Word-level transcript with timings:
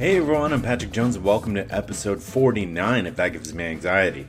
Hey 0.00 0.16
everyone, 0.16 0.54
I'm 0.54 0.62
Patrick 0.62 0.92
Jones, 0.92 1.16
and 1.16 1.24
welcome 1.26 1.54
to 1.56 1.70
episode 1.70 2.22
49 2.22 3.04
of 3.04 3.16
That 3.16 3.34
Gives 3.34 3.52
Me 3.52 3.64
Anxiety. 3.64 4.28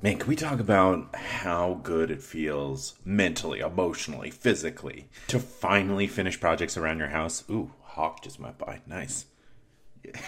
Man, 0.00 0.16
can 0.16 0.26
we 0.26 0.34
talk 0.34 0.58
about 0.58 1.14
how 1.14 1.80
good 1.82 2.10
it 2.10 2.22
feels 2.22 2.94
mentally, 3.04 3.60
emotionally, 3.60 4.30
physically 4.30 5.10
to 5.26 5.38
finally 5.38 6.06
finish 6.06 6.40
projects 6.40 6.78
around 6.78 6.98
your 6.98 7.08
house? 7.08 7.44
Ooh, 7.50 7.72
Hawk 7.82 8.22
just 8.22 8.40
went 8.40 8.56
by. 8.56 8.80
Nice. 8.86 9.26
Yeah. 10.02 10.18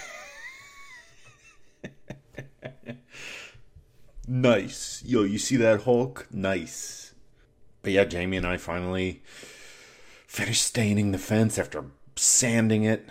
nice. 4.28 5.02
Yo, 5.06 5.22
you 5.22 5.38
see 5.38 5.56
that 5.56 5.84
Hulk? 5.84 6.26
Nice. 6.30 7.14
But 7.80 7.92
yeah, 7.92 8.04
Jamie 8.04 8.36
and 8.36 8.46
I 8.46 8.58
finally 8.58 9.22
finished 10.26 10.62
staining 10.62 11.12
the 11.12 11.16
fence 11.16 11.58
after 11.58 11.86
sanding 12.16 12.84
it 12.84 13.08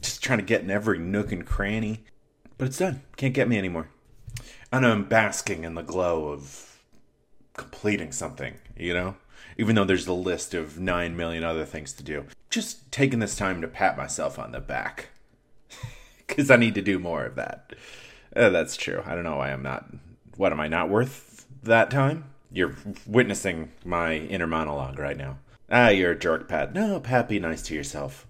just 0.00 0.22
trying 0.22 0.38
to 0.38 0.44
get 0.44 0.62
in 0.62 0.70
every 0.70 0.98
nook 0.98 1.32
and 1.32 1.46
cranny. 1.46 2.04
But 2.56 2.68
it's 2.68 2.78
done. 2.78 3.02
Can't 3.16 3.34
get 3.34 3.48
me 3.48 3.58
anymore. 3.58 3.88
And 4.72 4.84
I'm 4.84 5.04
basking 5.04 5.64
in 5.64 5.74
the 5.74 5.82
glow 5.82 6.28
of 6.28 6.80
completing 7.56 8.12
something, 8.12 8.54
you 8.76 8.92
know? 8.92 9.16
Even 9.56 9.74
though 9.74 9.84
there's 9.84 10.06
a 10.06 10.12
list 10.12 10.54
of 10.54 10.78
9 10.78 11.16
million 11.16 11.44
other 11.44 11.64
things 11.64 11.92
to 11.94 12.02
do. 12.02 12.24
Just 12.50 12.90
taking 12.92 13.18
this 13.18 13.36
time 13.36 13.60
to 13.60 13.68
pat 13.68 13.96
myself 13.96 14.38
on 14.38 14.52
the 14.52 14.60
back. 14.60 15.08
Because 16.26 16.50
I 16.50 16.56
need 16.56 16.74
to 16.74 16.82
do 16.82 16.98
more 16.98 17.24
of 17.24 17.36
that. 17.36 17.72
Uh, 18.36 18.50
that's 18.50 18.76
true. 18.76 19.02
I 19.06 19.14
don't 19.14 19.24
know 19.24 19.36
why 19.36 19.50
I'm 19.50 19.62
not. 19.62 19.86
What 20.36 20.52
am 20.52 20.60
I 20.60 20.68
not 20.68 20.90
worth 20.90 21.46
that 21.62 21.90
time? 21.90 22.24
You're 22.52 22.76
witnessing 23.06 23.72
my 23.82 24.16
inner 24.16 24.46
monologue 24.46 24.98
right 24.98 25.16
now. 25.16 25.38
Ah, 25.70 25.88
you're 25.88 26.12
a 26.12 26.18
jerk, 26.18 26.46
Pat. 26.46 26.74
No, 26.74 27.00
Pat, 27.00 27.30
be 27.30 27.38
nice 27.38 27.62
to 27.62 27.74
yourself. 27.74 28.26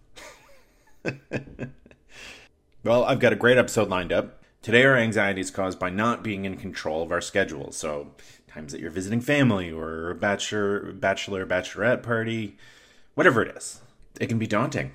well, 2.85 3.05
I've 3.05 3.21
got 3.21 3.33
a 3.33 3.37
great 3.37 3.59
episode 3.59 3.89
lined 3.89 4.13
up. 4.13 4.43
Today, 4.63 4.85
our 4.85 4.97
anxiety 4.97 5.41
is 5.41 5.51
caused 5.51 5.79
by 5.79 5.91
not 5.91 6.25
being 6.25 6.45
in 6.45 6.57
control 6.57 7.03
of 7.03 7.13
our 7.13 7.21
schedule. 7.21 7.73
So, 7.73 8.13
times 8.49 8.73
that 8.73 8.81
you're 8.81 8.91
visiting 8.91 9.21
family 9.21 9.71
or 9.71 10.11
a 10.11 10.15
bachelor, 10.15 10.93
bachelor, 10.93 11.47
bachelorette 11.47 12.03
party, 12.03 12.57
whatever 13.15 13.43
it 13.43 13.57
is, 13.57 13.81
it 14.21 14.27
can 14.27 14.39
be 14.39 14.47
daunting. 14.47 14.93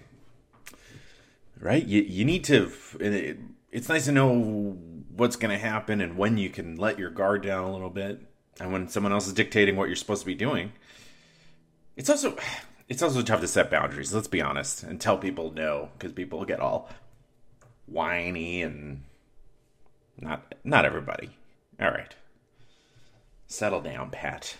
Right? 1.59 1.85
You, 1.85 2.01
you 2.01 2.25
need 2.25 2.43
to. 2.45 2.71
It, 2.99 3.39
it's 3.71 3.89
nice 3.89 4.05
to 4.05 4.11
know 4.11 4.77
what's 5.15 5.35
going 5.35 5.51
to 5.51 5.57
happen 5.57 6.01
and 6.01 6.17
when 6.17 6.38
you 6.38 6.49
can 6.49 6.75
let 6.75 6.99
your 6.99 7.09
guard 7.09 7.43
down 7.43 7.63
a 7.63 7.71
little 7.71 7.89
bit, 7.89 8.21
and 8.59 8.71
when 8.71 8.88
someone 8.88 9.11
else 9.11 9.27
is 9.27 9.33
dictating 9.33 9.75
what 9.75 9.88
you're 9.88 9.95
supposed 9.95 10.21
to 10.21 10.27
be 10.27 10.35
doing. 10.35 10.73
It's 11.95 12.09
also 12.09 12.38
it's 12.94 13.02
also 13.02 13.23
tough 13.23 13.41
to 13.41 13.47
set 13.47 13.72
boundaries. 13.72 14.13
Let's 14.13 14.27
be 14.27 14.39
honest 14.39 14.83
and 14.83 15.02
tell 15.02 15.17
people 15.17 15.52
no 15.52 15.89
because 15.97 16.13
people 16.13 16.45
get 16.45 16.59
all 16.59 16.89
whiny 17.88 18.61
and 18.61 19.02
not 20.19 20.53
not 20.63 20.85
everybody. 20.85 21.31
All 21.81 21.89
right, 21.89 22.13
settle 23.47 23.81
down, 23.81 24.11
Pat. 24.11 24.58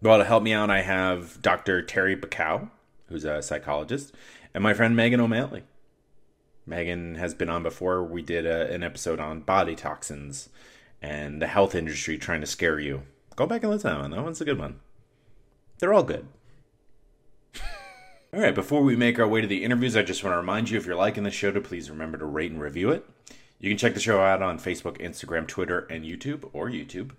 Well, 0.00 0.18
to 0.18 0.24
help 0.24 0.44
me 0.44 0.52
out, 0.52 0.70
I 0.70 0.82
have 0.82 1.42
Dr. 1.42 1.82
Terri 1.82 2.18
Bacow, 2.18 2.70
who's 3.08 3.24
a 3.24 3.42
psychologist, 3.42 4.14
and 4.54 4.62
my 4.62 4.72
friend 4.72 4.94
Megan 4.94 5.20
O'Malley. 5.20 5.64
Megan 6.64 7.16
has 7.16 7.34
been 7.34 7.50
on 7.50 7.64
before. 7.64 8.04
We 8.04 8.22
did 8.22 8.46
a, 8.46 8.72
an 8.72 8.84
episode 8.84 9.18
on 9.18 9.40
body 9.40 9.74
toxins 9.74 10.50
and 11.02 11.42
the 11.42 11.48
health 11.48 11.74
industry 11.74 12.16
trying 12.16 12.42
to 12.42 12.46
scare 12.46 12.78
you. 12.78 13.02
Go 13.34 13.44
back 13.44 13.64
and 13.64 13.72
listen 13.72 13.90
to 13.90 13.96
that 13.96 14.02
one. 14.02 14.10
That 14.12 14.22
one's 14.22 14.40
a 14.40 14.44
good 14.44 14.58
one. 14.58 14.78
They're 15.80 15.92
all 15.92 16.04
good. 16.04 16.28
All 18.32 18.38
right, 18.38 18.54
before 18.54 18.82
we 18.82 18.94
make 18.94 19.18
our 19.18 19.26
way 19.26 19.40
to 19.40 19.46
the 19.48 19.64
interviews, 19.64 19.96
I 19.96 20.02
just 20.02 20.22
want 20.22 20.34
to 20.34 20.38
remind 20.38 20.70
you 20.70 20.78
if 20.78 20.86
you're 20.86 20.94
liking 20.94 21.24
the 21.24 21.32
show 21.32 21.50
to 21.50 21.60
please 21.60 21.90
remember 21.90 22.16
to 22.16 22.24
rate 22.24 22.52
and 22.52 22.60
review 22.60 22.90
it. 22.90 23.04
You 23.58 23.68
can 23.68 23.76
check 23.76 23.92
the 23.92 23.98
show 23.98 24.20
out 24.20 24.40
on 24.40 24.60
Facebook, 24.60 25.00
Instagram, 25.00 25.48
Twitter, 25.48 25.80
and 25.90 26.04
YouTube, 26.04 26.48
or 26.52 26.70
YouTube. 26.70 27.10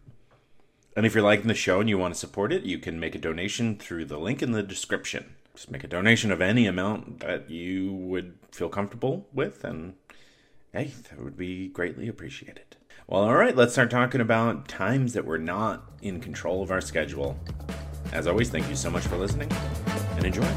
And 0.95 1.05
if 1.05 1.13
you're 1.13 1.21
liking 1.21 1.49
the 1.49 1.53
show 1.53 1.81
and 1.81 1.89
you 1.89 1.97
want 1.97 2.13
to 2.13 2.19
support 2.19 2.53
it, 2.53 2.63
you 2.63 2.79
can 2.79 2.97
make 2.97 3.13
a 3.13 3.19
donation 3.19 3.77
through 3.77 4.05
the 4.05 4.17
link 4.17 4.41
in 4.41 4.53
the 4.53 4.63
description. 4.63 5.35
Just 5.53 5.69
make 5.69 5.83
a 5.83 5.87
donation 5.87 6.31
of 6.31 6.39
any 6.39 6.65
amount 6.65 7.19
that 7.19 7.49
you 7.49 7.91
would 7.91 8.37
feel 8.53 8.69
comfortable 8.69 9.27
with, 9.33 9.65
and 9.65 9.95
hey, 10.71 10.93
that 11.09 11.21
would 11.21 11.35
be 11.35 11.67
greatly 11.67 12.07
appreciated. 12.07 12.77
Well, 13.07 13.23
all 13.23 13.35
right, 13.35 13.55
let's 13.55 13.73
start 13.73 13.91
talking 13.91 14.21
about 14.21 14.69
times 14.69 15.11
that 15.11 15.25
we're 15.25 15.39
not 15.39 15.91
in 16.01 16.21
control 16.21 16.63
of 16.63 16.71
our 16.71 16.79
schedule. 16.79 17.37
As 18.13 18.27
always, 18.27 18.49
thank 18.49 18.69
you 18.69 18.77
so 18.77 18.89
much 18.89 19.03
for 19.03 19.17
listening 19.17 19.51
and 20.15 20.25
enjoy. 20.25 20.47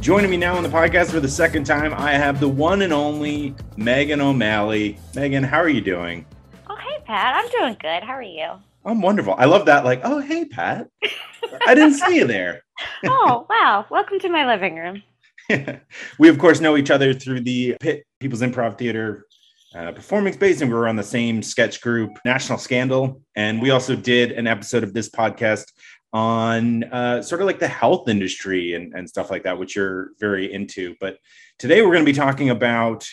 Joining 0.00 0.30
me 0.30 0.38
now 0.38 0.56
on 0.56 0.62
the 0.62 0.68
podcast 0.70 1.10
for 1.10 1.20
the 1.20 1.28
second 1.28 1.64
time, 1.64 1.92
I 1.92 2.12
have 2.12 2.40
the 2.40 2.48
one 2.48 2.80
and 2.80 2.90
only 2.90 3.54
Megan 3.76 4.22
O'Malley. 4.22 4.98
Megan, 5.14 5.44
how 5.44 5.58
are 5.58 5.68
you 5.68 5.82
doing? 5.82 6.24
Oh, 6.70 6.76
hey, 6.76 7.02
Pat. 7.04 7.34
I'm 7.34 7.50
doing 7.50 7.76
good. 7.78 8.02
How 8.02 8.14
are 8.14 8.22
you? 8.22 8.48
I'm 8.86 9.02
wonderful. 9.02 9.34
I 9.36 9.44
love 9.44 9.66
that. 9.66 9.84
Like, 9.84 10.00
oh, 10.02 10.20
hey, 10.20 10.46
Pat. 10.46 10.88
I 11.66 11.74
didn't 11.74 11.98
see 11.98 12.16
you 12.16 12.26
there. 12.26 12.62
oh, 13.04 13.46
wow. 13.50 13.84
Welcome 13.90 14.18
to 14.20 14.30
my 14.30 14.46
living 14.46 14.76
room. 14.76 15.02
we, 16.18 16.30
of 16.30 16.38
course, 16.38 16.60
know 16.60 16.78
each 16.78 16.90
other 16.90 17.12
through 17.12 17.42
the 17.42 17.76
Pit 17.78 18.06
People's 18.20 18.40
Improv 18.40 18.78
Theater 18.78 19.26
uh, 19.74 19.92
performing 19.92 20.32
space, 20.32 20.62
and 20.62 20.70
we 20.70 20.76
were 20.76 20.88
on 20.88 20.96
the 20.96 21.02
same 21.02 21.42
sketch 21.42 21.82
group, 21.82 22.18
National 22.24 22.56
Scandal. 22.56 23.20
And 23.36 23.60
we 23.60 23.68
also 23.68 23.96
did 23.96 24.32
an 24.32 24.46
episode 24.46 24.82
of 24.82 24.94
this 24.94 25.10
podcast 25.10 25.66
on 26.12 26.84
uh, 26.84 27.22
sort 27.22 27.40
of 27.40 27.46
like 27.46 27.58
the 27.58 27.68
health 27.68 28.08
industry 28.08 28.74
and, 28.74 28.92
and 28.94 29.08
stuff 29.08 29.30
like 29.30 29.44
that, 29.44 29.58
which 29.58 29.76
you're 29.76 30.10
very 30.18 30.52
into. 30.52 30.94
But 31.00 31.18
today 31.58 31.82
we're 31.82 31.92
going 31.92 32.04
to 32.04 32.12
be 32.12 32.16
talking 32.16 32.50
about 32.50 33.08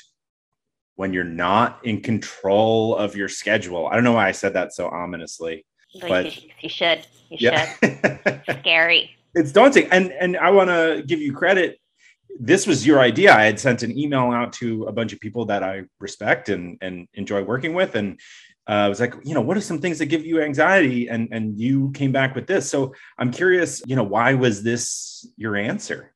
when 0.96 1.14
you're 1.14 1.24
not 1.24 1.80
in 1.86 2.02
control 2.02 2.96
of 2.96 3.16
your 3.16 3.30
schedule. 3.30 3.88
I 3.88 3.96
don't 3.96 4.04
know 4.04 4.14
why 4.14 4.28
I 4.28 4.32
said 4.32 4.54
that 4.54 4.74
so 4.74 4.88
ominously. 4.90 5.66
but 6.02 6.36
you, 6.36 6.50
you 6.62 6.70
should. 6.70 7.06
You 7.30 7.38
yeah. 7.40 7.74
should. 7.84 8.42
Scary. 8.62 9.16
It's 9.36 9.52
daunting. 9.52 9.88
And 9.92 10.12
and 10.12 10.36
I 10.38 10.50
want 10.50 10.70
to 10.70 11.04
give 11.06 11.22
you 11.22 11.34
credit. 11.34 11.80
This 12.40 12.66
was 12.66 12.86
your 12.86 13.00
idea. 13.00 13.34
I 13.34 13.44
had 13.44 13.60
sent 13.60 13.84
an 13.84 13.98
email 13.98 14.32
out 14.32 14.54
to 14.54 14.86
a 14.86 14.92
bunch 14.92 15.14
of 15.14 15.20
people 15.20 15.46
that 15.46 15.62
I 15.64 15.84
respect 16.00 16.50
and 16.50 16.78
and 16.82 17.08
enjoy 17.14 17.44
working 17.44 17.76
with, 17.76 17.96
and 17.96 18.20
uh, 18.68 18.74
I 18.74 18.90
was 18.90 19.00
like, 19.00 19.14
you 19.24 19.34
know, 19.34 19.42
what 19.42 19.56
are 19.56 19.62
some 19.62 19.80
things 19.80 19.98
that 20.00 20.08
give 20.08 20.26
you 20.26 20.42
anxiety? 20.42 21.08
And 21.08 21.30
and 21.32 21.58
you 21.58 21.92
came 21.92 22.12
back 22.12 22.36
with 22.36 22.48
this. 22.48 22.70
So 22.70 22.94
I'm 23.18 23.32
curious, 23.32 23.82
you 23.86 23.96
know, 23.96 24.04
why 24.04 24.34
was 24.34 24.64
this 24.64 25.26
your 25.38 25.56
answer? 25.56 26.14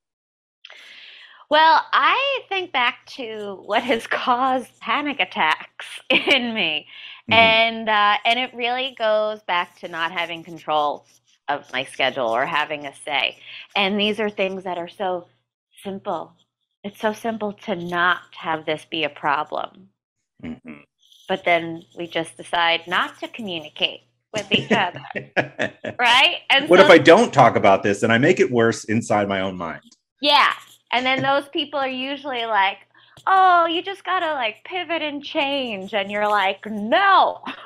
Well, 1.50 1.82
I 1.94 2.42
think 2.50 2.72
back 2.72 3.06
to 3.18 3.62
what 3.66 3.84
has 3.84 4.08
caused 4.08 4.80
panic 4.80 5.20
attacks 5.20 5.86
in 6.10 6.54
me, 6.54 6.88
mm-hmm. 7.30 7.34
and 7.34 7.90
uh, 7.90 8.18
and 8.26 8.40
it 8.40 8.54
really 8.54 8.96
goes 8.98 9.42
back 9.44 9.80
to 9.80 9.88
not 9.88 10.12
having 10.12 10.44
control 10.44 11.06
of 11.48 11.72
my 11.72 11.86
schedule 11.86 12.28
or 12.28 12.46
having 12.46 12.86
a 12.86 12.96
say. 12.96 13.38
And 13.76 14.00
these 14.00 14.20
are 14.20 14.30
things 14.30 14.64
that 14.66 14.78
are 14.78 14.88
so 14.90 15.28
simple. 15.84 16.34
It's 16.84 17.00
so 17.00 17.14
simple 17.14 17.54
to 17.66 17.76
not 17.76 18.22
have 18.36 18.66
this 18.66 18.86
be 18.90 19.04
a 19.04 19.10
problem. 19.10 19.90
Mm-hmm 20.44 20.82
but 21.32 21.46
then 21.46 21.86
we 21.98 22.08
just 22.08 22.36
decide 22.36 22.82
not 22.88 23.18
to 23.22 23.28
communicate 23.30 24.02
with 24.34 24.52
each 24.52 24.70
other. 24.70 25.02
right? 25.98 26.40
And 26.50 26.68
what 26.68 26.80
so, 26.80 26.86
if 26.86 26.92
I 26.92 26.98
don't 26.98 27.34
talk 27.34 27.56
about 27.56 27.84
this 27.84 28.04
and 28.04 28.12
I 28.12 28.18
make 28.18 28.42
it 28.42 28.52
worse 28.52 28.84
inside 28.84 29.30
my 29.30 29.40
own 29.40 29.56
mind? 29.56 29.80
Yeah. 30.22 30.52
And 30.92 31.06
then 31.06 31.22
those 31.22 31.48
people 31.48 31.80
are 31.80 31.88
usually 31.88 32.46
like, 32.46 32.80
oh, 33.28 33.66
you 33.66 33.82
just 33.82 34.04
gotta 34.04 34.34
like 34.34 34.58
pivot 34.66 35.02
and 35.02 35.24
change. 35.24 35.94
And 35.94 36.12
you're 36.12 36.28
like, 36.28 36.66
no. 36.66 37.40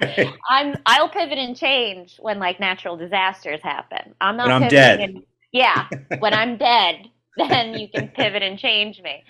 I'm 0.50 0.74
I'll 0.84 1.08
pivot 1.08 1.38
and 1.38 1.56
change 1.56 2.16
when 2.18 2.40
like 2.40 2.58
natural 2.58 2.96
disasters 2.96 3.60
happen. 3.62 4.16
I'm 4.20 4.36
not 4.36 4.48
when 4.48 4.64
I'm 4.64 4.68
dead. 4.68 4.98
And, 4.98 5.22
yeah. 5.52 5.86
when 6.18 6.34
I'm 6.34 6.56
dead, 6.56 7.06
then 7.36 7.74
you 7.74 7.86
can 7.88 8.08
pivot 8.08 8.42
and 8.42 8.58
change 8.58 9.00
me. 9.00 9.22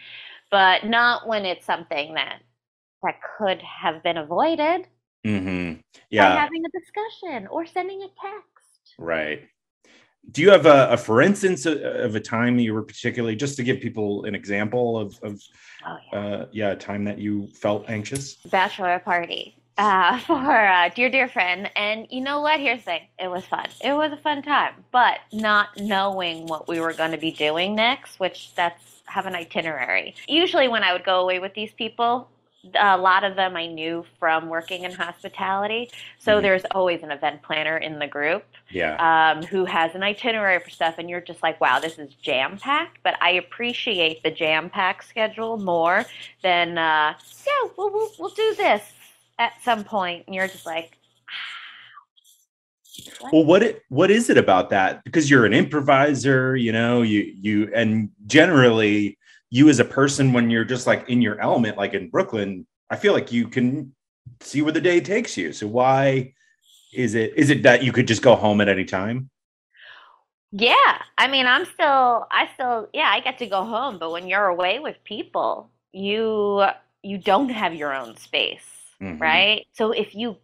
But 0.51 0.87
not 0.87 1.29
when 1.29 1.45
it's 1.45 1.67
something 1.67 2.15
that 2.15 2.39
that 3.07 3.21
could 3.39 3.63
have 3.63 4.03
been 4.03 4.17
avoided 4.17 4.87
mm-hmm. 5.25 5.81
yeah. 6.11 6.29
by 6.29 6.41
having 6.41 6.63
a 6.65 6.79
discussion 6.79 7.47
or 7.49 7.65
sending 7.65 8.03
a 8.03 8.09
text. 8.21 8.95
Right. 8.99 9.49
Do 10.33 10.43
you 10.43 10.51
have 10.51 10.67
a, 10.67 10.89
a 10.91 10.97
for 10.97 11.23
instance 11.23 11.67
of 11.67 12.17
a 12.17 12.21
time 12.21 12.59
you 12.59 12.75
were 12.75 12.83
particularly 12.83 13.37
just 13.37 13.57
to 13.59 13.63
give 13.63 13.81
people 13.81 14.25
an 14.25 14.35
example 14.35 14.99
of, 14.99 15.19
of 15.23 15.41
oh, 15.87 15.97
yeah. 16.13 16.19
Uh, 16.19 16.47
yeah, 16.51 16.71
a 16.71 16.77
time 16.77 17.05
that 17.05 17.19
you 17.19 17.47
felt 17.55 17.89
anxious? 17.89 18.35
Bachelor 18.51 18.99
party 18.99 19.57
uh, 19.79 20.19
for 20.27 20.35
a 20.35 20.91
dear, 20.95 21.11
dear 21.11 21.29
friend. 21.29 21.71
And 21.77 22.09
you 22.11 22.21
know 22.21 22.41
what? 22.41 22.59
Here's 22.59 22.81
the 22.81 22.85
thing 22.85 23.03
it 23.21 23.29
was 23.29 23.45
fun. 23.45 23.69
It 23.85 23.93
was 23.93 24.13
a 24.13 24.17
fun 24.17 24.43
time, 24.43 24.85
but 24.91 25.21
not 25.33 25.69
knowing 25.79 26.47
what 26.47 26.67
we 26.67 26.81
were 26.81 26.93
going 26.93 27.13
to 27.13 27.19
be 27.19 27.31
doing 27.31 27.77
next, 27.77 28.19
which 28.19 28.55
that's 28.55 28.83
have 29.07 29.27
an 29.27 29.37
itinerary. 29.37 30.15
Usually, 30.27 30.67
when 30.69 30.83
I 30.83 30.93
would 30.93 31.05
go 31.05 31.21
away 31.21 31.39
with 31.39 31.55
these 31.55 31.73
people, 31.73 32.29
a 32.75 32.97
lot 32.97 33.23
of 33.25 33.37
them 33.37 33.57
I 33.57 33.67
knew 33.67 34.05
from 34.19 34.49
working 34.49 34.85
in 34.85 34.93
hospitality. 34.93 35.91
So 36.19 36.39
Mhm. 36.39 36.43
there's 36.43 36.65
always 36.73 37.03
an 37.03 37.11
event 37.11 37.43
planner 37.43 37.77
in 37.77 37.99
the 37.99 38.07
group 38.07 38.45
Yeah. 38.71 38.97
um, 38.99 39.45
who 39.45 39.65
has 39.67 39.95
an 39.95 40.03
itinerary 40.03 40.59
for 40.59 40.71
stuff, 40.71 40.97
and 40.99 41.09
you're 41.09 41.21
just 41.21 41.43
like, 41.43 41.61
wow, 41.61 41.79
this 41.79 41.99
is 41.99 42.13
jam 42.15 42.59
packed. 42.59 42.99
But 43.03 43.17
I 43.21 43.31
appreciate 43.31 44.23
the 44.23 44.31
jam 44.31 44.69
packed 44.69 45.09
schedule 45.09 45.59
more 45.59 46.07
than, 46.43 46.77
uh, 46.77 47.15
yeah, 47.47 47.69
we'll, 47.77 47.91
we'll, 47.91 48.11
we'll 48.19 48.31
do 48.31 48.55
this 48.57 48.83
at 49.39 49.53
some 49.63 49.85
point. 49.85 50.25
And 50.27 50.35
you're 50.35 50.49
just 50.49 50.67
like, 50.67 50.97
Well, 53.31 53.45
what 53.45 53.63
it 53.63 53.83
what 53.91 54.11
is 54.11 54.31
it 54.31 54.39
about 54.39 54.71
that? 54.71 55.05
Because 55.05 55.31
you're 55.31 55.45
an 55.45 55.53
improviser, 55.53 56.57
you 56.57 56.73
know, 56.73 57.03
you 57.03 57.35
you 57.41 57.71
and 57.75 58.11
generally 58.27 59.19
you 59.51 59.69
as 59.69 59.79
a 59.79 59.85
person 59.85 60.33
when 60.33 60.51
you're 60.51 60.65
just 60.65 60.87
like 60.87 61.09
in 61.09 61.23
your 61.23 61.41
element, 61.41 61.77
like 61.77 61.95
in 61.95 62.11
Brooklyn, 62.11 62.67
I 62.91 62.97
feel 62.97 63.13
like 63.13 63.33
you 63.33 63.49
can 63.49 63.95
see 64.41 64.63
where 64.63 64.73
the 64.73 64.81
day 64.81 65.01
takes 65.01 65.37
you. 65.37 65.53
So 65.53 65.67
why 65.67 66.35
is 66.93 67.15
it 67.15 67.35
is 67.37 67.51
it 67.51 67.63
that 67.63 67.83
you 67.83 67.93
could 67.93 68.09
just 68.09 68.23
go 68.23 68.35
home 68.35 68.61
at 68.61 68.69
any 68.69 68.85
time? 68.85 69.31
Yeah, 70.53 71.03
I 71.19 71.27
mean, 71.29 71.47
I'm 71.47 71.65
still, 71.67 72.27
I 72.31 72.49
still, 72.55 72.89
yeah, 72.95 73.11
I 73.11 73.21
get 73.21 73.39
to 73.39 73.47
go 73.47 73.65
home, 73.65 73.99
but 73.99 74.11
when 74.13 74.29
you're 74.29 74.47
away 74.47 74.79
with 74.79 74.97
people, 75.05 75.71
you 75.93 76.65
you 77.03 77.19
don't 77.19 77.51
have 77.51 77.75
your 77.75 77.95
own 77.95 78.17
space, 78.17 78.67
Mhm. 79.01 79.21
right? 79.21 79.67
So 79.75 79.93
if 79.93 80.15
you 80.15 80.39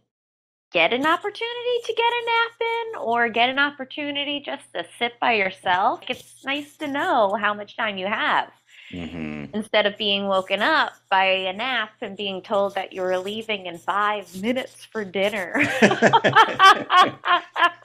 get 0.71 0.93
an 0.93 1.05
opportunity 1.05 1.77
to 1.85 1.93
get 1.93 2.13
a 2.13 2.25
nap 2.25 2.51
in 2.61 3.01
or 3.01 3.29
get 3.29 3.49
an 3.49 3.59
opportunity 3.59 4.39
just 4.39 4.71
to 4.73 4.85
sit 4.97 5.19
by 5.19 5.33
yourself, 5.33 6.01
it's 6.09 6.43
nice 6.45 6.77
to 6.77 6.87
know 6.87 7.35
how 7.39 7.53
much 7.53 7.75
time 7.75 7.97
you 7.97 8.07
have 8.07 8.49
Mhm. 8.93 9.49
instead 9.53 9.85
of 9.85 9.97
being 9.97 10.27
woken 10.27 10.61
up 10.61 10.93
by 11.09 11.25
a 11.25 11.53
nap 11.53 11.91
and 12.01 12.15
being 12.15 12.41
told 12.41 12.75
that 12.75 12.93
you're 12.93 13.17
leaving 13.17 13.65
in 13.65 13.77
five 13.77 14.33
minutes 14.39 14.85
for 14.85 15.03
dinner. 15.03 15.53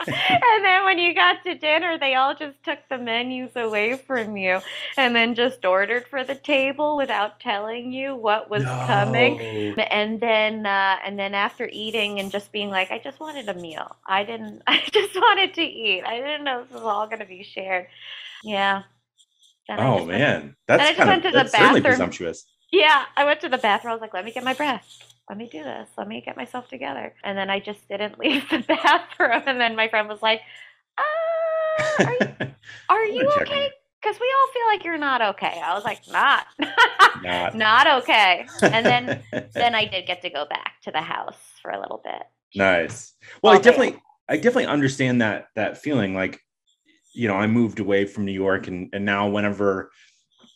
and 0.07 0.65
then 0.65 0.85
when 0.85 0.99
you 0.99 1.15
got 1.15 1.43
to 1.45 1.55
dinner, 1.55 1.99
they 1.99 2.15
all 2.15 2.35
just 2.35 2.63
took 2.63 2.79
the 2.89 2.99
menus 2.99 3.57
away 3.57 3.97
from 3.97 4.37
you 4.37 4.61
and 4.97 5.15
then 5.15 5.35
just 5.35 5.65
ordered 5.65 6.07
for 6.09 6.25
the 6.25 6.35
table 6.35 6.97
without 6.97 7.41
telling 7.41 7.93
you 7.93 8.15
what 8.15 8.51
was 8.51 8.65
coming. 8.65 9.39
And 9.79 10.21
then, 10.21 10.67
uh, 10.67 10.97
and 11.05 11.19
then 11.19 11.35
after 11.35 11.69
eating 11.73 12.19
and 12.21 12.31
just 12.31 12.53
being 12.53 12.71
like, 12.71 12.91
I 12.91 12.99
just 12.99 13.21
wanted 13.21 13.49
a 13.49 13.55
meal. 13.55 13.97
I 14.07 14.25
didn't. 14.25 14.63
I 14.67 14.83
just 14.93 15.15
wanted 15.15 15.55
to 15.55 15.63
eat. 15.63 16.03
I 16.05 16.19
didn't 16.19 16.45
know 16.45 16.63
this 16.65 16.73
was 16.73 16.83
all 16.83 17.07
going 17.07 17.21
to 17.21 17.27
be 17.27 17.43
shared. 17.43 17.87
Yeah. 18.45 18.83
Then 19.69 19.81
Oh 19.81 19.97
just 19.99 20.07
went- 20.09 20.19
man, 20.19 20.57
that's 20.67 20.83
I 20.83 20.87
just 20.87 20.97
kind 20.97 21.09
went 21.11 21.25
of 21.27 21.33
to 21.33 21.39
the 21.39 21.49
certainly 21.49 21.81
bathroom. 21.81 21.83
presumptuous. 21.93 22.47
Yeah, 22.73 23.05
I 23.17 23.25
went 23.25 23.41
to 23.43 23.49
the 23.49 23.59
bathroom. 23.59 23.93
I 23.93 23.95
was 23.95 24.01
like, 24.01 24.15
let 24.15 24.25
me 24.25 24.33
get 24.33 24.45
my 24.45 24.55
breath. 24.55 24.87
Let 25.29 25.37
me 25.39 25.49
do 25.51 25.63
this. 25.63 25.89
Let 25.99 26.09
me 26.09 26.23
get 26.25 26.37
myself 26.37 26.69
together. 26.69 27.15
And 27.25 27.37
then 27.37 27.51
I 27.51 27.61
just 27.61 27.87
didn't 27.89 28.19
leave 28.21 28.49
the 28.51 28.61
bathroom. 28.67 29.43
And 29.47 29.61
then 29.61 29.77
my 29.77 29.89
friend 29.89 30.09
was 30.09 30.23
like, 30.23 30.41
uh, 30.99 32.05
are 32.05 32.13
you, 32.13 32.29
are 32.89 33.05
you 33.07 33.23
gonna 33.25 33.35
check 33.39 33.49
on 33.51 33.55
okay? 33.57 33.71
Because 34.03 34.21
we 34.21 34.33
all 34.39 34.53
feel 34.53 34.67
like 34.69 34.85
you're 34.85 34.97
not 34.99 35.21
okay. 35.23 35.61
I 35.65 35.75
was 35.75 35.85
like, 35.85 36.01
not, 36.09 36.47
Not. 37.23 37.57
not 37.57 38.03
okay. 38.03 38.47
And 38.63 38.87
then, 38.87 39.23
then 39.55 39.75
I 39.75 39.87
did 39.87 40.07
get 40.07 40.23
to 40.23 40.31
go 40.31 40.47
back 40.49 40.75
to 40.85 40.93
the 40.93 41.01
house 41.03 41.37
for 41.61 41.73
a 41.73 41.81
little 41.81 42.01
bit. 42.05 42.23
Nice. 42.55 43.15
Well, 43.43 43.55
I 43.55 43.57
day. 43.59 43.63
definitely, 43.65 44.01
I 44.29 44.37
definitely 44.37 44.67
understand 44.67 45.21
that 45.21 45.49
that 45.57 45.79
feeling. 45.79 46.15
Like, 46.15 46.41
you 47.13 47.29
know, 47.29 47.35
I 47.35 47.47
moved 47.47 47.81
away 47.81 48.05
from 48.05 48.25
New 48.25 48.33
York, 48.33 48.67
and 48.67 48.89
and 48.93 49.05
now 49.05 49.29
whenever 49.29 49.91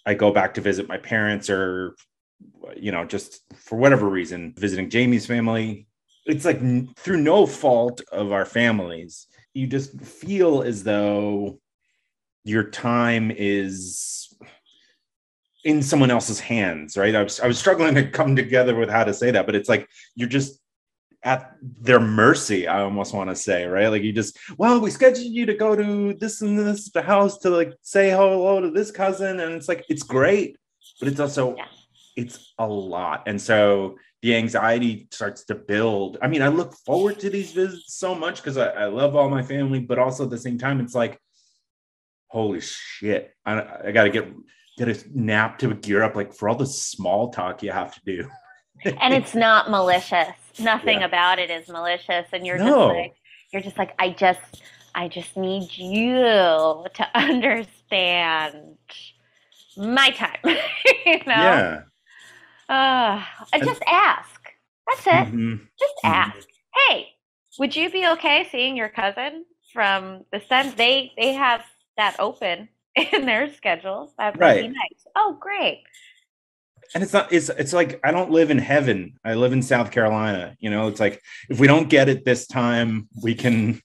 I 0.07 0.15
go 0.15 0.33
back 0.33 0.55
to 0.55 0.61
visit 0.61 0.89
my 0.89 0.99
parents, 0.99 1.51
or 1.51 1.97
you 2.77 2.93
know, 2.93 3.05
just 3.05 3.41
for 3.57 3.77
whatever 3.77 4.09
reason, 4.09 4.55
visiting 4.57 4.91
Jamie's 4.91 5.27
family, 5.27 5.87
it's 6.27 6.45
like 6.45 6.59
n- 6.59 6.93
through 6.97 7.19
no 7.19 7.47
fault 7.47 8.01
of 8.13 8.33
our 8.33 8.45
families, 8.45 9.27
you 9.55 9.67
just 9.67 10.01
feel 10.01 10.63
as 10.63 10.85
though 10.85 11.59
your 12.45 12.65
time 12.65 13.31
is 13.31 14.35
in 15.65 15.83
someone 15.83 16.11
else's 16.11 16.41
hands, 16.41 16.97
right? 16.97 17.15
I 17.15 17.23
was 17.23 17.41
I 17.41 17.47
was 17.47 17.59
struggling 17.59 17.95
to 17.95 18.09
come 18.09 18.35
together 18.35 18.75
with 18.75 18.91
how 18.91 19.05
to 19.05 19.15
say 19.15 19.31
that, 19.31 19.47
but 19.47 19.55
it's 19.55 19.69
like 19.69 19.89
you're 20.15 20.29
just 20.29 20.61
at 21.25 21.53
their 21.81 22.01
mercy 22.01 22.67
i 22.67 22.81
almost 22.83 23.15
want 23.15 23.31
to 23.31 23.37
say 23.37 23.65
right 23.65 23.89
like 23.89 24.03
you 24.03 24.13
just 24.13 24.37
well 24.59 24.81
we 24.81 24.91
scheduled 24.91 25.33
you 25.33 25.47
to 25.47 25.55
go 25.55 25.77
to 25.77 26.15
this 26.15 26.41
and 26.43 26.59
this 26.59 26.91
the 26.91 27.03
house 27.03 27.39
to 27.39 27.49
like 27.51 27.73
say 27.83 28.11
hello 28.11 28.61
to 28.61 28.71
this 28.71 28.91
cousin 28.91 29.41
and 29.41 29.55
it's 29.55 29.69
like 29.69 29.85
it's 29.89 30.03
great 30.03 30.57
but 30.99 31.09
it's 31.09 31.21
also 31.21 31.55
Yeah. 31.57 31.67
it's 32.17 32.53
a 32.59 32.67
lot 32.67 33.23
and 33.27 33.41
so 33.41 33.97
the 34.23 34.35
anxiety 34.35 35.07
starts 35.13 35.45
to 35.45 35.55
build 35.55 36.19
i 36.23 36.27
mean 36.27 36.43
i 36.43 36.49
look 36.49 36.75
forward 36.85 37.21
to 37.21 37.31
these 37.31 37.53
visits 37.53 37.95
so 37.95 38.15
much 38.15 38.37
because 38.43 38.57
I, 38.57 38.69
I 38.71 38.85
love 38.87 39.15
all 39.15 39.29
my 39.29 39.43
family 39.43 39.79
but 39.81 39.99
also 40.01 40.25
at 40.25 40.31
the 40.31 40.39
same 40.39 40.59
time 40.59 40.81
it's 40.81 40.95
like 40.95 41.21
holy 42.29 42.61
shit 42.61 43.33
i, 43.47 43.53
I 43.87 43.93
gotta 43.93 44.11
get 44.11 44.27
get 44.77 44.89
a 44.89 44.97
nap 45.15 45.59
to 45.61 45.73
gear 45.75 46.03
up 46.03 46.17
like 46.17 46.35
for 46.35 46.49
all 46.49 46.57
the 46.57 46.67
small 46.67 47.31
talk 47.31 47.63
you 47.63 47.71
have 47.71 47.95
to 47.95 48.01
do 48.05 48.29
And 49.01 49.15
it's 49.15 49.35
not 49.35 49.71
malicious. 49.71 50.35
Nothing 50.59 51.01
Yeah. 51.01 51.07
about 51.07 51.39
it 51.39 51.51
is 51.51 51.69
malicious. 51.69 52.27
And 52.33 52.47
you're 52.47 52.59
No. 52.59 52.65
just 52.65 52.79
like, 52.97 53.15
you're 53.53 53.63
just 53.63 53.79
like, 53.79 53.95
I 53.99 54.11
just, 54.11 54.63
I 54.95 55.09
just 55.09 55.37
need 55.37 55.71
you 55.77 56.15
to 56.95 57.09
understand 57.15 58.77
my 59.77 60.11
time. 60.11 60.39
you 60.45 61.19
know? 61.27 61.43
yeah 61.43 61.83
Uh, 62.69 63.23
and 63.53 63.63
just 63.65 63.83
ask. 63.87 64.41
That's 64.87 65.07
it. 65.07 65.35
Mhm. 65.35 65.61
Just 65.79 65.95
Mhm. 66.05 66.11
ask. 66.11 66.49
Hey, 66.89 67.09
would 67.59 67.75
you 67.77 67.91
be 67.91 68.07
okay 68.09 68.49
seeing 68.51 68.77
your 68.77 68.89
cousin 68.89 69.45
from 69.73 70.25
the 70.33 70.41
sense 70.49 70.75
they 70.75 71.13
they 71.17 71.33
have 71.35 71.63
that 71.97 72.17
open 72.19 72.69
in 73.13 73.27
their 73.27 73.53
schedules? 73.55 74.13
That 74.19 74.39
would 74.39 74.41
be 74.41 74.47
Right. 74.47 74.69
nice. 74.69 75.07
Oh, 75.17 75.37
great. 75.41 75.83
And 76.95 77.03
it's 77.03 77.13
not 77.13 77.33
it's 77.33 77.49
it's 77.51 77.73
like 77.73 77.99
i 78.05 78.11
don't 78.11 78.31
live 78.31 78.51
in 78.51 78.59
heaven 78.59 79.13
i 79.25 79.35
live 79.35 79.53
in 79.53 79.63
south 79.63 79.91
carolina 79.91 80.57
you 80.61 80.69
know 80.71 80.89
it's 80.89 81.01
like 81.01 81.21
if 81.49 81.59
we 81.61 81.67
don't 81.67 81.89
get 81.89 82.09
it 82.09 82.25
this 82.25 82.47
time 82.47 83.09
we 83.23 83.35
can 83.35 83.81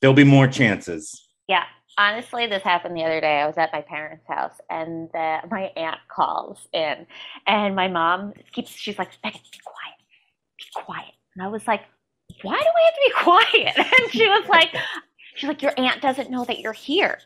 there'll 0.00 0.14
be 0.14 0.24
more 0.24 0.46
chances 0.48 1.26
Yeah. 1.48 1.64
Honestly, 1.98 2.46
this 2.46 2.62
happened 2.62 2.96
the 2.96 3.04
other 3.04 3.20
day. 3.20 3.40
I 3.42 3.46
was 3.46 3.58
at 3.58 3.70
my 3.74 3.82
parents' 3.82 4.24
house 4.26 4.54
and 4.70 5.14
uh, 5.14 5.40
my 5.50 5.64
aunt 5.76 5.98
calls 6.08 6.56
in, 6.72 7.06
and 7.46 7.76
my 7.76 7.88
mom 7.88 8.32
keeps, 8.52 8.70
she's 8.70 8.98
like, 8.98 9.10
Megan, 9.22 9.40
be 9.52 9.58
quiet. 9.62 9.98
Be 10.56 10.64
quiet. 10.74 11.12
And 11.34 11.44
I 11.44 11.48
was 11.48 11.66
like, 11.66 11.82
why 12.40 12.56
do 12.56 12.70
we 12.78 12.82
have 12.86 12.94
to 12.94 13.02
be 13.04 13.12
quiet? 13.22 14.00
And 14.00 14.12
she 14.12 14.26
was 14.28 14.48
like, 14.48 14.74
she's 15.34 15.48
like, 15.48 15.60
your 15.60 15.74
aunt 15.76 16.00
doesn't 16.00 16.30
know 16.30 16.44
that 16.46 16.60
you're 16.60 16.72
here. 16.72 17.18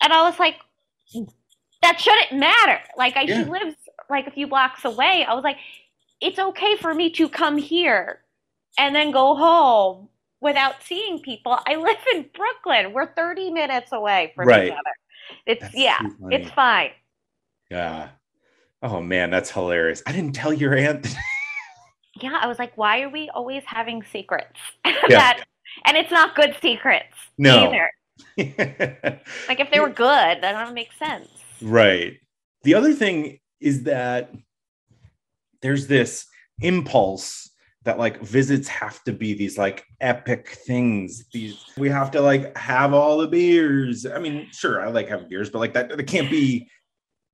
And 0.00 0.12
I 0.12 0.22
was 0.22 0.38
like, 0.38 0.56
that 1.82 1.98
shouldn't 2.00 2.38
matter. 2.38 2.78
Like, 2.96 3.16
I, 3.16 3.22
Yeah. 3.22 3.42
she 3.42 3.50
lives 3.50 3.74
like 4.10 4.26
a 4.26 4.30
few 4.30 4.46
blocks 4.46 4.84
away. 4.84 5.24
I 5.28 5.34
was 5.34 5.44
like, 5.44 5.58
it's 6.20 6.38
okay 6.38 6.76
for 6.76 6.94
me 6.94 7.10
to 7.10 7.28
come 7.28 7.56
here 7.56 8.20
and 8.78 8.94
then 8.94 9.10
go 9.10 9.34
home 9.34 10.08
without 10.40 10.82
seeing 10.82 11.20
people. 11.20 11.58
I 11.66 11.76
live 11.76 11.96
in 12.14 12.26
Brooklyn. 12.34 12.92
We're 12.92 13.12
30 13.14 13.50
minutes 13.50 13.92
away 13.92 14.32
from 14.34 14.48
Right. 14.48 14.66
each 14.66 14.72
other. 14.72 15.34
It's 15.46 15.62
That's 15.62 15.74
yeah, 15.76 16.00
it's 16.30 16.50
fine. 16.50 16.90
yeah 17.70 18.08
oh 18.82 19.00
man 19.00 19.30
that's 19.30 19.50
hilarious 19.50 20.02
i 20.06 20.12
didn't 20.12 20.32
tell 20.32 20.52
your 20.52 20.74
aunt 20.74 21.14
Yeah, 22.20 22.36
I 22.40 22.46
was 22.48 22.58
like, 22.58 22.76
why 22.76 23.02
are 23.02 23.08
we 23.08 23.30
always 23.30 23.62
having 23.66 24.02
secrets? 24.02 24.58
that 24.84 25.44
and 25.84 25.96
it's 25.96 26.10
not 26.10 26.34
good 26.34 26.56
secrets 26.60 27.14
No. 27.38 27.72
either. 27.72 27.90
Like 29.48 29.60
if 29.60 29.70
they 29.70 29.80
were 29.80 29.88
good, 29.88 30.42
that 30.42 30.66
would 30.66 30.74
make 30.74 30.92
sense. 30.94 31.28
Right. 31.62 32.18
The 32.64 32.74
other 32.74 32.92
thing 32.92 33.39
is 33.60 33.84
that 33.84 34.32
there's 35.62 35.86
this 35.86 36.26
impulse 36.60 37.50
that 37.84 37.98
like 37.98 38.20
visits 38.20 38.68
have 38.68 39.02
to 39.04 39.12
be 39.12 39.34
these 39.34 39.56
like 39.56 39.84
epic 40.00 40.48
things. 40.66 41.26
These 41.32 41.58
we 41.76 41.88
have 41.88 42.10
to 42.12 42.20
like 42.20 42.56
have 42.56 42.92
all 42.92 43.18
the 43.18 43.28
beers. 43.28 44.04
I 44.04 44.18
mean, 44.18 44.48
sure, 44.52 44.84
I 44.84 44.90
like 44.90 45.08
having 45.08 45.28
beers, 45.28 45.50
but 45.50 45.60
like 45.60 45.74
that 45.74 45.90
it 45.90 46.06
can't 46.06 46.30
be 46.30 46.68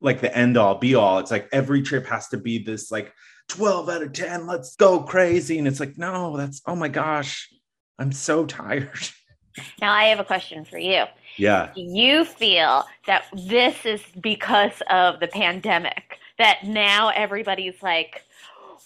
like 0.00 0.20
the 0.20 0.36
end 0.36 0.56
all 0.56 0.76
be 0.76 0.94
all. 0.94 1.18
It's 1.18 1.30
like 1.30 1.48
every 1.52 1.82
trip 1.82 2.06
has 2.06 2.28
to 2.28 2.36
be 2.36 2.58
this 2.58 2.92
like 2.92 3.12
12 3.48 3.88
out 3.88 4.02
of 4.02 4.12
10, 4.12 4.46
let's 4.46 4.76
go 4.76 5.02
crazy. 5.02 5.58
And 5.58 5.66
it's 5.66 5.80
like, 5.80 5.98
no, 5.98 6.36
that's 6.36 6.62
oh 6.66 6.76
my 6.76 6.88
gosh, 6.88 7.48
I'm 7.98 8.12
so 8.12 8.46
tired. 8.46 9.08
Now 9.80 9.92
I 9.92 10.06
have 10.06 10.20
a 10.20 10.24
question 10.24 10.64
for 10.64 10.78
you. 10.78 11.04
Yeah. 11.36 11.72
You 11.74 12.24
feel 12.24 12.84
that 13.06 13.24
this 13.32 13.84
is 13.84 14.02
because 14.20 14.82
of 14.90 15.20
the 15.20 15.28
pandemic? 15.28 16.18
That 16.38 16.64
now 16.64 17.08
everybody's 17.08 17.82
like, 17.82 18.22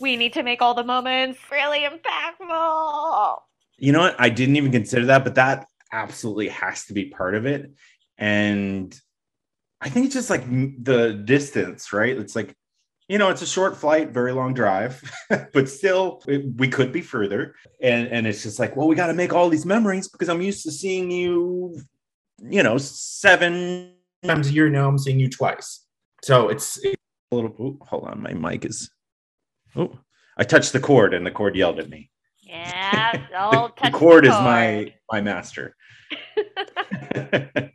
we 0.01 0.17
need 0.17 0.33
to 0.35 0.43
make 0.43 0.63
all 0.63 0.75
the 0.75 0.85
moments 0.85 1.39
really 1.51 1.81
impactful. 1.81 3.39
You 3.79 3.93
know 3.93 4.01
what? 4.01 4.17
I 4.19 4.29
didn't 4.29 4.57
even 4.57 4.73
consider 4.73 5.07
that, 5.07 5.25
but 5.25 5.35
that 5.35 5.67
absolutely 5.93 6.49
has 6.49 6.87
to 6.87 6.93
be 6.93 7.07
part 7.07 7.35
of 7.35 7.47
it. 7.47 7.73
And 8.19 8.99
I 9.81 9.89
think 9.89 10.07
it's 10.07 10.15
just 10.15 10.31
like 10.31 10.45
the 10.49 11.15
distance, 11.25 11.93
right? 11.93 12.17
It's 12.17 12.37
like 12.37 12.55
you 13.11 13.19
know, 13.19 13.29
it's 13.29 13.43
a 13.43 13.47
short 13.47 13.77
flight, 13.77 14.11
very 14.11 14.31
long 14.31 14.55
drive, 14.55 15.03
but 15.53 15.69
still, 15.69 16.23
we 16.29 16.69
could 16.69 16.93
be 16.93 17.03
further. 17.03 17.57
And 17.83 18.07
and 18.07 18.25
it's 18.25 18.45
just 18.45 18.61
like, 18.61 18.77
well, 18.77 18.87
we 18.87 18.95
got 18.95 19.09
to 19.09 19.15
make 19.15 19.33
all 19.33 19.49
these 19.49 19.67
memories 19.67 20.07
because 20.07 20.29
I'm 20.29 20.41
used 20.41 20.63
to 20.63 20.71
seeing 20.71 21.11
you, 21.11 21.77
you 22.43 22.63
know, 22.63 22.79
seven 22.79 23.93
times 24.25 24.49
a 24.49 24.53
year. 24.53 24.69
Now 24.69 24.89
I'm 24.89 24.99
seeing 24.99 25.21
you 25.21 25.29
twice. 25.29 25.85
So 26.23 26.49
it's, 26.49 26.79
it's 26.79 26.97
a 27.33 27.35
little. 27.35 27.55
Ooh, 27.61 27.79
hold 27.83 28.05
on, 28.05 28.23
my 28.23 28.33
mic 28.33 28.65
is. 28.65 28.91
Oh, 29.77 29.99
I 30.37 30.45
touched 30.45 30.73
the 30.73 30.81
cord, 30.81 31.15
and 31.15 31.25
the 31.27 31.31
cord 31.31 31.57
yelled 31.57 31.79
at 31.79 31.89
me. 31.89 32.11
Yeah, 32.43 33.13
the, 33.31 33.73
the 33.85 33.91
cord 33.91 34.25
is 34.25 34.33
my 34.33 34.95
my 35.11 35.21
master. 35.21 35.77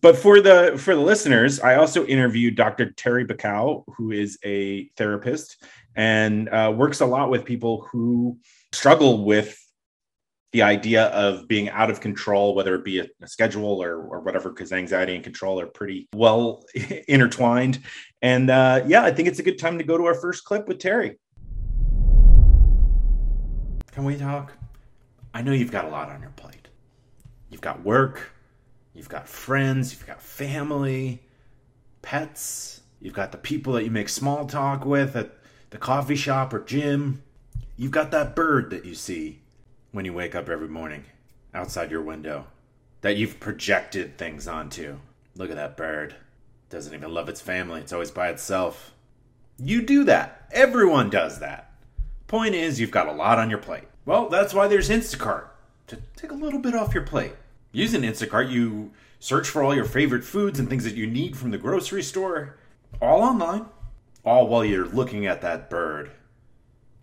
but 0.00 0.16
for 0.16 0.40
the 0.40 0.74
for 0.78 0.94
the 0.94 1.00
listeners, 1.00 1.60
I 1.60 1.76
also 1.76 2.06
interviewed 2.06 2.56
Dr. 2.56 2.86
Terri 2.90 3.26
Bacow, 3.26 3.84
who 3.96 4.12
is 4.12 4.38
a 4.44 4.88
therapist 4.96 5.64
and 5.96 6.48
uh, 6.48 6.72
works 6.74 7.00
a 7.00 7.06
lot 7.06 7.30
with 7.30 7.44
people 7.44 7.86
who 7.90 8.38
struggle 8.72 9.24
with 9.24 9.58
the 10.54 10.62
idea 10.62 11.06
of 11.06 11.48
being 11.48 11.68
out 11.70 11.90
of 11.90 12.00
control, 12.00 12.54
whether 12.54 12.76
it 12.76 12.84
be 12.84 13.00
a, 13.00 13.06
a 13.20 13.26
schedule 13.26 13.82
or, 13.82 13.96
or 13.96 14.20
whatever, 14.20 14.50
because 14.50 14.72
anxiety 14.72 15.12
and 15.16 15.24
control 15.24 15.58
are 15.58 15.66
pretty 15.66 16.08
well 16.14 16.62
intertwined. 17.08 17.80
And 18.22 18.48
uh, 18.48 18.84
yeah, 18.86 19.02
I 19.02 19.10
think 19.10 19.26
it's 19.26 19.40
a 19.40 19.42
good 19.42 19.58
time 19.58 19.78
to 19.78 19.84
go 19.84 19.98
to 19.98 20.04
our 20.04 20.14
first 20.14 20.44
clip 20.44 20.68
with 20.68 20.78
Terri. 20.78 21.16
Can 23.90 24.04
we 24.04 24.16
talk? 24.16 24.52
I 25.34 25.42
know 25.42 25.50
you've 25.50 25.72
got 25.72 25.86
a 25.86 25.88
lot 25.88 26.08
on 26.08 26.20
your 26.20 26.30
plate. 26.30 26.68
You've 27.50 27.60
got 27.60 27.82
work, 27.82 28.30
You've 28.94 29.08
got 29.08 29.28
friends, 29.28 29.92
you've 29.92 30.06
got 30.06 30.22
family, 30.22 31.20
pets, 32.00 32.80
you've 33.00 33.12
got 33.12 33.32
the 33.32 33.38
people 33.38 33.72
that 33.72 33.82
you 33.82 33.90
make 33.90 34.08
small 34.08 34.46
talk 34.46 34.84
with 34.84 35.16
at 35.16 35.32
the 35.70 35.78
coffee 35.78 36.14
shop 36.14 36.54
or 36.54 36.60
gym. 36.60 37.24
You've 37.76 37.90
got 37.90 38.12
that 38.12 38.36
bird 38.36 38.70
that 38.70 38.84
you 38.84 38.94
see 38.94 39.40
when 39.94 40.04
you 40.04 40.12
wake 40.12 40.34
up 40.34 40.48
every 40.48 40.66
morning 40.66 41.04
outside 41.54 41.88
your 41.88 42.02
window 42.02 42.44
that 43.02 43.16
you've 43.16 43.38
projected 43.38 44.18
things 44.18 44.48
onto. 44.48 44.98
Look 45.36 45.50
at 45.50 45.56
that 45.56 45.76
bird. 45.76 46.16
Doesn't 46.68 46.92
even 46.92 47.14
love 47.14 47.28
its 47.28 47.40
family, 47.40 47.80
it's 47.80 47.92
always 47.92 48.10
by 48.10 48.28
itself. 48.30 48.92
You 49.56 49.82
do 49.82 50.02
that. 50.02 50.48
Everyone 50.50 51.10
does 51.10 51.38
that. 51.38 51.70
Point 52.26 52.56
is, 52.56 52.80
you've 52.80 52.90
got 52.90 53.06
a 53.06 53.12
lot 53.12 53.38
on 53.38 53.48
your 53.48 53.60
plate. 53.60 53.84
Well, 54.04 54.28
that's 54.28 54.52
why 54.52 54.66
there's 54.66 54.90
Instacart 54.90 55.44
to 55.86 55.98
take 56.16 56.32
a 56.32 56.34
little 56.34 56.58
bit 56.58 56.74
off 56.74 56.92
your 56.92 57.06
plate. 57.06 57.34
Using 57.70 58.02
Instacart, 58.02 58.50
you 58.50 58.90
search 59.20 59.48
for 59.48 59.62
all 59.62 59.76
your 59.76 59.84
favorite 59.84 60.24
foods 60.24 60.58
and 60.58 60.68
things 60.68 60.82
that 60.82 60.96
you 60.96 61.06
need 61.06 61.36
from 61.36 61.52
the 61.52 61.58
grocery 61.58 62.02
store, 62.02 62.56
all 63.00 63.22
online, 63.22 63.66
all 64.24 64.48
while 64.48 64.64
you're 64.64 64.88
looking 64.88 65.24
at 65.24 65.40
that 65.42 65.70
bird, 65.70 66.10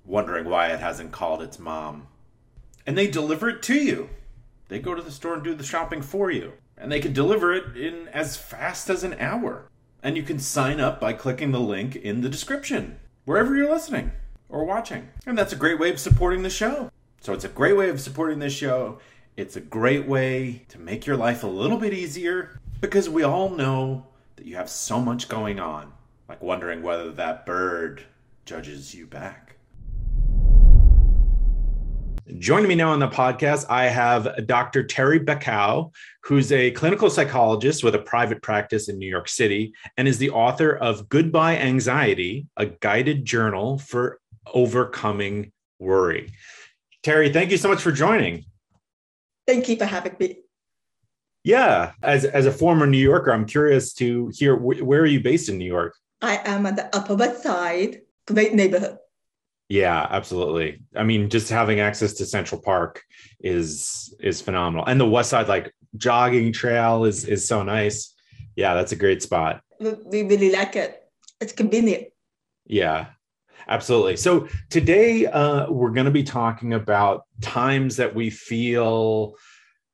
wondering 0.04 0.50
why 0.50 0.68
it 0.68 0.82
hasn't 0.82 1.14
called 1.14 1.42
its 1.42 1.58
mom. 1.58 2.08
And 2.86 2.98
they 2.98 3.08
deliver 3.08 3.50
it 3.50 3.62
to 3.64 3.76
you. 3.76 4.10
They 4.68 4.80
go 4.80 4.96
to 4.96 5.02
the 5.02 5.12
store 5.12 5.34
and 5.34 5.44
do 5.44 5.54
the 5.54 5.64
shopping 5.64 6.02
for 6.02 6.32
you. 6.32 6.54
And 6.78 6.92
they 6.92 7.00
can 7.00 7.14
deliver 7.14 7.54
it 7.54 7.78
in 7.78 8.08
as 8.10 8.38
fast 8.38 8.90
as 8.90 9.04
an 9.04 9.16
hour. 9.20 9.70
And 10.02 10.18
you 10.18 10.24
can 10.24 10.40
sign 10.40 10.80
up 10.80 11.00
by 11.00 11.14
clicking 11.14 11.52
the 11.52 11.60
link 11.60 11.96
in 11.96 12.22
the 12.22 12.30
description, 12.30 13.00
wherever 13.26 13.56
you're 13.56 13.70
listening 13.70 14.12
or 14.50 14.66
watching. 14.66 15.10
And 15.26 15.38
that's 15.38 15.54
a 15.54 15.58
great 15.58 15.80
way 15.80 15.90
of 15.90 16.00
supporting 16.00 16.44
the 16.44 16.50
show. 16.50 16.92
So 17.22 17.34
it's 17.34 17.46
a 17.46 17.50
great 17.50 17.78
way 17.78 17.90
of 17.90 18.02
supporting 18.02 18.40
this 18.40 18.54
show. 18.54 19.00
It's 19.38 19.56
a 19.56 19.62
great 19.62 20.08
way 20.08 20.66
to 20.70 20.80
make 20.80 21.06
your 21.06 21.18
life 21.18 21.44
a 21.44 21.48
little 21.48 21.78
bit 21.78 21.94
easier 21.94 22.60
because 22.82 23.10
we 23.10 23.24
all 23.24 23.50
know 23.50 24.08
that 24.36 24.46
you 24.46 24.56
have 24.56 24.70
so 24.70 25.00
much 25.00 25.30
going 25.30 25.60
on, 25.60 25.94
like 26.28 26.42
wondering 26.42 26.82
whether 26.82 27.12
that 27.12 27.46
bird 27.46 28.04
judges 28.46 28.96
you 28.96 29.06
back. 29.06 29.51
Joining 32.38 32.68
me 32.68 32.76
now 32.76 32.92
on 32.92 33.00
the 33.00 33.08
podcast, 33.08 33.66
I 33.70 33.86
have 33.86 34.46
Dr. 34.46 34.84
Terri 34.84 35.24
Bacow, 35.24 35.92
who's 36.24 36.52
a 36.52 36.70
clinical 36.72 37.10
psychologist 37.10 37.84
with 37.84 37.96
a 37.96 38.00
private 38.00 38.44
practice 38.44 38.90
in 38.90 39.00
New 39.00 39.10
York 39.10 39.28
City 39.28 39.74
and 39.98 40.08
is 40.08 40.20
the 40.20 40.30
author 40.30 40.76
of 40.78 41.10
Goodbye 41.10 41.58
Anxiety, 41.58 42.46
a 42.58 42.68
guided 42.68 43.26
journal 43.26 43.80
for 43.80 44.20
overcoming 44.54 45.52
worry. 45.80 46.32
Terri, 47.04 47.34
thank 47.34 47.50
you 47.50 47.58
so 47.58 47.70
much 47.70 47.82
for 47.82 47.92
joining. 47.92 48.46
Thank 49.48 49.68
you 49.68 49.76
for 49.76 49.86
having 49.86 50.16
me. 50.20 50.42
Yeah, 51.44 51.94
as 52.04 52.24
as 52.24 52.46
a 52.46 52.52
former 52.52 52.86
New 52.86 53.00
Yorker, 53.00 53.32
I'm 53.32 53.46
curious 53.46 53.94
to 53.94 54.32
hear 54.36 54.56
wh- 54.56 54.86
where 54.86 55.02
are 55.02 55.08
you 55.08 55.22
based 55.22 55.50
in 55.50 55.58
New 55.58 55.66
York? 55.66 55.96
I 56.22 56.40
am 56.46 56.68
on 56.68 56.76
the 56.76 56.96
Upper 56.96 57.16
West 57.16 57.42
Side, 57.42 58.02
great 58.28 58.54
neighborhood. 58.54 59.00
Yeah, 59.72 60.06
absolutely. 60.10 60.82
I 60.98 61.04
mean, 61.04 61.30
just 61.30 61.50
having 61.50 61.80
access 61.80 62.12
to 62.16 62.26
Central 62.26 62.60
Park 62.60 63.04
is 63.40 64.14
is 64.20 64.42
phenomenal, 64.42 64.86
and 64.86 65.00
the 65.00 65.08
West 65.08 65.30
Side 65.30 65.48
like 65.48 65.74
jogging 65.96 66.52
trail 66.52 67.06
is 67.06 67.24
is 67.24 67.48
so 67.48 67.64
nice. 67.64 68.14
Yeah, 68.58 68.74
that's 68.74 68.92
a 68.92 68.98
great 68.98 69.22
spot. 69.22 69.62
We 69.80 70.24
really 70.24 70.52
like 70.52 70.76
it. 70.76 71.02
It's 71.40 71.54
convenient. 71.54 72.10
Yeah, 72.66 73.06
Absolutely. 73.70 74.18
So 74.18 74.50
today 74.70 75.26
uh, 75.28 75.72
we're 75.72 75.92
going 75.92 76.06
to 76.06 76.12
be 76.12 76.24
talking 76.24 76.74
about 76.74 77.24
times 77.40 77.96
that 77.96 78.14
we 78.14 78.30
feel 78.30 79.36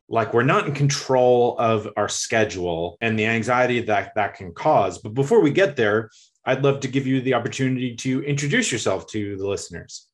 like 0.09 0.33
we're 0.33 0.41
not 0.41 0.67
in 0.67 0.73
control 0.73 1.55
of 1.59 1.87
our 1.97 2.09
schedule 2.09 2.97
and 3.01 3.19
the 3.19 3.25
anxiety 3.25 3.81
that 3.81 4.13
that 4.15 4.33
can 4.33 4.53
cause. 4.53 4.97
But 4.97 5.13
before 5.13 5.41
we 5.41 5.51
get 5.51 5.75
there, 5.75 6.09
I'd 6.47 6.63
love 6.63 6.79
to 6.79 6.87
give 6.87 7.05
you 7.05 7.19
the 7.19 7.33
opportunity 7.33 7.93
to 7.97 8.23
introduce 8.23 8.71
yourself 8.71 9.05
to 9.07 9.35
the 9.35 9.45
listeners. 9.45 10.07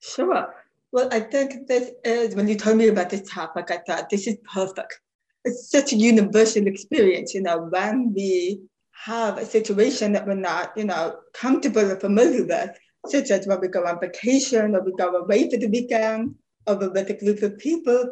Sure. 0.00 0.54
Well, 0.90 1.10
I 1.12 1.20
think 1.20 1.66
this 1.68 1.90
is 2.02 2.34
when 2.34 2.48
you 2.48 2.56
told 2.56 2.78
me 2.78 2.88
about 2.88 3.10
this 3.10 3.28
topic, 3.30 3.70
I 3.70 3.78
thought 3.86 4.08
this 4.08 4.26
is 4.26 4.38
perfect. 4.50 4.98
It's 5.44 5.70
such 5.70 5.92
a 5.92 5.96
universal 5.96 6.66
experience, 6.66 7.34
you 7.34 7.42
know, 7.42 7.68
when 7.70 8.14
we 8.14 8.62
have 9.04 9.36
a 9.36 9.44
situation 9.44 10.12
that 10.12 10.26
we're 10.26 10.34
not, 10.34 10.72
you 10.78 10.84
know, 10.84 11.16
comfortable 11.34 11.92
or 11.92 12.00
familiar 12.00 12.46
with, 12.46 12.70
such 13.06 13.30
as 13.30 13.46
when 13.46 13.60
we 13.60 13.68
go 13.68 13.84
on 13.84 14.00
vacation 14.00 14.74
or 14.74 14.82
we 14.82 14.92
go 14.92 15.14
away 15.14 15.50
for 15.50 15.58
the 15.58 15.68
weekend 15.68 16.34
or 16.66 16.76
we're 16.76 16.90
with 16.90 17.10
a 17.10 17.14
group 17.14 17.42
of 17.42 17.58
people, 17.58 18.10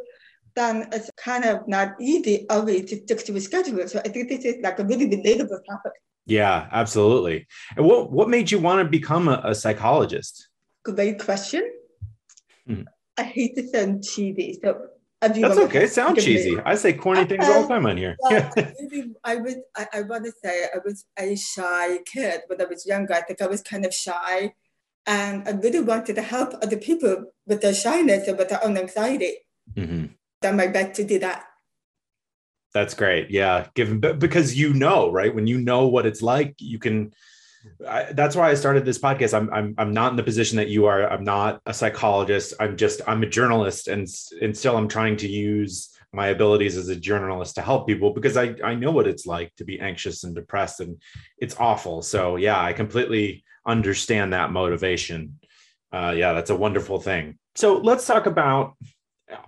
then 0.54 0.86
it's 0.92 1.10
kind 1.16 1.46
of 1.46 1.66
not 1.66 1.94
easy 1.98 2.46
always 2.50 2.84
to 2.90 2.96
stick 2.96 3.24
to 3.24 3.36
a 3.36 3.40
schedule. 3.40 3.88
So 3.88 4.00
I 4.04 4.08
think 4.08 4.28
this 4.28 4.44
is 4.44 4.56
like 4.62 4.78
a 4.78 4.84
really 4.84 5.08
relatable 5.08 5.64
topic. 5.66 5.92
Yeah, 6.26 6.68
absolutely. 6.72 7.46
And 7.76 7.86
what 7.86 8.10
what 8.10 8.28
made 8.28 8.50
you 8.50 8.58
want 8.58 8.84
to 8.84 8.88
become 8.88 9.28
a, 9.28 9.40
a 9.44 9.54
psychologist? 9.54 10.48
Great 10.84 11.18
question. 11.18 11.70
Hmm. 12.66 12.82
I 13.16 13.22
hate 13.22 13.56
to 13.56 13.68
sound 13.68 14.04
cheesy, 14.04 14.58
so 14.62 14.88
that's 15.20 15.58
okay. 15.58 15.86
Sound 15.86 16.20
cheesy. 16.20 16.58
I 16.64 16.74
say 16.74 16.92
corny 16.92 17.24
things 17.24 17.46
all 17.48 17.62
the 17.62 17.68
time 17.68 17.86
on 17.86 17.96
here. 17.96 18.16
Well, 18.18 18.52
I 19.24 19.36
would. 19.36 19.58
I, 19.76 19.86
I 19.94 20.02
want 20.02 20.24
to 20.24 20.32
say 20.42 20.64
I 20.64 20.78
was 20.84 21.04
a 21.18 21.36
shy 21.36 21.98
kid 22.04 22.42
when 22.46 22.60
I 22.60 22.64
was 22.64 22.86
younger. 22.86 23.14
I 23.14 23.22
think 23.22 23.40
I 23.40 23.46
was 23.46 23.62
kind 23.62 23.84
of 23.84 23.94
shy, 23.94 24.52
and 25.06 25.48
I 25.48 25.52
really 25.52 25.80
wanted 25.80 26.16
to 26.16 26.22
help 26.22 26.54
other 26.62 26.76
people 26.76 27.32
with 27.46 27.60
their 27.60 27.74
shyness 27.74 28.28
and 28.28 28.38
with 28.38 28.48
their 28.48 28.64
own 28.64 28.76
anxiety. 28.76 29.36
Mm-hmm. 29.74 30.06
Done 30.42 30.56
my 30.56 30.66
best 30.66 30.94
to 30.96 31.04
do 31.04 31.18
that. 31.20 31.44
That's 32.74 32.94
great. 32.94 33.30
Yeah, 33.30 33.68
given 33.74 34.00
because 34.00 34.58
you 34.58 34.74
know, 34.74 35.10
right? 35.10 35.34
When 35.34 35.46
you 35.46 35.58
know 35.60 35.86
what 35.86 36.06
it's 36.06 36.22
like, 36.22 36.56
you 36.58 36.78
can 36.78 37.12
I, 37.88 38.12
that's 38.12 38.36
why 38.36 38.50
I 38.50 38.54
started 38.54 38.84
this 38.84 38.98
podcast. 38.98 39.34
I'm, 39.34 39.52
I'm 39.52 39.74
I'm 39.78 39.92
not 39.94 40.10
in 40.10 40.16
the 40.16 40.22
position 40.22 40.56
that 40.56 40.68
you 40.68 40.86
are. 40.86 41.08
I'm 41.08 41.24
not 41.24 41.60
a 41.66 41.72
psychologist. 41.72 42.54
I'm 42.60 42.76
just 42.76 43.00
I'm 43.06 43.22
a 43.22 43.28
journalist, 43.28 43.88
and 43.88 44.06
and 44.40 44.56
still 44.56 44.76
I'm 44.76 44.88
trying 44.88 45.16
to 45.18 45.28
use 45.28 45.90
my 46.12 46.28
abilities 46.28 46.76
as 46.76 46.88
a 46.88 46.96
journalist 46.96 47.56
to 47.56 47.62
help 47.62 47.86
people 47.86 48.12
because 48.12 48.36
I 48.36 48.54
I 48.62 48.74
know 48.74 48.90
what 48.90 49.06
it's 49.06 49.26
like 49.26 49.54
to 49.56 49.64
be 49.64 49.80
anxious 49.80 50.24
and 50.24 50.34
depressed, 50.34 50.80
and 50.80 51.00
it's 51.38 51.56
awful. 51.58 52.02
So 52.02 52.36
yeah, 52.36 52.60
I 52.60 52.72
completely 52.72 53.44
understand 53.66 54.32
that 54.32 54.52
motivation. 54.52 55.38
Uh, 55.92 56.12
yeah, 56.16 56.32
that's 56.32 56.50
a 56.50 56.56
wonderful 56.56 57.00
thing. 57.00 57.38
So 57.54 57.78
let's 57.78 58.06
talk 58.06 58.26
about. 58.26 58.76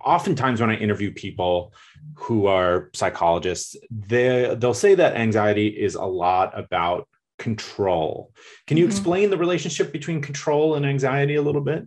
Oftentimes, 0.05 0.61
when 0.61 0.71
I 0.71 0.77
interview 0.77 1.13
people 1.13 1.73
who 2.15 2.47
are 2.47 2.91
psychologists, 2.95 3.77
they 3.91 4.55
they'll 4.59 4.75
say 4.75 4.95
that 4.95 5.17
anxiety 5.17 5.69
is 5.69 5.95
a 5.95 6.05
lot 6.05 6.59
about 6.59 7.09
control. 7.39 8.33
Can 8.67 8.77
you 8.77 8.85
mm-hmm. 8.85 8.93
explain 8.93 9.31
the 9.31 9.37
relationship 9.37 9.93
between 9.93 10.23
control 10.23 10.75
and 10.77 10.87
anxiety 10.87 11.35
a 11.35 11.43
little 11.43 11.61
bit? 11.61 11.87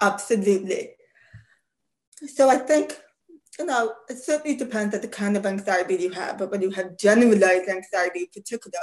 Absolutely. 0.00 0.90
So 2.34 2.48
I 2.48 2.56
think, 2.56 2.98
you 3.58 3.66
know, 3.66 3.92
it 4.08 4.18
certainly 4.18 4.56
depends 4.56 4.94
on 4.94 5.00
the 5.00 5.08
kind 5.08 5.36
of 5.36 5.46
anxiety 5.46 5.96
you 5.96 6.10
have, 6.10 6.38
but 6.38 6.50
when 6.50 6.62
you 6.62 6.70
have 6.70 6.96
generalized 6.96 7.68
anxiety 7.68 8.20
in 8.20 8.26
particular, 8.42 8.80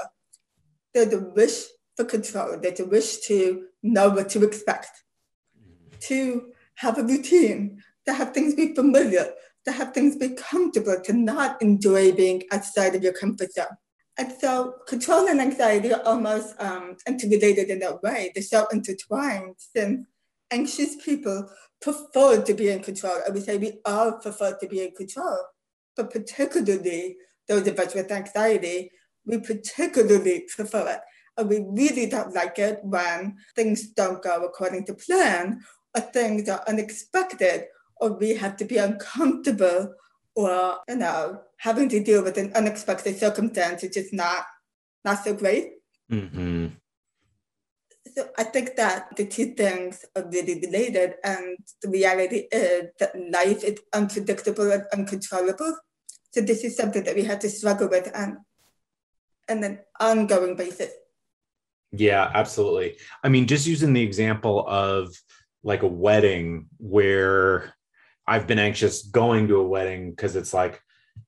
there's 0.93 1.13
a 1.13 1.19
wish 1.19 1.63
for 1.95 2.05
control, 2.05 2.57
there's 2.61 2.79
a 2.79 2.85
wish 2.85 3.17
to 3.27 3.65
know 3.83 4.09
what 4.09 4.29
to 4.29 4.43
expect, 4.43 5.03
to 6.01 6.51
have 6.75 6.97
a 6.97 7.03
routine, 7.03 7.81
to 8.07 8.13
have 8.13 8.33
things 8.33 8.55
be 8.55 8.73
familiar, 8.73 9.31
to 9.65 9.71
have 9.71 9.93
things 9.93 10.15
be 10.15 10.29
comfortable, 10.29 10.99
to 11.03 11.13
not 11.13 11.61
enjoy 11.61 12.11
being 12.11 12.43
outside 12.51 12.95
of 12.95 13.03
your 13.03 13.13
comfort 13.13 13.53
zone. 13.53 13.77
And 14.17 14.33
so 14.39 14.75
control 14.87 15.27
and 15.29 15.39
anxiety 15.39 15.93
are 15.93 16.03
almost 16.03 16.53
um, 16.59 16.97
interrelated 17.07 17.69
in 17.69 17.79
that 17.79 18.03
way. 18.03 18.31
They're 18.33 18.43
so 18.43 18.67
intertwined 18.71 19.55
since 19.57 20.05
anxious 20.51 20.95
people 21.03 21.49
prefer 21.81 22.41
to 22.41 22.53
be 22.53 22.69
in 22.69 22.81
control. 22.81 23.15
I 23.25 23.31
would 23.31 23.43
say 23.43 23.57
we 23.57 23.79
all 23.85 24.13
prefer 24.13 24.57
to 24.57 24.67
be 24.67 24.83
in 24.83 24.91
control, 24.91 25.37
but 25.95 26.11
particularly 26.11 27.15
those 27.47 27.67
of 27.67 27.79
us 27.79 27.95
with 27.95 28.11
anxiety, 28.11 28.91
we 29.25 29.39
particularly 29.39 30.45
prefer 30.53 30.89
it. 30.89 30.99
And 31.37 31.49
we 31.49 31.63
really 31.65 32.07
don't 32.07 32.35
like 32.35 32.59
it 32.59 32.79
when 32.83 33.37
things 33.55 33.91
don't 33.91 34.21
go 34.21 34.43
according 34.43 34.85
to 34.87 34.93
plan 34.95 35.61
or 35.95 36.01
things 36.01 36.49
are 36.49 36.63
unexpected 36.67 37.65
or 37.99 38.13
we 38.13 38.35
have 38.35 38.57
to 38.57 38.65
be 38.65 38.77
uncomfortable 38.77 39.93
or, 40.35 40.77
you 40.87 40.95
know, 40.95 41.41
having 41.57 41.89
to 41.89 42.03
deal 42.03 42.23
with 42.23 42.37
an 42.37 42.51
unexpected 42.55 43.17
circumstance 43.17 43.81
which 43.83 43.97
is 43.97 44.13
not, 44.13 44.45
not 45.03 45.23
so 45.23 45.33
great. 45.33 45.73
Mm-hmm. 46.11 46.67
So 48.15 48.29
I 48.37 48.43
think 48.43 48.75
that 48.77 49.15
the 49.15 49.25
two 49.25 49.53
things 49.53 50.03
are 50.15 50.27
really 50.27 50.59
related, 50.59 51.15
and 51.23 51.57
the 51.81 51.89
reality 51.89 52.47
is 52.51 52.89
that 52.99 53.13
life 53.31 53.63
is 53.63 53.79
unpredictable 53.93 54.71
and 54.71 54.83
uncontrollable. 54.91 55.77
So 56.31 56.41
this 56.41 56.63
is 56.63 56.75
something 56.75 57.03
that 57.03 57.15
we 57.15 57.23
have 57.23 57.39
to 57.39 57.49
struggle 57.49 57.87
with 57.87 58.09
on, 58.15 58.43
on 59.49 59.63
an 59.63 59.79
ongoing 59.99 60.55
basis. 60.55 60.91
Yeah, 61.91 62.31
absolutely. 62.33 62.97
I 63.23 63.29
mean, 63.29 63.45
just 63.45 63.67
using 63.67 63.93
the 63.93 64.03
example 64.03 64.67
of 64.67 65.15
like 65.63 65.83
a 65.83 65.87
wedding 65.87 66.67
where 66.77 67.73
I've 68.29 68.47
been 68.47 68.59
anxious 68.59 69.03
going 69.03 69.47
to 69.47 69.57
a 69.57 69.67
wedding 69.67 70.11
because 70.11 70.35
it's 70.35 70.53
like, 70.53 70.81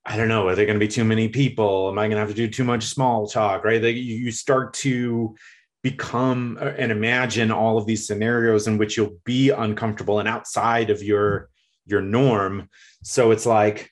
I 0.05 0.17
don't 0.17 0.27
know, 0.27 0.48
are 0.48 0.55
there 0.55 0.65
going 0.65 0.79
to 0.79 0.86
be 0.86 0.91
too 0.91 1.03
many 1.03 1.29
people? 1.29 1.89
Am 1.89 1.98
I 1.98 2.03
going 2.03 2.12
to 2.12 2.20
have 2.20 2.29
to 2.29 2.36
do 2.36 2.48
too 2.48 2.63
much 2.63 2.86
small 2.86 3.27
talk? 3.27 3.63
Right? 3.63 3.81
Like 3.81 3.96
you 3.96 4.31
start 4.31 4.74
to 4.75 5.36
become 5.84 6.60
uh, 6.62 6.74
and 6.77 6.91
imagine 6.91 7.51
all 7.51 7.77
of 7.77 7.88
these 7.88 8.05
scenarios 8.05 8.67
in 8.67 8.77
which 8.77 8.96
you'll 8.96 9.17
be 9.25 9.50
uncomfortable 9.50 10.20
and 10.20 10.27
outside 10.27 10.91
of 10.91 11.01
your 11.01 11.50
your 11.88 12.01
norm. 12.01 12.70
So 13.03 13.31
it's 13.31 13.48
like, 13.48 13.89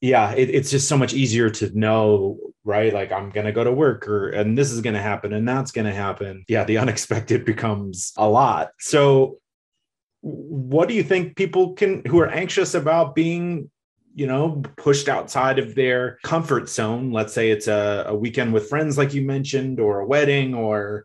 yeah, 0.00 0.32
it, 0.32 0.50
it's 0.50 0.70
just 0.70 0.88
so 0.88 0.96
much 0.96 1.14
easier 1.14 1.50
to 1.50 1.76
know, 1.76 2.38
right? 2.62 2.92
Like 2.94 3.10
I'm 3.10 3.30
going 3.30 3.46
to 3.46 3.52
go 3.52 3.64
to 3.64 3.72
work 3.72 4.06
or, 4.06 4.30
and 4.30 4.56
this 4.56 4.70
is 4.70 4.80
going 4.80 4.94
to 4.94 5.02
happen 5.02 5.32
and 5.32 5.48
that's 5.48 5.72
going 5.72 5.86
to 5.86 5.94
happen. 5.94 6.44
Yeah. 6.48 6.64
The 6.64 6.78
unexpected 6.84 7.44
becomes 7.44 8.12
a 8.16 8.28
lot. 8.28 8.70
So 8.78 9.38
what 10.24 10.88
do 10.88 10.94
you 10.94 11.02
think 11.02 11.36
people 11.36 11.74
can 11.74 12.02
who 12.06 12.18
are 12.18 12.28
anxious 12.28 12.74
about 12.74 13.14
being 13.14 13.70
you 14.14 14.26
know 14.26 14.62
pushed 14.78 15.08
outside 15.08 15.58
of 15.58 15.74
their 15.74 16.18
comfort 16.24 16.68
zone? 16.68 17.12
Let's 17.12 17.34
say 17.34 17.50
it's 17.50 17.68
a, 17.68 18.04
a 18.08 18.14
weekend 18.14 18.54
with 18.54 18.68
friends 18.68 18.96
like 18.96 19.12
you 19.12 19.22
mentioned 19.22 19.80
or 19.80 20.00
a 20.00 20.06
wedding 20.06 20.54
or 20.54 21.04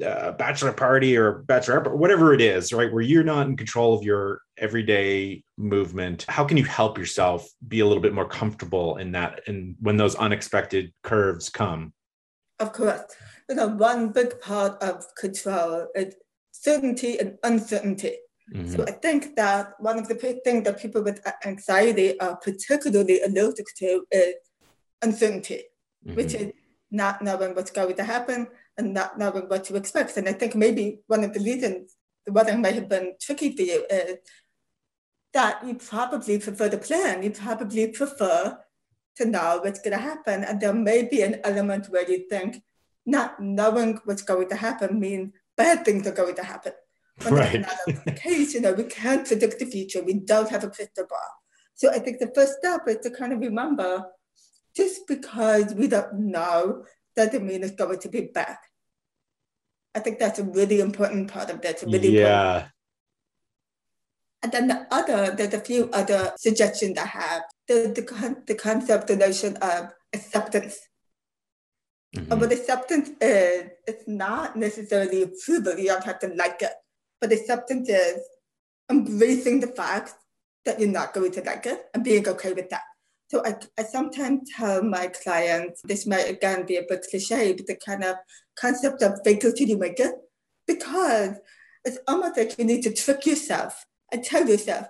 a 0.00 0.32
bachelor 0.32 0.72
party 0.72 1.18
or 1.18 1.42
bachelor 1.42 1.80
whatever 1.94 2.32
it 2.32 2.40
is 2.40 2.72
right? 2.72 2.90
Where 2.90 3.02
you're 3.02 3.22
not 3.22 3.46
in 3.46 3.58
control 3.58 3.92
of 3.92 4.02
your 4.02 4.40
everyday 4.56 5.44
movement. 5.58 6.24
How 6.26 6.44
can 6.44 6.56
you 6.56 6.64
help 6.64 6.96
yourself 6.96 7.46
be 7.68 7.80
a 7.80 7.86
little 7.86 8.02
bit 8.02 8.14
more 8.14 8.26
comfortable 8.26 8.96
in 8.96 9.12
that 9.12 9.42
and 9.46 9.76
when 9.80 9.98
those 9.98 10.14
unexpected 10.14 10.94
curves 11.02 11.50
come? 11.50 11.92
Of 12.58 12.72
course. 12.72 13.02
You 13.50 13.56
know 13.56 13.68
one 13.68 14.12
big 14.12 14.40
part 14.40 14.82
of 14.82 15.04
control 15.14 15.88
is 15.94 16.14
certainty 16.52 17.20
and 17.20 17.36
uncertainty 17.42 18.14
Mm-hmm. 18.52 18.72
So 18.72 18.84
I 18.84 18.92
think 18.92 19.34
that 19.36 19.74
one 19.78 19.98
of 19.98 20.08
the 20.08 20.14
big 20.14 20.42
things 20.44 20.64
that 20.64 20.80
people 20.80 21.02
with 21.02 21.20
anxiety 21.44 22.18
are 22.20 22.36
particularly 22.36 23.20
allergic 23.22 23.66
to 23.78 24.04
is 24.10 24.34
uncertainty, 25.02 25.64
mm-hmm. 26.06 26.16
which 26.16 26.34
is 26.34 26.52
not 26.90 27.22
knowing 27.22 27.54
what's 27.54 27.72
going 27.72 27.96
to 27.96 28.04
happen 28.04 28.46
and 28.78 28.94
not 28.94 29.18
knowing 29.18 29.48
what 29.48 29.64
to 29.64 29.76
expect. 29.76 30.16
And 30.16 30.28
I 30.28 30.32
think 30.32 30.54
maybe 30.54 31.00
one 31.08 31.24
of 31.24 31.34
the 31.34 31.40
reasons 31.40 31.96
the 32.24 32.32
wedding 32.32 32.60
might 32.60 32.74
have 32.74 32.88
been 32.88 33.14
tricky 33.20 33.54
for 33.56 33.62
you 33.62 33.84
is 33.90 34.18
that 35.32 35.66
you 35.66 35.74
probably 35.74 36.38
prefer 36.38 36.68
the 36.68 36.78
plan. 36.78 37.22
You 37.22 37.30
probably 37.30 37.88
prefer 37.88 38.58
to 39.16 39.24
know 39.24 39.60
what's 39.62 39.80
going 39.80 39.96
to 39.96 40.02
happen. 40.02 40.44
And 40.44 40.60
there 40.60 40.72
may 40.72 41.02
be 41.02 41.22
an 41.22 41.40
element 41.44 41.86
where 41.88 42.08
you 42.08 42.28
think 42.28 42.62
not 43.04 43.40
knowing 43.40 44.00
what's 44.04 44.22
going 44.22 44.48
to 44.48 44.56
happen 44.56 45.00
means 45.00 45.32
bad 45.56 45.84
things 45.84 46.06
are 46.06 46.12
going 46.12 46.34
to 46.36 46.44
happen. 46.44 46.72
But 47.18 47.32
right. 47.32 47.62
that's 47.62 47.88
not 47.88 48.04
the 48.04 48.12
case. 48.12 48.54
You 48.54 48.60
know, 48.60 48.72
we 48.72 48.84
can't 48.84 49.26
predict 49.26 49.58
the 49.58 49.66
future. 49.66 50.02
We 50.02 50.14
don't 50.14 50.50
have 50.50 50.64
a 50.64 50.70
crystal 50.70 51.06
ball. 51.08 51.18
So 51.74 51.90
I 51.90 51.98
think 51.98 52.18
the 52.18 52.32
first 52.34 52.58
step 52.58 52.82
is 52.88 52.98
to 52.98 53.10
kind 53.10 53.32
of 53.32 53.40
remember 53.40 54.04
just 54.76 55.06
because 55.06 55.74
we 55.74 55.88
don't 55.88 56.14
know 56.14 56.84
doesn't 57.14 57.46
mean 57.46 57.62
it's 57.62 57.74
going 57.74 57.98
to 57.98 58.08
be 58.08 58.30
bad. 58.34 58.58
I 59.94 60.00
think 60.00 60.18
that's 60.18 60.38
a 60.38 60.44
really 60.44 60.80
important 60.80 61.32
part 61.32 61.48
of 61.48 61.62
that. 61.62 61.82
Really 61.82 62.10
yeah. 62.10 62.48
Important. 62.48 62.72
And 64.42 64.52
then 64.52 64.68
the 64.68 64.86
other, 64.90 65.34
there's 65.34 65.54
a 65.54 65.60
few 65.60 65.88
other 65.92 66.32
suggestions 66.36 66.98
I 66.98 67.06
have. 67.06 67.42
The, 67.68 67.92
the, 67.94 68.42
the 68.46 68.54
concept, 68.54 69.08
the 69.08 69.16
notion 69.16 69.56
of 69.56 69.88
acceptance. 70.12 70.78
Mm-hmm. 72.14 72.38
But 72.38 72.52
acceptance 72.52 73.10
is, 73.20 73.70
it's 73.86 74.04
not 74.06 74.54
necessarily 74.54 75.22
approval. 75.22 75.78
You 75.78 75.88
don't 75.88 76.04
have 76.04 76.18
to 76.20 76.28
like 76.28 76.60
it 76.60 76.72
but 77.20 77.30
the 77.30 77.36
acceptance 77.36 77.88
is 77.88 78.20
embracing 78.90 79.60
the 79.60 79.66
fact 79.68 80.14
that 80.64 80.80
you're 80.80 80.88
not 80.88 81.14
going 81.14 81.32
to 81.32 81.42
like 81.42 81.66
it 81.66 81.86
and 81.94 82.04
being 82.04 82.26
okay 82.28 82.52
with 82.52 82.68
that. 82.70 82.82
So 83.28 83.44
I, 83.44 83.56
I 83.78 83.82
sometimes 83.82 84.50
tell 84.56 84.82
my 84.82 85.08
clients, 85.08 85.80
this 85.82 86.06
might 86.06 86.28
again 86.28 86.64
be 86.64 86.76
a 86.76 86.84
bit 86.88 87.06
cliche, 87.10 87.54
but 87.54 87.66
the 87.66 87.76
kind 87.76 88.04
of 88.04 88.16
concept 88.58 89.02
of 89.02 89.20
fake 89.24 89.44
it 89.44 89.56
till 89.56 89.68
you 89.68 89.78
make 89.78 89.98
it, 89.98 90.14
because 90.66 91.36
it's 91.84 91.98
almost 92.06 92.36
like 92.36 92.56
you 92.58 92.64
need 92.64 92.82
to 92.82 92.92
trick 92.92 93.26
yourself 93.26 93.84
and 94.12 94.22
tell 94.22 94.48
yourself, 94.48 94.86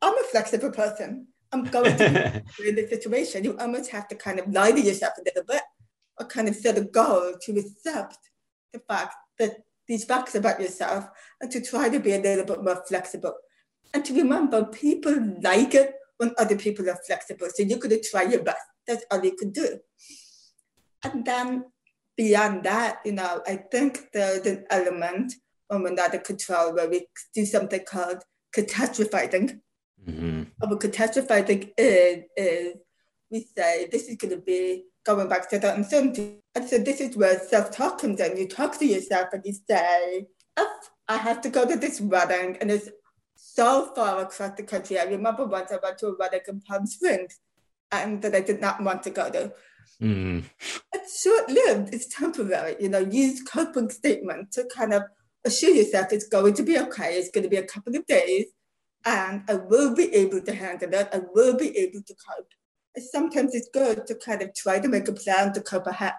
I'm 0.00 0.16
a 0.16 0.24
flexible 0.30 0.70
person. 0.70 1.28
I'm 1.52 1.64
going 1.64 1.96
to 1.96 2.42
be 2.58 2.68
in 2.68 2.74
this 2.76 2.90
situation. 2.90 3.44
You 3.44 3.56
almost 3.58 3.90
have 3.90 4.08
to 4.08 4.14
kind 4.14 4.38
of 4.38 4.52
lie 4.52 4.72
to 4.72 4.80
yourself 4.80 5.14
a 5.18 5.22
little 5.24 5.44
bit 5.44 5.62
or 6.18 6.26
kind 6.26 6.48
of 6.48 6.54
set 6.54 6.78
a 6.78 6.82
goal 6.82 7.34
to 7.42 7.58
accept 7.58 8.18
the 8.72 8.80
fact 8.80 9.14
that 9.38 9.56
these 9.88 10.04
facts 10.04 10.34
about 10.34 10.60
yourself 10.60 11.06
and 11.40 11.50
to 11.50 11.60
try 11.60 11.88
to 11.88 11.98
be 11.98 12.12
a 12.12 12.20
little 12.20 12.44
bit 12.44 12.62
more 12.62 12.82
flexible. 12.86 13.34
And 13.94 14.04
to 14.04 14.14
remember, 14.14 14.64
people 14.64 15.36
like 15.42 15.74
it 15.74 15.94
when 16.16 16.34
other 16.38 16.56
people 16.56 16.88
are 16.88 16.98
flexible. 17.06 17.48
So 17.52 17.62
you 17.62 17.78
could 17.78 17.92
try 18.04 18.22
your 18.22 18.42
best. 18.42 18.62
That's 18.86 19.04
all 19.10 19.24
you 19.24 19.36
could 19.36 19.52
do. 19.52 19.78
And 21.04 21.24
then 21.24 21.64
beyond 22.16 22.64
that, 22.64 23.00
you 23.04 23.12
know, 23.12 23.42
I 23.46 23.56
think 23.56 24.12
there's 24.12 24.46
an 24.46 24.64
element 24.70 25.34
when 25.68 25.82
we're 25.82 25.94
not 25.94 26.14
in 26.14 26.20
control 26.20 26.74
where 26.74 26.88
we 26.88 27.06
do 27.34 27.44
something 27.44 27.80
called 27.84 28.22
catastrophizing. 28.54 29.60
Mm-hmm. 30.06 30.42
What 30.58 30.80
catastrophizing 30.80 31.70
is, 31.76 32.24
is 32.36 32.74
we 33.30 33.46
say 33.56 33.88
this 33.90 34.08
is 34.08 34.16
going 34.16 34.34
to 34.34 34.40
be 34.40 34.84
going 35.04 35.28
back 35.28 35.48
to 35.50 35.58
that 35.58 35.76
uncertainty. 35.76 36.41
And 36.54 36.68
so 36.68 36.78
this 36.78 37.00
is 37.00 37.16
where 37.16 37.38
self-talk 37.38 38.00
comes 38.00 38.20
in. 38.20 38.36
You 38.36 38.46
talk 38.46 38.78
to 38.78 38.86
yourself 38.86 39.28
and 39.32 39.42
you 39.44 39.54
say, 39.68 40.26
if 40.58 40.90
I 41.08 41.16
have 41.16 41.40
to 41.42 41.48
go 41.48 41.66
to 41.66 41.76
this 41.76 42.00
wedding 42.00 42.58
and 42.60 42.70
it's 42.70 42.90
so 43.36 43.92
far 43.94 44.20
across 44.20 44.56
the 44.56 44.62
country. 44.62 44.98
I 44.98 45.04
remember 45.04 45.44
once 45.46 45.72
I 45.72 45.78
went 45.82 45.98
to 45.98 46.08
a 46.08 46.16
wedding 46.16 46.40
in 46.46 46.60
Palm 46.60 46.86
Springs 46.86 47.40
and 47.90 48.22
that 48.22 48.34
I 48.34 48.40
did 48.40 48.60
not 48.60 48.82
want 48.82 49.02
to 49.04 49.10
go 49.10 49.30
to. 49.30 49.52
Mm. 50.00 50.44
It's 50.92 51.22
short-lived, 51.22 51.94
it's 51.94 52.14
temporary. 52.14 52.76
You 52.80 52.90
know, 52.90 52.98
use 52.98 53.42
coping 53.42 53.90
statement 53.90 54.52
to 54.52 54.68
kind 54.74 54.92
of 54.92 55.02
assure 55.44 55.74
yourself 55.74 56.12
it's 56.12 56.28
going 56.28 56.54
to 56.54 56.62
be 56.62 56.78
okay. 56.78 57.14
It's 57.14 57.30
going 57.30 57.44
to 57.44 57.50
be 57.50 57.56
a 57.56 57.66
couple 57.66 57.96
of 57.96 58.06
days 58.06 58.46
and 59.04 59.42
I 59.48 59.54
will 59.54 59.94
be 59.94 60.14
able 60.14 60.40
to 60.40 60.54
handle 60.54 60.94
it. 60.94 61.08
I 61.12 61.22
will 61.34 61.56
be 61.56 61.76
able 61.78 62.02
to 62.02 62.14
cope 62.14 62.48
sometimes 62.98 63.54
it's 63.54 63.68
good 63.72 64.06
to 64.06 64.14
kind 64.14 64.42
of 64.42 64.54
try 64.54 64.78
to 64.78 64.88
make 64.88 65.08
a 65.08 65.12
plan 65.12 65.52
to 65.54 65.60
cope 65.60 65.86
ahead. 65.86 66.14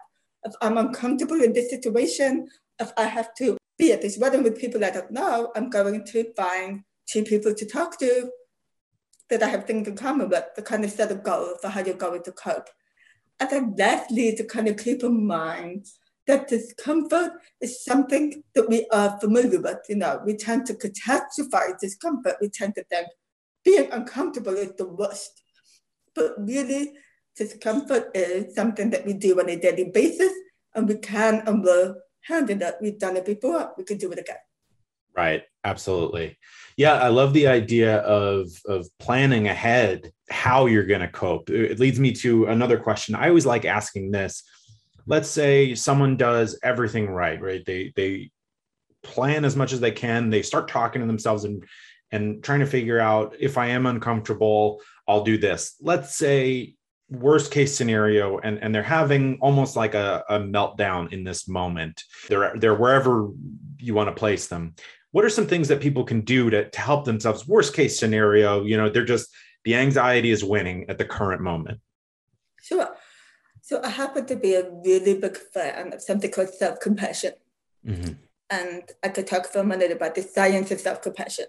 If 0.45 0.53
I'm 0.62 0.77
uncomfortable 0.77 1.41
in 1.41 1.53
this 1.53 1.69
situation, 1.69 2.47
if 2.79 2.91
I 2.97 3.06
have 3.06 3.34
to 3.36 3.58
be 3.77 3.91
at 3.91 4.01
this 4.01 4.17
wedding 4.17 4.43
with 4.43 4.60
people 4.60 4.84
I 4.84 4.91
don't 4.91 5.12
know, 5.12 5.51
I'm 5.56 5.69
going 5.69 6.06
to 6.06 6.34
find 6.36 6.84
two 7.08 7.23
people 7.23 7.53
to 7.53 7.65
talk 7.65 7.99
to 7.99 8.29
that 9.29 9.43
I 9.43 9.47
have 9.47 9.65
things 9.65 9.88
in 9.88 9.95
common 9.95 10.29
with 10.29 10.45
the 10.56 10.62
kind 10.62 10.84
of 10.84 10.91
set 10.91 11.12
of 11.12 11.23
goals 11.23 11.58
for 11.62 11.69
how 11.69 11.82
you're 11.82 11.95
going 11.95 12.23
to 12.23 12.32
cope. 12.32 12.69
And 13.39 13.49
then 13.49 13.75
lastly, 13.77 14.36
to 14.36 14.43
kind 14.43 14.67
of 14.67 14.77
keep 14.77 15.03
in 15.03 15.25
mind 15.25 15.88
that 16.27 16.47
discomfort 16.47 17.32
is 17.60 17.84
something 17.84 18.43
that 18.56 18.69
we 18.69 18.88
are 18.91 19.19
familiar 19.19 19.60
with. 19.60 19.79
You 19.89 19.97
know, 19.97 20.21
we 20.25 20.36
tend 20.36 20.65
to 20.67 20.73
catastrophize 20.73 21.79
discomfort. 21.79 22.36
We 22.39 22.49
tend 22.49 22.75
to 22.75 22.84
think 22.86 23.08
being 23.65 23.91
uncomfortable 23.91 24.53
is 24.53 24.73
the 24.77 24.88
worst. 24.88 25.41
But 26.15 26.34
really, 26.38 26.93
discomfort 27.35 28.11
is 28.13 28.55
something 28.55 28.89
that 28.91 29.05
we 29.05 29.13
do 29.13 29.39
on 29.39 29.49
a 29.49 29.55
daily 29.55 29.91
basis, 29.93 30.33
and 30.75 30.87
we 30.87 30.95
can 30.95 31.43
and 31.45 31.63
will 31.63 31.95
handle 32.21 32.57
that. 32.57 32.75
We've 32.81 32.99
done 32.99 33.17
it 33.17 33.25
before, 33.25 33.73
we 33.77 33.83
can 33.83 33.97
do 33.97 34.11
it 34.11 34.19
again. 34.19 34.37
Right. 35.15 35.43
Absolutely. 35.63 36.37
Yeah, 36.75 36.93
I 36.95 37.09
love 37.09 37.33
the 37.33 37.47
idea 37.47 37.97
of 37.99 38.49
of 38.65 38.87
planning 38.99 39.47
ahead 39.47 40.11
how 40.29 40.65
you're 40.65 40.85
going 40.85 41.01
to 41.01 41.07
cope. 41.07 41.49
It 41.49 41.79
leads 41.79 41.99
me 41.99 42.11
to 42.13 42.45
another 42.45 42.79
question. 42.79 43.15
I 43.15 43.29
always 43.29 43.45
like 43.45 43.63
asking 43.63 44.11
this 44.11 44.43
let's 45.05 45.29
say 45.29 45.75
someone 45.75 46.17
does 46.17 46.57
everything 46.63 47.09
right, 47.09 47.41
right? 47.41 47.65
They 47.65 47.93
they 47.95 48.31
plan 49.03 49.45
as 49.45 49.55
much 49.55 49.73
as 49.73 49.79
they 49.79 49.91
can. 49.91 50.29
They 50.29 50.41
start 50.41 50.67
talking 50.67 51.01
to 51.01 51.07
themselves 51.07 51.43
and 51.43 51.63
and 52.11 52.43
trying 52.43 52.59
to 52.59 52.65
figure 52.65 52.99
out 52.99 53.35
if 53.39 53.57
I 53.57 53.67
am 53.67 53.85
uncomfortable, 53.85 54.81
I'll 55.07 55.23
do 55.23 55.37
this. 55.37 55.75
Let's 55.81 56.15
say 56.15 56.75
worst 57.09 57.51
case 57.51 57.75
scenario 57.75 58.39
and 58.39 58.57
and 58.59 58.73
they're 58.73 58.81
having 58.81 59.37
almost 59.41 59.75
like 59.75 59.93
a, 59.93 60.23
a 60.29 60.39
meltdown 60.39 61.11
in 61.13 61.23
this 61.23 61.47
moment. 61.47 62.03
They're 62.27 62.53
they're 62.55 62.75
wherever 62.75 63.29
you 63.77 63.93
want 63.93 64.09
to 64.09 64.19
place 64.19 64.47
them. 64.47 64.75
What 65.11 65.25
are 65.25 65.29
some 65.29 65.45
things 65.45 65.67
that 65.67 65.79
people 65.79 66.03
can 66.03 66.21
do 66.21 66.49
to, 66.49 66.69
to 66.69 66.79
help 66.81 67.05
themselves? 67.05 67.47
Worst 67.47 67.75
case 67.75 67.99
scenario, 67.99 68.63
you 68.63 68.77
know, 68.77 68.89
they're 68.89 69.05
just 69.05 69.29
the 69.63 69.75
anxiety 69.75 70.31
is 70.31 70.43
winning 70.43 70.89
at 70.89 70.97
the 70.97 71.05
current 71.05 71.41
moment. 71.41 71.79
Sure. 72.61 72.89
So 73.61 73.81
I 73.81 73.89
happen 73.89 74.25
to 74.25 74.35
be 74.35 74.55
a 74.55 74.69
really 74.69 75.17
big 75.19 75.37
fan 75.37 75.93
of 75.93 76.01
something 76.01 76.31
called 76.31 76.49
self-compassion. 76.49 77.33
Mm-hmm. 77.87 78.13
And 78.49 78.83
I 79.01 79.09
could 79.09 79.27
talk 79.27 79.47
for 79.47 79.59
a 79.59 79.63
minute 79.63 79.91
about 79.91 80.15
the 80.15 80.21
science 80.21 80.69
of 80.71 80.79
self-compassion, 80.79 81.45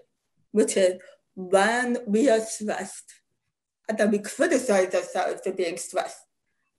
which 0.51 0.77
is 0.77 0.95
when 1.35 1.97
we 2.07 2.29
are 2.29 2.39
stressed 2.39 3.13
and 3.87 3.97
then 3.97 4.11
we 4.11 4.19
criticize 4.19 4.93
ourselves 4.93 5.41
for 5.43 5.51
being 5.51 5.77
stressed, 5.77 6.19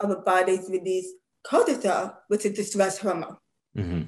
our 0.01 0.17
bodies 0.17 0.69
release 0.71 1.09
cortisol, 1.47 2.15
which 2.29 2.45
is 2.45 2.57
the 2.57 2.65
stress 2.65 2.99
hormone. 2.99 3.37
Mm-hmm. 3.77 4.03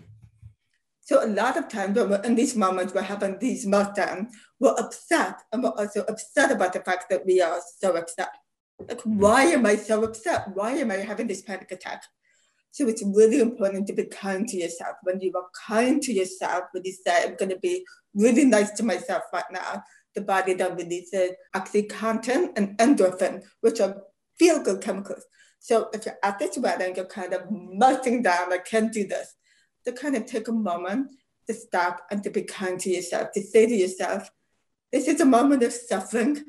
So 1.01 1.25
a 1.25 1.27
lot 1.27 1.57
of 1.57 1.69
times 1.69 1.97
when 1.97 2.11
we're 2.11 2.23
in 2.23 2.35
these 2.35 2.55
moments, 2.55 2.93
we're 2.93 3.03
having 3.03 3.39
these 3.39 3.67
meltdowns, 3.67 4.29
we're 4.61 4.75
upset, 4.79 5.37
and 5.53 5.63
we're 5.63 5.71
also 5.71 6.03
upset 6.03 6.51
about 6.51 6.75
the 6.75 6.81
fact 6.81 7.07
that 7.11 7.25
we 7.25 7.41
are 7.41 7.61
so 7.79 7.97
upset. 7.97 8.31
Like, 8.79 8.99
mm-hmm. 8.99 9.19
why 9.19 9.45
am 9.45 9.65
I 9.65 9.77
so 9.77 10.05
upset? 10.05 10.49
Why 10.55 10.73
am 10.73 10.91
I 10.91 10.97
having 10.97 11.27
this 11.27 11.43
panic 11.43 11.73
attack? 11.73 12.03
So 12.71 12.87
it's 12.87 13.03
really 13.03 13.41
important 13.41 13.87
to 13.87 13.93
be 13.93 14.05
kind 14.05 14.47
to 14.49 14.57
yourself. 14.57 14.97
When 15.03 15.21
you 15.21 15.33
are 15.35 15.47
kind 15.67 16.03
to 16.03 16.13
yourself, 16.13 16.65
when 16.73 16.85
you 16.85 16.93
say, 16.93 17.25
I'm 17.25 17.37
going 17.37 17.51
to 17.51 17.59
be 17.59 17.85
really 18.15 18.45
nice 18.45 18.73
to 18.73 18.85
myself 18.85 19.23
right 19.33 19.51
now, 19.51 19.83
the 20.19 20.25
body 20.25 20.53
then 20.53 20.75
releases 20.75 21.31
oxytocin 21.55 22.49
and 22.57 22.77
endorphin, 22.79 23.45
which 23.61 23.81
are 23.81 24.03
feel 24.37 24.61
good 24.61 24.81
chemicals. 24.81 25.25
So 25.61 25.91
if 25.93 26.07
you're 26.07 26.19
at 26.25 26.41
this 26.41 26.59
wedding, 26.59 26.97
you're 26.97 27.05
kind 27.05 27.33
of 27.33 27.43
melting 27.51 28.23
down, 28.23 28.53
I 28.53 28.59
can't 28.59 28.93
do 28.93 29.07
this 29.07 29.35
to 29.85 29.93
kind 29.93 30.17
of 30.17 30.27
take 30.27 30.49
a 30.49 30.53
moment 30.53 31.13
to 31.47 31.55
stop 31.55 32.03
and 32.11 32.23
to 32.25 32.31
be 32.31 32.43
kind 32.43 32.81
to 32.81 32.91
yourself, 32.91 33.31
to 33.33 33.43
say 33.43 33.67
to 33.67 33.75
yourself, 33.75 34.29
this 34.91 35.07
is 35.07 35.21
a 35.21 35.25
moment 35.25 35.63
of 35.63 35.73
suffering. 35.73 36.45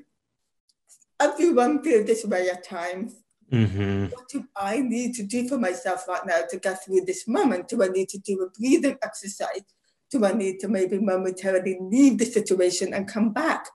Everyone 1.20 1.84
feels 1.84 2.08
this 2.08 2.26
way 2.26 2.50
at 2.50 2.64
times. 2.64 3.14
Mm-hmm. 3.52 4.06
What 4.06 4.30
do 4.30 4.46
I 4.56 4.80
need 4.80 5.14
to 5.16 5.24
do 5.24 5.48
for 5.48 5.60
myself 5.60 6.08
right 6.08 6.26
now 6.26 6.42
to 6.50 6.58
get 6.58 6.84
through 6.84 7.02
this 7.06 7.28
moment? 7.28 7.68
Do 7.68 7.84
I 7.84 7.88
need 7.88 8.10
to 8.10 8.18
do 8.18 8.42
a 8.42 8.50
breathing 8.50 8.98
exercise? 9.04 9.62
Do 10.12 10.26
I 10.26 10.34
need 10.34 10.60
to 10.62 10.68
maybe 10.68 10.98
momentarily 11.00 11.78
leave 11.80 12.18
the 12.18 12.26
situation 12.26 12.94
and 12.94 13.08
come 13.08 13.32
back? 13.32 13.68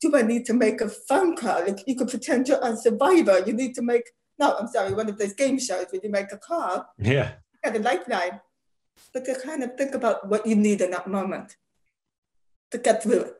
Do 0.00 0.16
I 0.16 0.22
need 0.22 0.46
to 0.46 0.54
make 0.54 0.80
a 0.80 0.88
phone 0.88 1.36
call? 1.36 1.66
Like 1.66 1.80
you 1.86 1.96
could 1.96 2.08
pretend 2.08 2.48
you're 2.48 2.64
on 2.64 2.76
Survivor. 2.76 3.40
You 3.46 3.52
need 3.52 3.74
to 3.74 3.82
make, 3.82 4.04
no, 4.38 4.56
I'm 4.56 4.68
sorry, 4.68 4.94
one 4.94 5.08
of 5.08 5.18
those 5.18 5.34
game 5.34 5.58
shows 5.58 5.86
where 5.90 6.00
you 6.02 6.10
make 6.10 6.32
a 6.32 6.38
call. 6.38 6.86
Yeah. 6.98 7.32
Get 7.62 7.76
a 7.76 7.78
lifeline 7.80 8.40
but 9.12 9.24
to 9.24 9.34
kind 9.40 9.62
of 9.62 9.76
think 9.76 9.94
about 9.94 10.28
what 10.28 10.46
you 10.46 10.56
need 10.56 10.80
in 10.80 10.90
that 10.92 11.06
moment 11.06 11.56
to 12.70 12.78
get 12.78 13.02
through 13.02 13.20
it. 13.20 13.34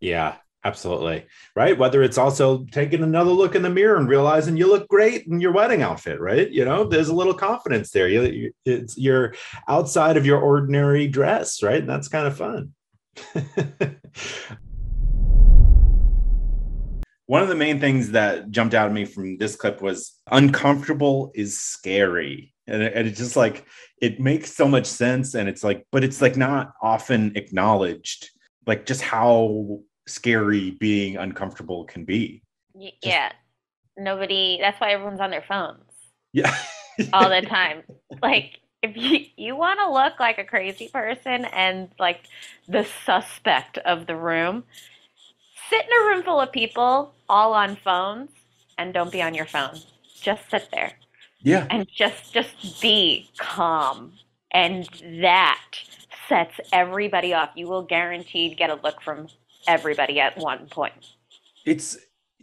Yeah, 0.00 0.36
absolutely. 0.66 1.24
Right. 1.54 1.78
Whether 1.78 2.02
it's 2.02 2.18
also 2.18 2.64
taking 2.72 3.02
another 3.02 3.30
look 3.30 3.54
in 3.54 3.62
the 3.62 3.70
mirror 3.70 3.96
and 3.96 4.08
realizing 4.08 4.56
you 4.56 4.66
look 4.68 4.88
great 4.88 5.26
in 5.26 5.40
your 5.40 5.52
wedding 5.52 5.82
outfit, 5.82 6.20
right? 6.20 6.50
You 6.50 6.64
know, 6.64 6.84
there's 6.84 7.08
a 7.08 7.14
little 7.14 7.34
confidence 7.34 7.90
there. 7.90 8.08
You, 8.08 8.52
it's 8.64 8.98
you're 8.98 9.34
outside 9.68 10.16
of 10.16 10.26
your 10.26 10.40
ordinary 10.40 11.06
dress, 11.06 11.62
right? 11.62 11.78
And 11.80 11.88
that's 11.88 12.08
kind 12.08 12.26
of 12.26 12.36
fun. 12.36 12.72
One 17.26 17.42
of 17.42 17.48
the 17.48 17.56
main 17.56 17.80
things 17.80 18.10
that 18.12 18.50
jumped 18.50 18.74
out 18.74 18.86
at 18.86 18.92
me 18.92 19.04
from 19.04 19.36
this 19.38 19.56
clip 19.56 19.80
was 19.80 20.18
uncomfortable 20.30 21.32
is 21.34 21.58
scary 21.58 22.54
and 22.68 22.82
and 22.82 23.08
it's 23.08 23.18
just 23.18 23.36
like 23.36 23.64
it 24.00 24.20
makes 24.20 24.54
so 24.54 24.68
much 24.68 24.86
sense 24.86 25.34
and 25.34 25.48
it's 25.48 25.64
like 25.64 25.86
but 25.90 26.04
it's 26.04 26.20
like 26.20 26.36
not 26.36 26.72
often 26.82 27.32
acknowledged 27.36 28.30
like 28.66 28.86
just 28.86 29.02
how 29.02 29.80
scary 30.06 30.72
being 30.72 31.16
uncomfortable 31.16 31.84
can 31.84 32.04
be. 32.04 32.42
Just, 32.78 32.94
yeah. 33.02 33.32
Nobody 33.96 34.58
that's 34.60 34.80
why 34.80 34.92
everyone's 34.92 35.20
on 35.20 35.30
their 35.30 35.44
phones. 35.46 35.82
Yeah. 36.32 36.54
All 37.12 37.28
the 37.28 37.42
time. 37.48 37.82
Like 38.22 38.60
if 38.82 38.96
you, 38.96 39.26
you 39.36 39.56
want 39.56 39.80
to 39.80 39.90
look 39.90 40.20
like 40.20 40.38
a 40.38 40.44
crazy 40.44 40.88
person 40.88 41.46
and 41.46 41.88
like 41.98 42.20
the 42.68 42.86
suspect 43.04 43.78
of 43.78 44.06
the 44.06 44.16
room 44.16 44.64
sit 45.70 45.84
in 45.84 45.90
a 46.02 46.08
room 46.08 46.22
full 46.22 46.40
of 46.40 46.52
people 46.52 47.14
all 47.28 47.52
on 47.52 47.76
phones 47.76 48.30
and 48.78 48.92
don't 48.92 49.10
be 49.10 49.22
on 49.22 49.34
your 49.34 49.46
phone. 49.46 49.78
Just 50.20 50.48
sit 50.50 50.68
there. 50.72 50.92
Yeah. 51.40 51.66
And 51.70 51.86
just 51.88 52.32
just 52.32 52.80
be 52.80 53.30
calm. 53.38 54.12
And 54.50 54.88
that 55.22 55.62
sets 56.28 56.54
everybody 56.72 57.34
off. 57.34 57.50
You 57.54 57.68
will 57.68 57.82
guaranteed 57.82 58.56
get 58.56 58.70
a 58.70 58.74
look 58.76 59.00
from 59.02 59.28
everybody 59.66 60.20
at 60.20 60.36
one 60.38 60.66
point. 60.66 61.14
It's 61.64 61.98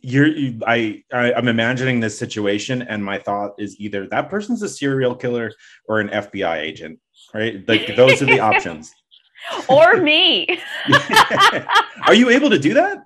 you're 0.05 0.27
you, 0.27 0.59
I, 0.67 1.01
I 1.13 1.31
i'm 1.31 1.47
imagining 1.47 2.01
this 2.01 2.19
situation 2.19 2.81
and 2.81 3.01
my 3.05 3.17
thought 3.17 3.53
is 3.57 3.79
either 3.79 4.05
that 4.07 4.29
person's 4.29 4.61
a 4.61 4.67
serial 4.67 5.15
killer 5.15 5.53
or 5.87 6.01
an 6.01 6.09
fbi 6.09 6.57
agent 6.57 6.99
right 7.33 7.65
like 7.69 7.95
those 7.95 8.21
are 8.21 8.25
the 8.25 8.39
options 8.51 8.93
or 9.69 9.95
me 9.95 10.59
are 12.05 12.13
you 12.13 12.29
able 12.29 12.49
to 12.49 12.59
do 12.59 12.73
that 12.73 13.01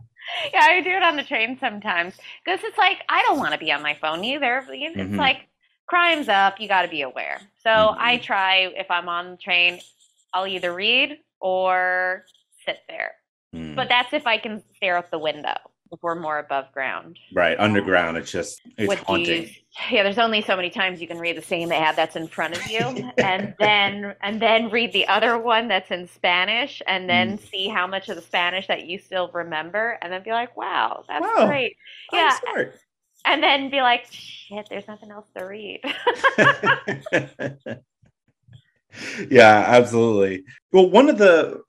yeah 0.51 0.61
i 0.63 0.81
do 0.81 0.89
it 0.89 1.03
on 1.03 1.15
the 1.15 1.23
train 1.23 1.55
sometimes 1.59 2.15
because 2.43 2.61
it's 2.63 2.79
like 2.79 3.03
i 3.09 3.21
don't 3.27 3.37
want 3.37 3.51
to 3.51 3.59
be 3.59 3.71
on 3.71 3.83
my 3.83 3.93
phone 4.01 4.23
either 4.23 4.65
it's 4.67 4.97
mm-hmm. 4.97 5.17
like 5.17 5.47
crime's 5.87 6.27
up, 6.29 6.59
you 6.59 6.67
got 6.67 6.83
to 6.83 6.87
be 6.87 7.01
aware. 7.01 7.39
So 7.63 7.69
mm-hmm. 7.69 7.99
I 7.99 8.17
try 8.17 8.71
if 8.75 8.91
I'm 8.91 9.09
on 9.09 9.31
the 9.31 9.37
train, 9.37 9.79
I'll 10.33 10.45
either 10.45 10.73
read 10.73 11.17
or 11.39 12.25
sit 12.65 12.79
there. 12.87 13.13
Mm. 13.57 13.75
But 13.75 13.89
that's 13.89 14.13
if 14.13 14.27
I 14.27 14.37
can 14.37 14.63
stare 14.75 14.97
out 14.97 15.11
the 15.11 15.19
window 15.19 15.55
if 15.91 15.99
we're 16.01 16.15
more 16.15 16.39
above 16.39 16.71
ground. 16.73 17.17
Right, 17.33 17.57
underground, 17.57 18.17
it's 18.17 18.31
just 18.31 18.61
it's 18.77 18.89
With 18.89 18.99
haunting. 18.99 19.43
These, 19.43 19.59
yeah, 19.89 20.03
there's 20.03 20.17
only 20.17 20.41
so 20.41 20.55
many 20.55 20.69
times 20.69 20.99
you 20.99 21.07
can 21.07 21.17
read 21.17 21.37
the 21.37 21.41
same 21.41 21.71
ad 21.71 21.95
that's 21.95 22.15
in 22.15 22.27
front 22.27 22.57
of 22.57 22.67
you, 22.69 22.79
and 23.17 23.55
then 23.59 24.15
and 24.21 24.41
then 24.41 24.69
read 24.69 24.91
the 24.91 25.07
other 25.07 25.37
one 25.37 25.67
that's 25.67 25.91
in 25.91 26.07
Spanish, 26.07 26.81
and 26.87 27.09
then 27.09 27.37
mm. 27.37 27.49
see 27.49 27.67
how 27.69 27.87
much 27.87 28.09
of 28.09 28.15
the 28.15 28.21
Spanish 28.21 28.67
that 28.67 28.85
you 28.85 28.99
still 28.99 29.29
remember, 29.33 29.97
and 30.01 30.11
then 30.11 30.23
be 30.23 30.31
like, 30.31 30.57
"Wow, 30.57 31.05
that's 31.07 31.25
wow. 31.25 31.47
great." 31.47 31.77
Yeah, 32.11 32.37
and 33.27 33.43
then 33.43 33.69
be 33.69 33.81
like, 33.81 34.05
shit, 34.09 34.67
there's 34.69 34.87
nothing 34.87 35.11
else 35.11 35.25
to 35.37 35.45
read. 35.45 35.81
yeah, 39.29 39.65
absolutely. 39.67 40.45
Well, 40.71 40.89
one 40.89 41.09
of 41.09 41.17
the 41.17 41.61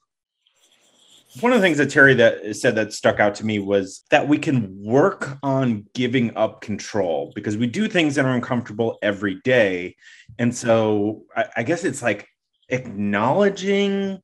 one 1.41 1.53
of 1.53 1.59
the 1.59 1.67
things 1.67 1.79
that 1.79 1.89
Terri 1.89 2.17
that 2.17 2.57
said 2.57 2.75
that 2.77 2.93
stuck 2.93 3.21
out 3.21 3.35
to 3.37 3.47
me 3.47 3.59
was 3.59 4.05
that 4.11 4.29
we 4.29 4.39
can 4.39 4.77
work 4.83 5.39
on 5.43 5.87
giving 5.95 6.37
up 6.37 6.61
control 6.61 7.33
because 7.35 7.57
we 7.57 7.67
do 7.67 7.89
things 7.89 8.15
that 8.15 8.25
are 8.25 8.35
uncomfortable 8.35 8.99
every 9.03 9.41
day. 9.43 9.97
And 10.39 10.55
so 10.55 11.25
I, 11.37 11.47
I 11.59 11.63
guess 11.63 11.85
it's 11.85 12.03
like 12.03 12.29
acknowledging 12.69 14.21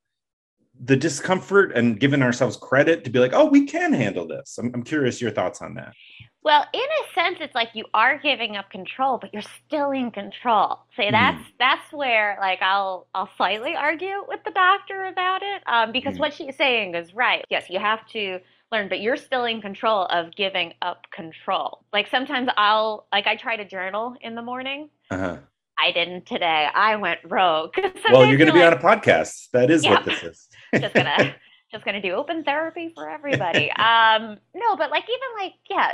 the 0.83 0.96
discomfort 0.96 1.72
and 1.77 2.00
giving 2.00 2.22
ourselves 2.22 2.57
credit 2.57 3.05
to 3.05 3.11
be 3.11 3.18
like, 3.18 3.33
oh, 3.33 3.46
we 3.46 3.66
can 3.66 3.92
handle 3.92 4.27
this. 4.27 4.59
I'm, 4.59 4.72
I'm 4.74 4.83
curious 4.83 5.20
your 5.20 5.31
thoughts 5.31 5.62
on 5.62 5.74
that. 5.74 5.94
Well, 6.44 6.66
in 6.74 6.80
a 6.80 7.14
sense, 7.14 7.38
it's 7.40 7.54
like 7.54 7.70
you 7.72 7.87
are 7.94 8.18
giving 8.18 8.54
up 8.54 8.70
control, 8.70 9.16
but 9.16 9.33
you're 9.33 9.42
still 9.66 9.92
in 9.92 10.11
control. 10.11 10.80
See, 10.94 11.11
that's 11.11 11.40
mm. 11.40 11.52
that's 11.59 11.90
where 11.90 12.37
like 12.38 12.61
I'll 12.61 13.07
I'll 13.14 13.30
slightly 13.38 13.74
argue 13.74 14.22
with 14.28 14.40
the 14.44 14.50
doctor 14.50 15.07
about 15.07 15.42
it, 15.42 15.62
um, 15.66 15.90
because 15.90 16.16
mm. 16.16 16.20
what 16.20 16.35
she's 16.35 16.54
saying 16.57 16.94
is 16.94 17.14
right. 17.14 17.46
Yes, 17.48 17.70
you 17.70 17.78
have 17.78 18.07
to 18.09 18.40
learn, 18.70 18.90
but 18.90 19.00
you're 19.00 19.16
still 19.16 19.46
in 19.46 19.62
control 19.62 20.04
of 20.07 20.37
giving 20.37 20.74
up 20.83 21.07
control. 21.14 21.85
Like 21.94 22.09
sometimes 22.09 22.50
I'll 22.59 23.07
like 23.11 23.26
I 23.26 23.37
try 23.37 23.57
to 23.57 23.64
journal 23.64 24.14
in 24.20 24.35
the 24.35 24.42
morning. 24.42 24.90
Uh-huh. 25.11 25.38
I 25.78 25.92
didn't 25.92 26.26
today. 26.26 26.68
I 26.72 26.96
went 26.96 27.20
rogue. 27.24 27.74
well, 28.12 28.26
you're 28.26 28.37
going 28.37 28.48
to 28.48 28.52
be 28.52 28.61
like, 28.61 28.72
on 28.72 28.78
a 28.78 28.80
podcast. 28.80 29.50
That 29.52 29.70
is 29.70 29.83
yeah, 29.83 29.94
what 29.94 30.04
this 30.04 30.22
is. 30.22 30.48
just 30.80 30.94
gonna 30.94 31.35
just 31.72 31.85
gonna 31.87 32.02
do 32.02 32.12
open 32.12 32.44
therapy 32.44 32.92
for 32.94 33.09
everybody. 33.09 33.70
um, 33.72 34.37
no, 34.54 34.76
but 34.76 34.90
like 34.90 35.04
even 35.04 35.44
like 35.46 35.54
yeah 35.70 35.92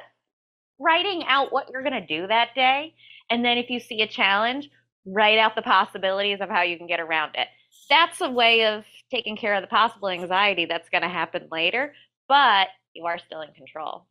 writing 0.81 1.23
out 1.29 1.53
what 1.53 1.69
you're 1.73 1.83
going 1.83 2.01
to 2.01 2.07
do 2.07 2.27
that 2.27 2.55
day. 2.55 2.95
And 3.29 3.45
then 3.45 3.59
if 3.59 3.71
you 3.71 3.79
see 3.79 4.03
a 4.03 4.09
challenge, 4.09 4.69
write 5.07 5.39
out 5.39 5.55
the 5.55 5.63
possibilities 5.63 6.39
of 6.41 6.49
how 6.49 6.63
you 6.63 6.77
can 6.77 6.87
get 6.87 7.01
around 7.01 7.37
it. 7.37 7.49
That's 7.89 8.21
a 8.21 8.31
way 8.31 8.67
of 8.67 8.85
taking 9.11 9.37
care 9.37 9.55
of 9.55 9.63
the 9.63 9.69
possible 9.69 10.09
anxiety 10.09 10.65
that's 10.65 10.89
going 10.89 11.03
to 11.03 11.09
happen 11.09 11.49
later, 11.51 11.95
but 12.29 12.69
you 12.95 13.07
are 13.07 13.19
still 13.19 13.43
in 13.43 13.53
control. 13.53 14.07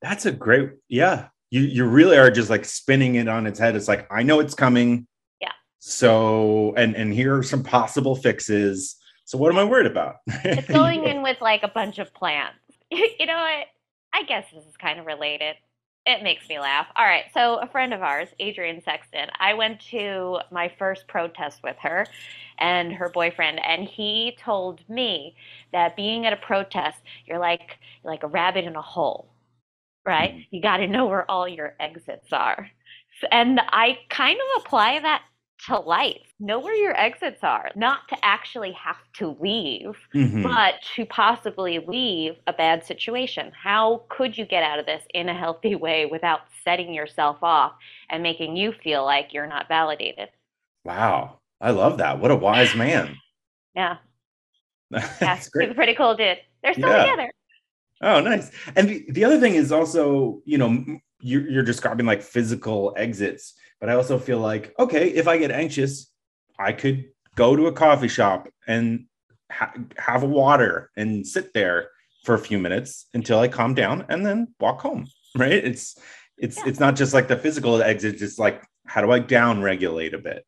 That's 0.00 0.26
a 0.26 0.32
great, 0.32 0.70
yeah. 0.88 1.28
You, 1.50 1.60
you 1.60 1.84
really 1.84 2.16
are 2.16 2.30
just 2.30 2.50
like 2.50 2.64
spinning 2.64 3.16
it 3.16 3.28
on 3.28 3.46
its 3.46 3.58
head. 3.58 3.76
It's 3.76 3.88
like, 3.88 4.06
I 4.10 4.22
know 4.22 4.40
it's 4.40 4.54
coming. 4.54 5.06
Yeah. 5.40 5.52
So, 5.78 6.74
and 6.76 6.96
and 6.96 7.14
here 7.14 7.36
are 7.36 7.42
some 7.42 7.62
possible 7.62 8.16
fixes. 8.16 8.96
So, 9.24 9.38
what 9.38 9.52
am 9.52 9.58
I 9.58 9.64
worried 9.64 9.86
about? 9.86 10.16
It's 10.26 10.68
going 10.68 11.04
in 11.08 11.22
with 11.22 11.40
like 11.40 11.62
a 11.62 11.68
bunch 11.68 11.98
of 11.98 12.12
plans. 12.14 12.56
you 12.90 13.26
know 13.26 13.36
what? 13.36 13.66
I 14.12 14.24
guess 14.26 14.46
this 14.52 14.64
is 14.64 14.76
kind 14.76 14.98
of 14.98 15.06
related. 15.06 15.56
It 16.06 16.22
makes 16.22 16.48
me 16.48 16.58
laugh. 16.60 16.86
All 16.94 17.04
right, 17.04 17.24
so 17.34 17.56
a 17.56 17.66
friend 17.66 17.92
of 17.92 18.00
ours, 18.02 18.28
Adrian 18.38 18.80
Sexton, 18.80 19.28
I 19.40 19.54
went 19.54 19.80
to 19.90 20.38
my 20.52 20.68
first 20.78 21.08
protest 21.08 21.62
with 21.64 21.76
her 21.80 22.06
and 22.58 22.92
her 22.92 23.08
boyfriend, 23.08 23.58
and 23.64 23.84
he 23.84 24.36
told 24.38 24.88
me 24.88 25.34
that 25.72 25.96
being 25.96 26.24
at 26.24 26.32
a 26.32 26.36
protest, 26.36 26.98
you're 27.26 27.40
like 27.40 27.78
you're 28.04 28.12
like 28.12 28.22
a 28.22 28.28
rabbit 28.28 28.64
in 28.64 28.76
a 28.76 28.82
hole, 28.82 29.28
right? 30.06 30.34
Mhm. 30.34 30.46
You 30.50 30.62
got 30.62 30.78
to 30.78 30.88
know 30.88 31.06
where 31.06 31.30
all 31.30 31.48
your 31.48 31.76
exits 31.80 32.32
are, 32.32 32.70
and 33.32 33.60
I 33.60 33.98
kind 34.10 34.38
of 34.40 34.62
apply 34.64 35.00
that 35.00 35.24
to 35.66 35.78
life. 35.78 36.20
Know 36.38 36.60
where 36.60 36.74
your 36.74 36.96
exits 36.96 37.42
are, 37.42 37.70
not 37.74 38.08
to 38.08 38.24
actually 38.24 38.72
have 38.72 38.96
to 39.14 39.36
leave 39.40 39.96
Mhm. 40.14 40.42
but 40.42 40.74
to 40.94 41.04
possibly 41.06 41.78
leave 41.80 42.34
a 42.46 42.52
bad 42.52 42.84
situation. 42.84 43.52
How 43.52 44.04
could 44.08 44.36
you 44.38 44.46
get 44.46 44.62
out 44.62 44.78
of 44.78 44.86
this 44.86 45.02
in 45.14 45.28
a 45.28 45.34
healthy 45.34 45.74
way 45.86 46.06
without 46.06 46.40
setting 46.64 46.94
yourself 46.94 47.38
off 47.42 47.72
and 48.10 48.22
making 48.22 48.56
you 48.56 48.72
feel 48.72 49.04
like 49.04 49.32
you're 49.32 49.46
not 49.48 49.66
validated? 49.68 50.28
Wow, 50.84 51.40
I 51.60 51.70
love 51.72 51.98
that. 51.98 52.18
What 52.18 52.30
a 52.30 52.36
wise 52.36 52.74
man. 52.74 53.22
Yeah, 53.74 53.98
yeah, 54.90 55.08
That's 55.20 55.48
he's 55.58 55.74
great. 55.74 55.74
pretty 55.74 55.94
cool 55.94 56.14
dude. 56.16 56.38
They're 56.62 56.74
still 56.74 56.92
Yeah. 56.92 56.94
together. 56.94 57.32
Oh, 58.02 58.20
nice. 58.20 58.50
And 58.76 58.88
the, 58.88 59.06
the 59.10 59.24
other 59.24 59.40
thing 59.40 59.54
is 59.54 59.72
also, 59.72 60.42
you 60.44 60.58
know, 60.58 60.84
you're, 61.20 61.48
you're 61.48 61.62
describing 61.62 62.06
like 62.06 62.22
physical 62.22 62.94
exits, 62.96 63.54
but 63.80 63.88
I 63.88 63.94
also 63.94 64.18
feel 64.18 64.38
like, 64.38 64.74
okay, 64.78 65.08
if 65.10 65.28
I 65.28 65.38
get 65.38 65.50
anxious, 65.50 66.10
I 66.58 66.72
could 66.72 67.04
go 67.34 67.56
to 67.56 67.66
a 67.66 67.72
coffee 67.72 68.08
shop 68.08 68.48
and 68.66 69.06
ha- 69.50 69.74
have 69.98 70.22
a 70.22 70.26
water 70.26 70.90
and 70.96 71.26
sit 71.26 71.52
there 71.54 71.90
for 72.24 72.34
a 72.34 72.38
few 72.38 72.58
minutes 72.58 73.06
until 73.14 73.38
I 73.38 73.48
calm 73.48 73.74
down 73.74 74.06
and 74.08 74.24
then 74.24 74.54
walk 74.60 74.80
home. 74.80 75.06
Right? 75.36 75.52
It's 75.52 75.98
it's 76.38 76.56
Yeah. 76.56 76.62
it's 76.68 76.80
not 76.80 76.96
just 76.96 77.12
like 77.12 77.28
the 77.28 77.36
physical 77.36 77.82
exit. 77.82 78.22
It's 78.22 78.38
like 78.38 78.62
how 78.86 79.02
do 79.02 79.10
I 79.10 79.18
down 79.18 79.60
regulate 79.62 80.14
a 80.14 80.18
bit? 80.18 80.46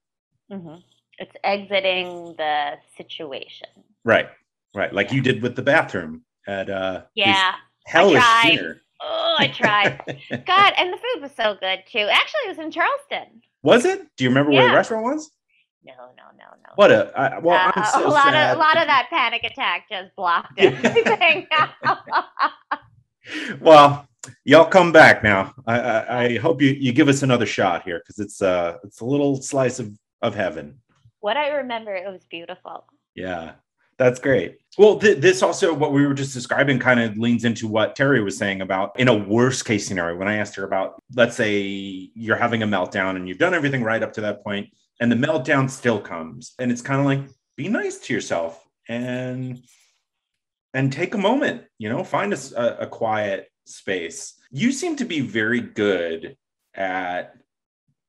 hmm 0.50 0.76
It's 1.18 1.34
exiting 1.44 2.34
the 2.38 2.76
situation. 2.96 3.68
Right. 4.02 4.28
Right. 4.74 4.90
Like 4.90 5.12
you 5.12 5.20
did 5.20 5.42
with 5.42 5.56
the 5.56 5.62
bathroom 5.62 6.24
at 6.46 6.70
uh 6.70 7.02
Yeah. 7.14 7.54
hellish 7.84 8.24
dinner. 8.44 8.80
Oh, 9.00 9.36
I 9.38 9.48
tried. 9.48 10.00
God, 10.46 10.72
and 10.76 10.92
the 10.92 10.96
food 10.96 11.22
was 11.22 11.30
so 11.36 11.56
good 11.60 11.80
too. 11.90 12.06
Actually, 12.10 12.40
it 12.46 12.56
was 12.56 12.58
in 12.58 12.70
Charleston. 12.70 13.42
Was 13.62 13.84
it? 13.84 14.06
Do 14.16 14.24
you 14.24 14.30
remember 14.30 14.52
where 14.52 14.68
the 14.68 14.74
restaurant 14.74 15.04
was? 15.04 15.30
No, 15.84 15.94
no, 16.16 16.24
no, 16.36 16.44
no. 16.62 16.70
What 16.74 16.90
a 16.90 17.12
I, 17.18 17.38
well, 17.38 17.56
Uh, 17.56 17.72
I'm 17.76 17.84
so 17.92 18.06
a 18.06 18.08
lot 18.08 18.32
sad. 18.32 18.50
of 18.52 18.56
a 18.56 18.60
lot 18.60 18.76
of 18.76 18.86
that 18.88 19.06
panic 19.10 19.44
attack 19.44 19.84
just 19.90 20.14
blocked 20.16 20.52
Yeah. 20.58 20.70
everything. 20.84 21.46
well, 23.60 24.06
y'all 24.44 24.64
come 24.66 24.92
back 24.92 25.22
now. 25.22 25.54
I, 25.66 25.80
I, 25.80 26.22
I 26.24 26.36
hope 26.38 26.60
you, 26.60 26.70
you 26.70 26.92
give 26.92 27.08
us 27.08 27.22
another 27.22 27.46
shot 27.46 27.84
here 27.84 28.00
because 28.00 28.18
it's 28.18 28.42
uh 28.42 28.76
it's 28.84 29.00
a 29.00 29.04
little 29.04 29.40
slice 29.40 29.78
of 29.78 29.96
of 30.22 30.34
heaven. 30.34 30.78
what 31.20 31.36
I 31.36 31.48
remember, 31.50 31.94
it 31.94 32.10
was 32.10 32.24
beautiful. 32.30 32.84
Yeah, 33.14 33.52
that's 33.98 34.20
great. 34.20 34.58
Well, 34.78 34.98
th- 34.98 35.18
this 35.18 35.42
also 35.42 35.74
what 35.74 35.92
we 35.92 36.06
were 36.06 36.14
just 36.14 36.32
describing 36.32 36.78
kind 36.78 37.00
of 37.00 37.18
leans 37.18 37.44
into 37.44 37.66
what 37.66 37.96
Terri 37.96 38.22
was 38.22 38.38
saying 38.38 38.60
about 38.60 38.98
in 38.98 39.08
a 39.08 39.14
worst 39.14 39.64
case 39.64 39.86
scenario. 39.86 40.16
When 40.16 40.28
I 40.28 40.36
asked 40.36 40.54
her 40.54 40.64
about, 40.64 41.02
let's 41.14 41.34
say 41.34 41.60
you're 42.14 42.36
having 42.36 42.62
a 42.62 42.66
meltdown 42.66 43.16
and 43.16 43.28
you've 43.28 43.38
done 43.38 43.54
everything 43.54 43.82
right 43.82 44.02
up 44.02 44.12
to 44.14 44.20
that 44.22 44.44
point, 44.44 44.68
and 45.00 45.10
the 45.10 45.16
meltdown 45.16 45.68
still 45.68 46.00
comes, 46.00 46.54
and 46.60 46.70
it's 46.70 46.82
kind 46.82 47.00
of 47.00 47.06
like 47.06 47.28
be 47.56 47.68
nice 47.68 47.98
to 47.98 48.14
yourself 48.14 48.64
and 48.88 49.60
and 50.74 50.92
take 50.92 51.14
a 51.14 51.18
moment. 51.18 51.64
You 51.78 51.88
know, 51.88 52.04
find 52.04 52.32
a 52.32 52.86
quiet 52.86 53.50
space. 53.66 54.34
You 54.52 54.70
seem 54.70 54.94
to 54.96 55.04
be 55.04 55.20
very 55.20 55.60
good 55.60 56.36
at 56.74 57.34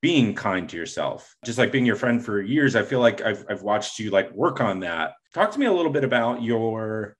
being 0.00 0.34
kind 0.34 0.66
to 0.68 0.76
yourself 0.76 1.36
just 1.44 1.58
like 1.58 1.72
being 1.72 1.84
your 1.84 1.96
friend 1.96 2.24
for 2.24 2.40
years 2.40 2.74
i 2.74 2.82
feel 2.82 3.00
like 3.00 3.20
I've, 3.20 3.44
I've 3.50 3.62
watched 3.62 3.98
you 3.98 4.10
like 4.10 4.32
work 4.32 4.60
on 4.60 4.80
that 4.80 5.12
talk 5.34 5.50
to 5.52 5.58
me 5.58 5.66
a 5.66 5.72
little 5.72 5.92
bit 5.92 6.04
about 6.04 6.42
your 6.42 7.16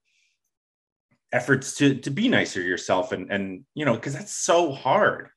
efforts 1.33 1.75
to 1.75 1.94
to 1.94 2.11
be 2.11 2.29
nicer 2.29 2.61
yourself 2.61 3.12
and 3.12 3.31
and 3.31 3.64
you 3.75 3.85
know 3.85 3.94
because 3.94 4.14
that's 4.14 4.33
so 4.33 4.73
hard 4.73 5.29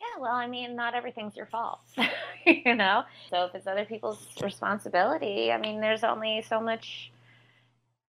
Yeah, 0.00 0.20
well, 0.20 0.34
I 0.34 0.46
mean, 0.46 0.76
not 0.76 0.94
everything's 0.94 1.36
your 1.36 1.46
fault, 1.46 1.80
you 2.46 2.74
know? 2.74 3.04
So 3.30 3.44
if 3.46 3.54
it's 3.54 3.66
other 3.66 3.84
people's 3.84 4.26
responsibility, 4.42 5.50
I 5.50 5.58
mean, 5.58 5.80
there's 5.80 6.04
only 6.04 6.42
so 6.46 6.60
much 6.60 7.10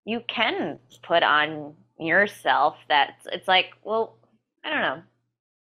you 0.05 0.21
can 0.27 0.79
put 1.03 1.23
on 1.23 1.75
yourself 1.99 2.75
that 2.87 3.15
it's 3.31 3.47
like, 3.47 3.67
well, 3.83 4.17
I 4.63 4.69
don't 4.69 4.81
know. 4.81 5.01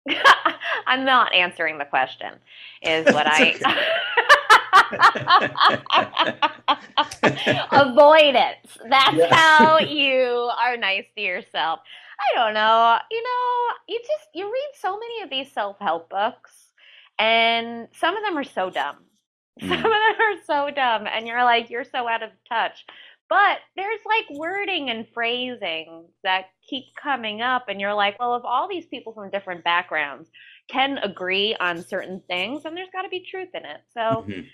I'm 0.87 1.05
not 1.05 1.35
answering 1.35 1.79
the 1.79 1.85
question, 1.85 2.35
is 2.83 3.07
what 3.15 3.27
I. 3.27 4.29
Avoidance. 7.73 8.79
That's 8.89 9.17
Yeah. 9.17 9.27
how 9.31 9.79
you 9.89 10.51
are 10.59 10.77
nice 10.77 11.07
to 11.17 11.23
yourself. 11.23 11.81
I 12.21 12.35
don't 12.39 12.55
know. 12.55 12.99
You 13.11 13.23
know, 13.23 13.75
you 13.89 13.99
just 14.01 14.29
you 14.35 14.45
read 14.47 14.71
so 14.81 14.99
many 14.99 15.23
of 15.23 15.31
these 15.31 15.51
self-help 15.53 16.09
books 16.11 16.73
and 17.19 17.89
some 17.93 18.17
of 18.17 18.23
them 18.25 18.37
are 18.39 18.45
so 18.45 18.71
dumb. 18.71 18.97
Some 19.61 19.69
Mm. 19.71 19.77
of 19.79 19.83
them 19.83 20.21
are 20.21 20.43
so 20.47 20.71
dumb 20.75 21.07
and 21.07 21.27
you're 21.27 21.45
like 21.45 21.69
you're 21.71 21.85
so 21.85 22.09
out 22.09 22.23
of 22.23 22.31
touch. 22.49 22.85
But 23.29 23.59
there's 23.77 24.01
like 24.07 24.39
wording 24.39 24.91
and 24.91 25.07
phrasing 25.15 26.05
that 26.25 26.47
keep 26.69 26.85
coming 27.01 27.41
up 27.41 27.67
and 27.69 27.81
you're 27.81 27.95
like, 27.95 28.19
well, 28.19 28.35
if 28.37 28.43
all 28.45 28.69
these 28.69 28.87
people 28.87 29.13
from 29.15 29.31
different 29.31 29.65
backgrounds 29.65 30.29
can 30.69 30.99
agree 30.99 31.57
on 31.61 31.83
certain 31.83 32.21
things, 32.29 32.65
then 32.65 32.75
there's 32.75 32.91
got 32.93 33.03
to 33.03 33.09
be 33.09 33.21
truth 33.21 33.49
in 33.55 33.65
it. 33.65 33.81
So 33.95 34.27
Mhm. 34.29 34.47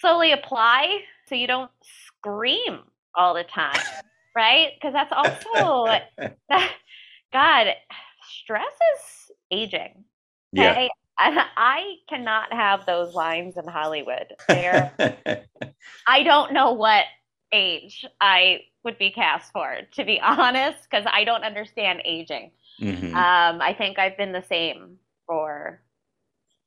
Slowly 0.00 0.32
apply 0.32 0.98
so 1.28 1.34
you 1.34 1.46
don't 1.46 1.70
scream 1.82 2.80
all 3.14 3.34
the 3.34 3.44
time, 3.44 3.82
right? 4.36 4.72
Because 4.74 4.92
that's 4.92 5.12
also 5.12 5.86
that, 5.86 6.10
God, 7.32 7.66
stress 8.42 8.72
is 8.94 9.30
aging. 9.50 10.04
yeah 10.52 10.70
Okay, 10.72 10.90
I, 11.18 11.46
I 11.56 11.94
cannot 12.08 12.52
have 12.52 12.86
those 12.86 13.14
lines 13.14 13.56
in 13.56 13.66
Hollywood. 13.68 14.26
They're, 14.48 14.92
I 16.06 16.22
don't 16.22 16.52
know 16.52 16.72
what 16.72 17.04
age 17.52 18.06
I 18.20 18.60
would 18.84 18.98
be 18.98 19.10
cast 19.10 19.52
for, 19.52 19.76
to 19.92 20.04
be 20.04 20.20
honest, 20.20 20.78
because 20.90 21.04
I 21.12 21.24
don't 21.24 21.44
understand 21.44 22.02
aging. 22.04 22.52
Mhm. 22.80 23.12
Um, 23.14 23.60
I 23.60 23.74
think 23.76 23.98
I've 23.98 24.16
been 24.16 24.32
the 24.32 24.42
same 24.48 24.96
for 25.26 25.82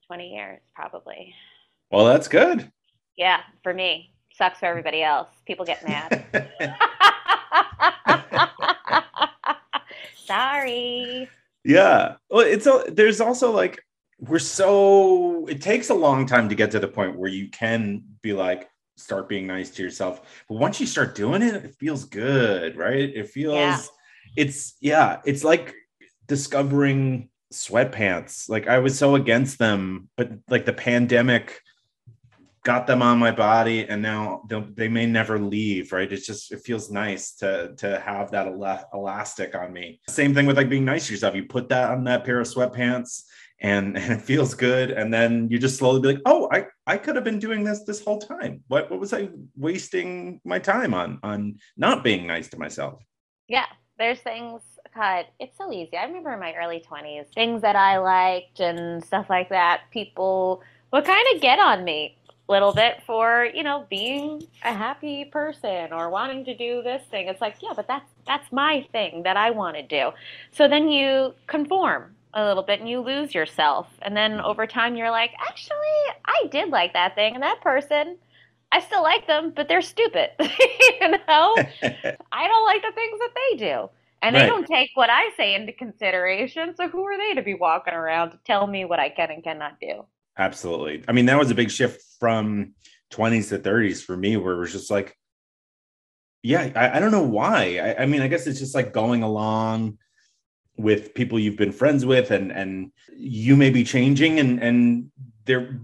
20 0.07 0.29
years, 0.35 0.59
probably. 0.75 1.33
well 1.91 2.05
that's 2.05 2.27
good 2.27 2.71
Yeah, 3.17 3.41
for 3.61 3.73
me. 3.73 4.11
Sucks 4.35 4.59
for 4.59 4.65
everybody 4.65 5.03
else. 5.03 5.29
People 5.45 5.65
get 5.65 5.87
mad. 5.87 6.25
Sorry. 10.25 11.29
yeah 11.65 12.15
well 12.29 12.41
it's 12.45 12.65
a, 12.65 12.85
there's 12.89 13.21
also 13.21 13.51
like 13.51 13.79
we're 14.19 14.39
so 14.39 15.45
it 15.47 15.61
takes 15.61 15.89
a 15.89 15.93
long 15.93 16.25
time 16.25 16.49
to 16.49 16.55
get 16.55 16.71
to 16.71 16.79
the 16.79 16.87
point 16.87 17.17
where 17.17 17.29
you 17.29 17.49
can 17.49 18.03
be 18.21 18.33
like 18.33 18.69
start 18.95 19.27
being 19.27 19.45
nice 19.47 19.69
to 19.71 19.83
yourself 19.83 20.43
but 20.47 20.55
once 20.55 20.79
you 20.79 20.87
start 20.87 21.13
doing 21.15 21.41
it 21.41 21.55
it 21.55 21.75
feels 21.75 22.05
good 22.05 22.75
right 22.77 23.11
it 23.15 23.29
feels 23.29 23.55
Yeah. 23.55 23.79
it's 24.37 24.75
yeah 24.81 25.19
it's 25.25 25.43
like 25.43 25.73
discovering 26.27 27.29
sweatpants 27.53 28.49
like 28.49 28.67
i 28.67 28.79
was 28.79 28.97
so 28.97 29.15
against 29.15 29.57
them 29.59 30.09
but 30.15 30.31
like 30.49 30.65
the 30.65 30.73
pandemic 30.73 31.59
got 32.63 32.87
them 32.87 33.01
on 33.01 33.19
my 33.19 33.31
body 33.31 33.87
and 33.87 34.01
now 34.01 34.41
they'll- 34.47 34.67
may 34.77 35.05
never 35.05 35.37
leave 35.37 35.91
right? 35.91 36.11
It's 36.11 36.25
just 36.25 36.51
it 36.51 36.61
feels 36.61 36.89
nice 36.89 37.33
to 37.35 37.73
to 37.77 37.99
have 37.99 38.31
that 38.31 38.47
ela- 38.47 38.87
elastic 38.93 39.53
on 39.55 39.73
me. 39.73 39.99
Same 40.09 40.33
thing 40.33 40.45
with 40.45 40.57
like 40.57 40.69
being 40.69 40.85
nice 40.85 41.07
to 41.07 41.13
yourself. 41.13 41.35
You 41.35 41.45
put 41.45 41.69
that 41.69 41.91
on 41.91 42.03
that 42.05 42.23
pair 42.23 42.39
of 42.39 42.47
sweatpants 42.47 43.23
and, 43.59 43.97
and 43.97 44.13
it 44.13 44.21
feels 44.21 44.53
good 44.53 44.91
and 44.91 45.13
then 45.13 45.47
you 45.49 45.59
just 45.59 45.77
slowly 45.77 46.01
be 46.01 46.07
like 46.07 46.21
oh 46.25 46.49
i 46.51 46.65
i 46.87 46.97
could 46.97 47.15
have 47.15 47.23
been 47.23 47.39
doing 47.39 47.63
this 47.63 47.83
this 47.83 48.03
whole 48.03 48.19
time. 48.19 48.63
What 48.67 48.89
what 48.89 48.99
was 48.99 49.13
i 49.13 49.29
wasting 49.57 50.39
my 50.45 50.59
time 50.59 50.93
on 50.93 51.19
on 51.23 51.57
not 51.77 52.03
being 52.03 52.25
nice 52.27 52.47
to 52.49 52.57
myself? 52.57 53.01
Yeah, 53.47 53.65
there's 53.99 54.19
things, 54.19 54.61
God, 54.95 55.25
it's 55.39 55.57
so 55.57 55.71
easy. 55.71 55.97
I 55.97 56.05
remember 56.05 56.31
in 56.33 56.39
my 56.39 56.53
early 56.55 56.81
20s, 56.89 57.33
things 57.33 57.61
that 57.61 57.75
I 57.75 57.97
liked 57.97 58.59
and 58.61 59.03
stuff 59.03 59.29
like 59.29 59.49
that, 59.49 59.81
people 59.91 60.61
would 60.91 61.05
kind 61.05 61.25
of 61.33 61.41
get 61.41 61.59
on 61.59 61.83
me 61.83 62.17
little 62.47 62.73
bit 62.73 63.01
for, 63.05 63.47
you 63.53 63.63
know, 63.63 63.85
being 63.89 64.43
a 64.63 64.73
happy 64.73 65.25
person 65.25 65.93
or 65.93 66.09
wanting 66.09 66.43
to 66.45 66.55
do 66.55 66.81
this 66.83 67.01
thing. 67.09 67.27
It's 67.27 67.41
like, 67.41 67.55
yeah, 67.61 67.71
but 67.75 67.87
that's 67.87 68.09
that's 68.27 68.51
my 68.51 68.85
thing 68.91 69.23
that 69.23 69.37
I 69.37 69.51
want 69.51 69.77
to 69.77 69.83
do. 69.83 70.11
So 70.51 70.67
then 70.67 70.89
you 70.89 71.33
conform 71.47 72.15
a 72.33 72.45
little 72.45 72.63
bit 72.63 72.79
and 72.79 72.89
you 72.89 72.99
lose 73.01 73.33
yourself. 73.33 73.87
And 74.01 74.15
then 74.15 74.33
mm-hmm. 74.33 74.45
over 74.45 74.67
time, 74.67 74.95
you're 74.95 75.11
like, 75.11 75.31
actually, 75.39 75.75
I 76.25 76.47
did 76.51 76.69
like 76.69 76.93
that 76.93 77.15
thing. 77.15 77.33
And 77.35 77.43
that 77.43 77.61
person, 77.61 78.17
I 78.71 78.79
still 78.79 79.03
like 79.03 79.27
them, 79.27 79.53
but 79.55 79.67
they're 79.67 79.81
stupid. 79.81 80.31
you 80.39 81.09
know? 81.09 81.55
I 82.31 82.47
don't 82.47 82.65
like 82.65 82.81
the 82.81 82.91
things 82.93 83.19
that 83.19 83.31
they 83.35 83.57
do. 83.57 83.89
And 84.21 84.35
they 84.35 84.41
Right. 84.41 84.47
don't 84.47 84.65
take 84.65 84.91
what 84.95 85.09
I 85.09 85.31
say 85.37 85.53
into 85.53 85.73
consideration. 85.73 86.75
So 86.75 86.87
who 86.87 87.03
are 87.03 87.17
they 87.17 87.33
to 87.35 87.41
be 87.43 87.53
walking 87.53 87.93
around 87.93 88.31
to 88.31 88.39
tell 88.45 88.65
me 88.67 88.85
what 88.85 88.99
I 88.99 89.09
can 89.09 89.29
and 89.31 89.43
cannot 89.43 89.79
do? 89.79 90.05
Absolutely. 90.37 91.03
I 91.07 91.11
mean, 91.11 91.27
that 91.27 91.37
was 91.37 91.51
a 91.51 91.55
big 91.55 91.69
shift 91.69 92.01
from 92.19 92.73
20s 93.11 93.49
to 93.49 93.59
30s 93.59 94.03
for 94.03 94.17
me, 94.17 94.37
where 94.37 94.53
it 94.53 94.59
was 94.59 94.71
just 94.71 94.89
like, 94.89 95.15
yeah, 96.41 96.71
I, 96.75 96.97
I 96.97 96.99
don't 96.99 97.11
know 97.11 97.23
why. 97.23 97.77
I, 97.77 98.03
I 98.03 98.05
mean, 98.05 98.21
I 98.21 98.27
guess 98.27 98.47
it's 98.47 98.59
just 98.59 98.75
like 98.75 98.93
going 98.93 99.23
along 99.23 99.97
with 100.75 101.13
people 101.13 101.39
you've 101.39 101.57
been 101.57 101.71
friends 101.71 102.05
with, 102.05 102.31
and 102.31 102.51
and 102.51 102.91
you 103.15 103.55
may 103.55 103.69
be 103.69 103.83
changing, 103.83 104.39
and 104.39 104.61
and 104.61 105.11
they're 105.45 105.79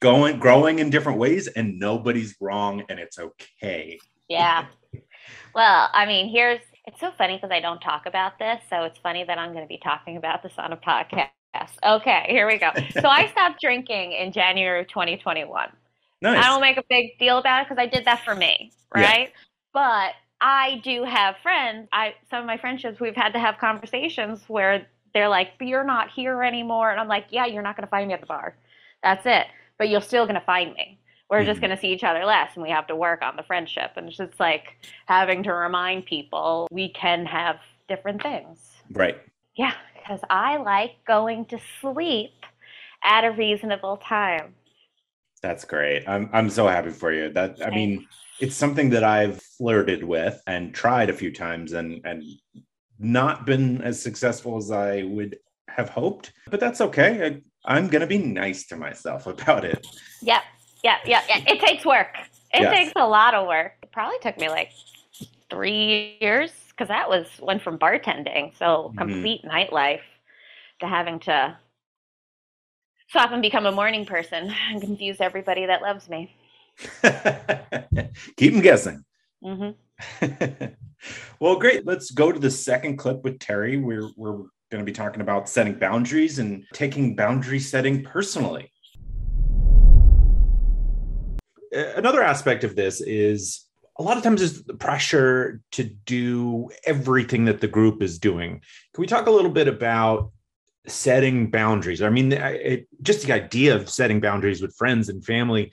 going 0.00 0.38
growing 0.38 0.80
in 0.80 0.90
different 0.90 1.18
ways, 1.18 1.46
and 1.46 1.78
nobody's 1.78 2.34
wrong, 2.40 2.82
and 2.88 2.98
it's 2.98 3.18
okay. 3.18 3.98
Yeah. 4.28 4.66
well, 5.54 5.90
I 5.92 6.06
mean, 6.06 6.30
here's 6.30 6.60
it's 6.86 7.00
so 7.00 7.12
funny 7.16 7.36
because 7.36 7.50
I 7.50 7.60
don't 7.60 7.80
talk 7.80 8.06
about 8.06 8.38
this. 8.38 8.60
So 8.68 8.84
it's 8.84 8.98
funny 8.98 9.24
that 9.24 9.38
I'm 9.38 9.52
going 9.52 9.64
to 9.64 9.68
be 9.68 9.80
talking 9.82 10.16
about 10.16 10.42
this 10.42 10.52
on 10.58 10.72
a 10.72 10.76
podcast. 10.76 11.28
Okay, 11.82 12.26
here 12.28 12.46
we 12.46 12.58
go. 12.58 12.70
So 13.00 13.08
I 13.08 13.28
stopped 13.28 13.60
drinking 13.60 14.12
in 14.12 14.32
January 14.32 14.80
of 14.80 14.88
2021. 14.88 15.68
Nice. 16.22 16.38
I 16.44 16.48
don't 16.48 16.60
make 16.60 16.76
a 16.78 16.84
big 16.88 17.18
deal 17.18 17.38
about 17.38 17.62
it 17.62 17.68
because 17.68 17.80
I 17.80 17.86
did 17.86 18.06
that 18.06 18.24
for 18.24 18.34
me, 18.34 18.72
right? 18.94 19.28
Yeah. 19.28 19.40
But 19.72 20.12
I 20.40 20.80
do 20.82 21.04
have 21.04 21.36
friends. 21.42 21.88
I 21.92 22.14
some 22.30 22.40
of 22.40 22.46
my 22.46 22.56
friendships 22.56 23.00
we've 23.00 23.16
had 23.16 23.32
to 23.34 23.38
have 23.38 23.58
conversations 23.58 24.42
where 24.48 24.86
they're 25.12 25.28
like, 25.28 25.58
"But 25.58 25.68
you're 25.68 25.84
not 25.84 26.10
here 26.10 26.42
anymore," 26.42 26.90
and 26.90 26.98
I'm 27.00 27.08
like, 27.08 27.26
"Yeah, 27.30 27.46
you're 27.46 27.62
not 27.62 27.76
going 27.76 27.86
to 27.86 27.90
find 27.90 28.08
me 28.08 28.14
at 28.14 28.20
the 28.20 28.26
bar. 28.26 28.56
That's 29.02 29.26
it. 29.26 29.46
But 29.78 29.88
you're 29.88 30.00
still 30.00 30.24
going 30.24 30.34
to 30.40 30.46
find 30.46 30.72
me. 30.74 30.98
We're 31.30 31.44
just 31.44 31.58
Mhm. 31.58 31.62
going 31.62 31.76
to 31.76 31.80
see 31.80 31.88
each 31.92 32.04
other 32.04 32.24
less, 32.24 32.50
and 32.54 32.62
we 32.62 32.70
have 32.70 32.86
to 32.88 32.96
work 32.96 33.22
on 33.22 33.36
the 33.36 33.42
friendship." 33.42 33.92
And 33.96 34.08
it's 34.08 34.16
just 34.16 34.38
like 34.40 34.76
having 35.06 35.42
to 35.44 35.52
remind 35.52 36.06
people 36.06 36.68
we 36.70 36.88
can 36.88 37.26
have 37.26 37.58
different 37.88 38.22
things. 38.22 38.70
right. 38.92 39.18
Yeah, 39.56 39.74
because 39.94 40.20
I 40.30 40.56
like 40.56 40.92
going 41.06 41.46
to 41.46 41.58
sleep 41.80 42.32
at 43.04 43.24
a 43.24 43.30
reasonable 43.30 43.98
time. 43.98 44.54
That's 45.42 45.64
great. 45.64 46.08
I'm 46.08 46.30
I'm 46.32 46.50
so 46.50 46.66
happy 46.66 46.90
for 46.90 47.12
you. 47.12 47.30
That 47.30 47.58
I 47.64 47.70
mean, 47.70 48.06
it's 48.40 48.56
something 48.56 48.90
that 48.90 49.04
I've 49.04 49.40
flirted 49.42 50.02
with 50.02 50.40
and 50.46 50.74
tried 50.74 51.10
a 51.10 51.12
few 51.12 51.32
times 51.32 51.72
and 51.72 52.00
and 52.04 52.22
not 52.98 53.44
been 53.44 53.82
as 53.82 54.02
successful 54.02 54.56
as 54.56 54.70
I 54.70 55.02
would 55.02 55.38
have 55.68 55.90
hoped. 55.90 56.32
But 56.50 56.60
that's 56.60 56.80
okay. 56.80 57.26
I, 57.66 57.74
I'm 57.76 57.88
gonna 57.88 58.06
be 58.06 58.18
nice 58.18 58.66
to 58.68 58.76
myself 58.76 59.26
about 59.34 59.64
it. 59.64 59.86
Yep, 60.22 60.42
yep, 60.82 61.00
yep, 61.06 61.24
yep. 61.28 61.42
It 61.46 61.60
takes 61.60 61.84
work. 61.84 62.16
It 62.52 62.62
Yes. 62.62 62.74
takes 62.74 62.92
a 62.96 63.06
lot 63.06 63.34
of 63.34 63.46
work. 63.46 63.72
It 63.82 63.92
probably 63.92 64.18
took 64.22 64.38
me 64.38 64.48
like 64.48 64.70
three 65.50 66.16
years 66.20 66.52
because 66.76 66.88
that 66.88 67.08
was 67.08 67.26
went 67.40 67.62
from 67.62 67.78
bartending, 67.78 68.56
so 68.58 68.92
Mhm. 68.94 68.98
complete 68.98 69.42
nightlife, 69.44 70.02
to 70.80 70.88
having 70.88 71.20
to 71.20 71.56
stop 73.08 73.30
and 73.30 73.42
become 73.42 73.66
a 73.66 73.72
morning 73.72 74.04
person 74.04 74.52
and 74.70 74.80
confuse 74.80 75.20
everybody 75.20 75.66
that 75.66 75.82
loves 75.82 76.08
me. 76.08 76.34
Keep 78.36 78.52
them 78.54 78.62
guessing. 78.62 79.04
hmm 79.42 79.70
well, 81.40 81.56
great. 81.56 81.86
Let's 81.86 82.10
go 82.10 82.32
to 82.32 82.38
the 82.38 82.50
second 82.50 82.96
clip 82.96 83.22
with 83.22 83.38
Terri. 83.38 83.80
We're 83.80 84.08
we're 84.16 84.38
going 84.70 84.80
to 84.80 84.84
be 84.84 84.92
talking 84.92 85.20
about 85.20 85.48
setting 85.48 85.74
boundaries 85.74 86.40
and 86.40 86.64
taking 86.72 87.14
boundary 87.14 87.60
setting 87.60 88.02
personally. 88.02 88.72
Another 91.70 92.22
aspect 92.22 92.64
of 92.64 92.74
this 92.74 93.00
is 93.00 93.63
a 93.98 94.02
lot 94.02 94.16
of 94.16 94.22
times 94.22 94.40
there's 94.40 94.62
the 94.64 94.74
pressure 94.74 95.60
to 95.72 95.84
do 95.84 96.70
everything 96.84 97.44
that 97.44 97.60
the 97.60 97.68
group 97.68 98.02
is 98.02 98.18
doing. 98.18 98.60
Can 98.92 99.00
we 99.00 99.06
talk 99.06 99.26
a 99.26 99.30
little 99.30 99.50
bit 99.50 99.68
about 99.68 100.32
setting 100.86 101.50
boundaries? 101.50 102.02
I 102.02 102.10
mean, 102.10 102.32
it, 102.32 102.88
just 103.02 103.26
the 103.26 103.32
idea 103.32 103.76
of 103.76 103.88
setting 103.88 104.20
boundaries 104.20 104.60
with 104.60 104.74
friends 104.76 105.08
and 105.08 105.24
family 105.24 105.72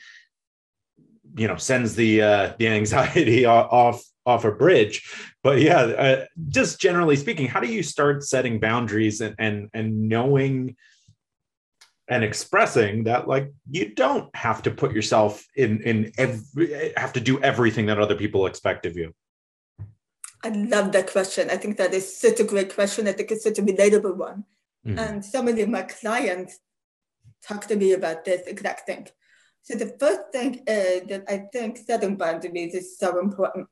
you 1.35 1.47
know 1.47 1.55
sends 1.55 1.95
the 1.95 2.21
uh 2.21 2.53
the 2.59 2.67
anxiety 2.67 3.45
off 3.45 4.03
off 4.25 4.45
a 4.45 4.51
bridge 4.51 5.09
but 5.43 5.59
yeah 5.59 5.79
uh, 5.79 6.25
just 6.49 6.79
generally 6.79 7.15
speaking 7.15 7.47
how 7.47 7.59
do 7.59 7.67
you 7.67 7.81
start 7.81 8.23
setting 8.23 8.59
boundaries 8.59 9.21
and 9.21 9.35
and 9.39 9.69
and 9.73 10.09
knowing 10.09 10.75
and 12.11 12.25
expressing 12.25 13.05
that 13.05 13.27
like 13.33 13.47
you 13.71 13.85
don't 14.03 14.29
have 14.35 14.61
to 14.65 14.69
put 14.81 14.91
yourself 14.97 15.33
in 15.55 15.71
in 15.89 16.11
every 16.17 16.67
have 16.97 17.13
to 17.17 17.21
do 17.29 17.33
everything 17.51 17.85
that 17.87 17.99
other 18.05 18.17
people 18.23 18.41
expect 18.45 18.85
of 18.85 18.95
you 19.01 19.09
I 20.43 20.49
love 20.49 20.91
that 20.93 21.11
question. 21.15 21.51
I 21.55 21.57
think 21.61 21.77
that 21.77 21.93
is 21.93 22.05
such 22.25 22.39
a 22.39 22.43
great 22.51 22.73
question. 22.73 23.07
I 23.07 23.11
think 23.11 23.29
it's 23.29 23.43
such 23.43 23.59
a 23.59 23.67
relatable 23.71 24.15
one. 24.29 24.39
Mhm. 24.87 24.97
And 25.03 25.15
so 25.33 25.43
many 25.47 25.61
of 25.61 25.69
my 25.69 25.83
clients 25.83 26.53
talk 27.47 27.61
to 27.67 27.75
me 27.81 27.89
about 27.99 28.25
this 28.25 28.41
exact 28.53 28.81
thing. 28.87 29.03
So 29.61 29.71
the 29.83 29.89
first 30.01 30.23
thing 30.35 30.51
is 30.65 31.03
that 31.09 31.23
I 31.33 31.37
think 31.53 31.71
setting 31.77 32.15
boundaries 32.23 32.73
is 32.81 32.87
so 33.03 33.09
important. 33.25 33.67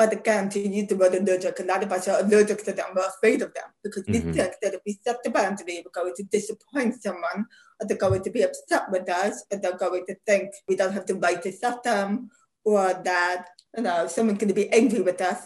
But 0.00 0.12
again, 0.12 0.44
to 0.50 0.60
use 0.60 0.88
the 0.88 1.00
word 1.02 1.14
allergic, 1.20 1.58
a 1.58 1.64
lot 1.72 1.82
of 1.82 1.90
us 1.96 2.06
are 2.06 2.20
allergic 2.24 2.60
to 2.66 2.72
them, 2.78 2.90
we're 2.94 3.12
afraid 3.14 3.40
of 3.42 3.50
them 3.58 3.68
because 3.84 4.04
we 4.12 4.18
Mhm. 4.20 4.34
think 4.36 4.52
that 4.62 4.74
if 4.76 4.82
we 4.86 4.92
set 5.04 5.18
the 5.24 5.30
boundary, 5.38 5.76
we're 5.84 6.00
going 6.00 6.14
to 6.20 6.24
disappoint 6.36 6.92
someone, 7.06 7.40
they're 7.84 7.96
going 7.96 8.22
to 8.22 8.30
be 8.30 8.42
upset 8.42 8.90
with 8.90 9.08
us, 9.08 9.44
or 9.50 9.58
they're 9.58 9.76
going 9.76 10.04
to 10.06 10.16
think 10.26 10.52
we 10.68 10.76
don't 10.76 10.92
have 10.92 11.06
the 11.06 11.14
right 11.14 11.42
to 11.42 11.52
set 11.52 11.82
them, 11.82 12.30
or 12.64 12.94
that 13.04 13.46
you 13.76 13.82
know 13.82 14.06
someone's 14.06 14.38
going 14.38 14.48
to 14.48 14.54
be 14.54 14.70
angry 14.70 15.00
with 15.00 15.20
us. 15.20 15.40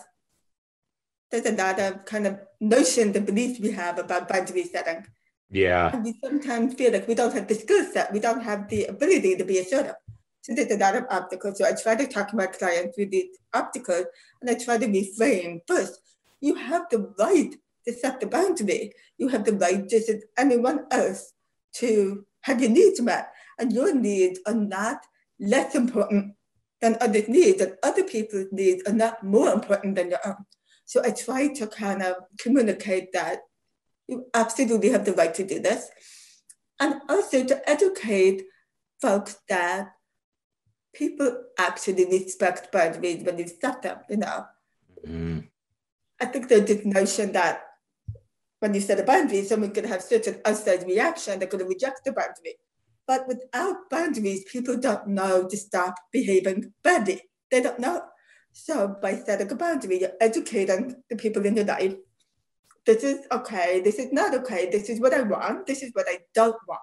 There's 1.31 1.46
another 1.46 2.03
kind 2.07 2.27
of 2.27 2.38
notion, 2.61 3.12
the 3.12 3.20
beliefs 3.20 3.61
we 3.61 3.72
have 3.72 3.98
about 3.98 4.29
boundary 4.29 4.64
setting. 4.64 5.05
yeah 5.51 5.90
And 5.92 6.05
we 6.05 6.14
sometimes 6.24 6.74
feel 6.74 6.92
like 6.92 7.07
we 7.07 7.14
don't 7.14 7.35
have 7.35 7.48
the 7.48 7.55
skill 7.55 7.85
set, 7.92 8.12
we 8.12 8.20
don't 8.20 8.42
have 8.42 8.68
the 8.68 8.87
ability 8.87 9.37
to 9.37 9.44
be 9.44 9.59
assertive. 9.59 9.96
So 10.42 10.55
there's 10.55 10.70
a 10.70 10.79
lot 10.79 10.96
of 10.96 11.05
obstacles. 11.11 11.59
So 11.59 11.66
I 11.66 11.72
try 11.72 11.94
to 11.96 12.07
talk 12.07 12.29
to 12.31 12.37
my 12.37 12.46
clients 12.46 12.96
through 12.96 13.11
these 13.11 13.37
obstacles 13.53 14.07
and 14.40 14.48
I 14.48 14.55
try 14.55 14.79
to 14.79 14.87
reframe 14.87 15.61
first. 15.66 16.01
You 16.40 16.55
have 16.55 16.85
the 16.90 17.12
right 17.18 17.55
to 17.87 17.92
set 17.92 18.20
the 18.20 18.27
boundary. 18.27 18.92
You 19.18 19.29
have 19.29 19.44
the 19.44 19.53
right, 19.53 19.88
just 19.88 20.09
as 20.09 20.22
anyone 20.37 20.87
else, 20.90 21.33
to 21.74 22.24
have 22.48 22.61
your 22.61 22.70
needs 22.70 23.00
met. 23.00 23.30
And 23.58 23.72
your 23.72 23.94
needs 23.94 24.40
are 24.46 24.54
not 24.54 24.98
less 25.38 25.74
important 25.74 26.34
than 26.80 26.96
others' 27.00 27.28
needs, 27.28 27.61
and 27.61 27.76
other 27.82 28.04
people's 28.04 28.46
needs 28.52 28.82
are 28.87 28.92
not 28.92 29.24
more 29.24 29.50
important 29.52 29.96
than 29.96 30.11
your 30.11 30.24
own. 30.24 30.44
So 30.84 31.02
I 31.04 31.11
try 31.11 31.48
to 31.54 31.66
kind 31.66 32.02
of 32.02 32.14
communicate 32.38 33.12
that 33.12 33.40
you 34.06 34.26
absolutely 34.32 34.90
have 34.90 35.04
the 35.04 35.12
right 35.12 35.34
to 35.34 35.44
do 35.44 35.58
this. 35.58 35.90
And 36.80 37.00
also 37.08 37.44
to 37.44 37.68
educate 37.68 38.44
folks 39.02 39.37
that 39.48 39.90
people 40.94 41.44
actually 41.58 42.06
respect 42.06 42.72
boundaries 42.72 43.24
when 43.24 43.38
you 43.38 43.48
set 43.48 43.82
them, 43.82 43.98
you 44.08 44.18
know. 44.18 44.46
Mhm. 45.04 45.48
I 46.20 46.26
think 46.26 46.48
there's 46.48 46.68
this 46.68 46.84
notion 46.84 47.32
that 47.32 47.67
when 48.61 48.75
you 48.75 48.81
set 48.81 49.01
a 49.01 49.05
boundary, 49.05 49.42
someone 49.44 49.71
could 49.71 49.87
have 49.87 50.03
such 50.03 50.27
an 50.27 50.40
outside 50.44 50.85
reaction, 50.85 51.38
they 51.38 51.47
could 51.47 51.66
reject 51.66 52.05
the 52.05 52.12
boundary. 52.12 52.57
But 53.07 53.27
without 53.27 53.88
boundaries, 53.88 54.44
people 54.44 54.77
don't 54.77 55.09
know 55.09 55.49
to 55.49 55.57
stop 55.57 55.94
behaving 56.12 56.73
badly. 56.83 57.23
They 57.51 57.62
don't 57.62 57.79
know. 57.79 58.03
So 58.53 58.97
by 59.01 59.16
setting 59.16 59.51
a 59.51 59.55
boundary, 59.55 60.01
you're 60.01 60.18
educating 60.21 60.97
the 61.09 61.16
people 61.16 61.47
in 61.47 61.57
your 61.57 61.64
life. 61.64 61.94
This 62.85 63.05
is 63.05 63.27
okay, 63.31 63.81
this 63.81 63.99
is 63.99 64.12
not 64.12 64.35
okay, 64.35 64.69
this 64.71 64.88
is 64.88 65.00
what 65.00 65.15
I 65.15 65.23
want, 65.23 65.67
this 65.67 65.83
is 65.83 65.90
what 65.92 66.06
I 66.09 66.19
don't 66.35 66.56
want. 66.67 66.81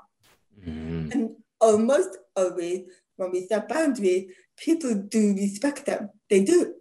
Mhm. 0.65 1.13
And 1.13 1.35
almost 1.59 2.17
always, 2.35 2.89
when 3.17 3.31
we 3.31 3.47
set 3.47 3.67
boundaries, 3.67 4.31
people 4.55 4.93
do 4.93 5.33
respect 5.33 5.85
them. 5.85 6.09
They 6.29 6.43
do. 6.43 6.75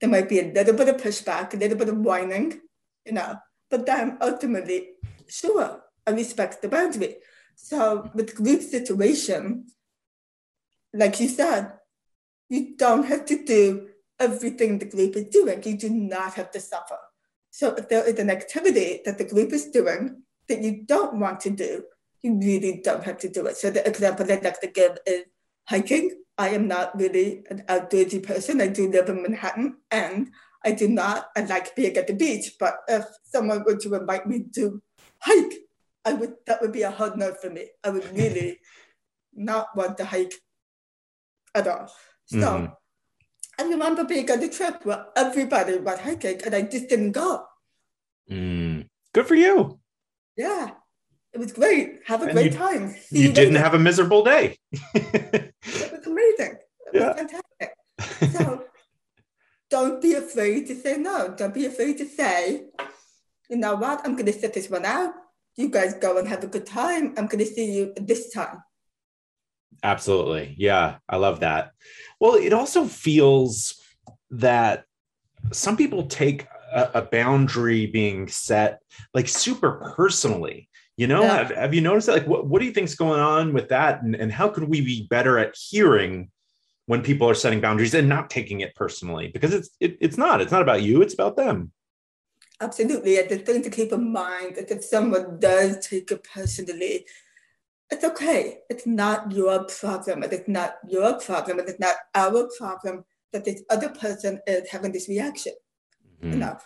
There 0.00 0.10
might 0.10 0.28
be 0.28 0.40
a 0.40 0.52
little 0.52 0.74
bit 0.74 0.88
of 0.88 0.96
pushback, 0.96 1.54
a 1.54 1.56
little 1.56 1.78
bit 1.78 1.88
of 1.88 1.98
whining, 1.98 2.60
you 3.04 3.12
know, 3.12 3.36
but 3.70 3.86
then 3.86 4.18
ultimately, 4.20 4.90
sure, 5.26 5.82
I 6.06 6.10
respect 6.10 6.62
the 6.62 6.68
boundary. 6.68 7.16
So 7.56 8.10
with 8.14 8.34
group 8.34 8.62
situation, 8.62 9.66
like 10.92 11.20
you 11.20 11.28
said, 11.28 11.72
you 12.48 12.76
don't 12.76 13.04
have 13.06 13.24
to 13.26 13.44
do 13.44 13.88
everything 14.18 14.78
the 14.78 14.86
group 14.86 15.16
is 15.16 15.24
doing. 15.24 15.62
You 15.62 15.76
do 15.76 15.90
not 15.90 16.34
have 16.34 16.50
to 16.52 16.60
suffer. 16.60 16.98
So 17.50 17.74
if 17.74 17.88
there 17.88 18.06
is 18.06 18.18
an 18.18 18.30
activity 18.30 19.00
that 19.04 19.18
the 19.18 19.24
group 19.24 19.52
is 19.52 19.66
doing 19.66 20.22
that 20.48 20.62
you 20.62 20.84
don't 20.84 21.18
want 21.18 21.40
to 21.40 21.50
do, 21.50 21.84
you 22.22 22.38
really 22.38 22.80
don't 22.84 23.04
have 23.04 23.18
to 23.18 23.28
do 23.28 23.46
it. 23.46 23.56
So 23.56 23.70
the 23.70 23.86
example 23.86 24.30
I'd 24.30 24.44
like 24.44 24.60
to 24.60 24.66
give 24.66 24.98
is 25.06 25.24
hiking. 25.64 26.22
I 26.38 26.50
am 26.50 26.68
not 26.68 26.98
really 26.98 27.44
an 27.50 27.64
outdoorsy 27.68 28.22
person. 28.22 28.60
I 28.60 28.68
do 28.68 28.90
live 28.90 29.08
in 29.08 29.22
Manhattan 29.22 29.76
and 29.90 30.30
I 30.66 30.72
do 30.72 30.88
not, 30.88 31.28
I 31.36 31.40
like 31.42 31.76
being 31.76 31.96
at 31.96 32.06
the 32.08 32.12
beach, 32.14 32.46
but 32.58 32.74
if 32.88 33.04
someone 33.24 33.62
were 33.64 33.76
to 33.76 33.94
invite 33.94 34.26
me 34.26 34.44
to 34.56 34.82
hike, 35.20 35.54
I 36.04 36.12
would 36.12 36.34
that 36.46 36.60
would 36.60 36.72
be 36.72 36.82
a 36.82 36.90
hard 36.90 37.16
no 37.16 37.28
for 37.34 37.50
me. 37.50 37.64
I 37.84 37.90
would 37.90 38.06
really 38.16 38.58
not 39.50 39.66
want 39.76 39.96
to 39.98 40.04
hike 40.04 40.34
at 41.54 41.66
all. 41.68 41.86
So 42.26 42.36
Mhm. 42.38 42.72
I 43.58 43.62
remember 43.62 44.04
being 44.04 44.30
on 44.30 44.40
the 44.40 44.48
trip 44.48 44.84
where 44.84 45.06
everybody 45.16 45.78
was 45.78 45.98
hiking 46.00 46.38
and 46.44 46.54
I 46.54 46.62
just 46.62 46.88
didn't 46.88 47.12
go. 47.12 47.30
Mm. 48.30 48.88
Good 49.14 49.26
for 49.26 49.34
you. 49.36 49.78
Yeah. 50.36 50.70
It 51.32 51.38
was 51.38 51.52
great. 51.52 52.00
Have 52.06 52.22
a 52.22 52.24
And 52.26 52.32
great 52.34 52.52
you- 52.52 52.58
time. 52.58 52.84
See 53.08 53.22
You 53.22 53.32
didn't 53.32 53.54
later. 53.54 53.64
have 53.64 53.74
a 53.74 53.78
miserable 53.78 54.22
day. 54.24 54.58
it 54.72 55.92
was 55.92 56.06
amazing. 56.06 56.54
It 56.86 56.94
Yeah. 56.94 57.06
was 57.08 57.16
fantastic. 57.20 57.68
So 58.36 58.64
don't 59.70 60.00
be 60.00 60.14
afraid 60.14 60.66
to 60.68 60.74
say 60.74 60.96
no. 60.96 61.34
Don't 61.36 61.54
be 61.54 61.66
afraid 61.66 61.98
to 61.98 62.06
say, 62.06 62.66
you 63.50 63.56
know 63.56 63.74
what, 63.76 64.00
I'm 64.04 64.16
gonna 64.16 64.32
set 64.32 64.54
this 64.54 64.70
one 64.70 64.84
out. 64.84 65.12
You 65.56 65.68
guys 65.70 65.94
go 65.94 66.18
and 66.18 66.28
have 66.28 66.44
a 66.44 66.46
good 66.48 66.66
time. 66.66 67.14
I'm 67.16 67.26
gonna 67.26 67.46
see 67.46 67.72
you 67.72 67.92
this 67.96 68.32
time. 68.32 68.58
Absolutely. 69.82 70.54
Yeah, 70.58 70.96
I 71.08 71.16
love 71.16 71.40
that. 71.40 71.72
Well, 72.20 72.34
it 72.34 72.52
also 72.52 72.84
feels 72.84 73.80
that 74.30 74.84
some 75.52 75.76
people 75.76 76.06
take 76.06 76.46
a, 76.72 76.90
a 76.94 77.02
boundary 77.02 77.86
being 77.86 78.28
set 78.28 78.80
like 79.14 79.28
super 79.28 79.92
personally. 79.96 80.68
You 80.96 81.06
know, 81.06 81.22
Yeah. 81.22 81.36
have, 81.36 81.50
have 81.50 81.74
you 81.74 81.82
noticed 81.82 82.06
that? 82.06 82.14
Like, 82.14 82.26
what, 82.26 82.46
what 82.46 82.60
do 82.60 82.66
you 82.66 82.72
think's 82.72 82.94
going 82.94 83.20
on 83.20 83.52
with 83.52 83.68
that? 83.68 84.02
And, 84.02 84.14
and 84.14 84.32
how 84.32 84.48
could 84.48 84.64
we 84.64 84.80
be 84.80 85.06
better 85.10 85.38
at 85.38 85.54
hearing 85.54 86.30
when 86.86 87.02
people 87.02 87.28
are 87.28 87.34
setting 87.34 87.60
boundaries 87.60 87.94
and 87.94 88.08
not 88.08 88.30
taking 88.30 88.60
it 88.60 88.74
personally? 88.74 89.28
Because 89.28 89.52
it's 89.52 89.70
it, 89.80 89.98
it's 90.00 90.16
not. 90.16 90.40
It's 90.40 90.52
not 90.52 90.62
about 90.62 90.82
you. 90.82 91.02
It's 91.02 91.14
about 91.14 91.36
them. 91.36 91.72
Absolutely. 92.60 93.18
And 93.18 93.28
the 93.28 93.38
thing 93.38 93.62
to 93.62 93.70
keep 93.70 93.92
in 93.92 94.12
mind 94.12 94.56
is 94.56 94.70
if 94.70 94.84
someone 94.84 95.38
does 95.38 95.86
take 95.86 96.10
it 96.10 96.24
personally, 96.24 97.06
it's 97.90 98.04
okay. 98.04 98.58
It's 98.70 98.86
not 98.86 99.30
your 99.30 99.64
problem. 99.64 100.22
It 100.22 100.32
is 100.32 100.48
not 100.48 100.76
your 100.88 101.20
problem. 101.20 101.60
It 101.60 101.68
is 101.68 101.78
not 101.78 101.96
our 102.14 102.48
problem 102.56 103.04
that 103.32 103.44
this 103.44 103.62
other 103.68 103.90
person 103.90 104.40
is 104.46 104.68
having 104.70 104.92
this 104.92 105.08
reaction. 105.08 105.52
You 106.22 106.30
Mhm. 106.30 106.58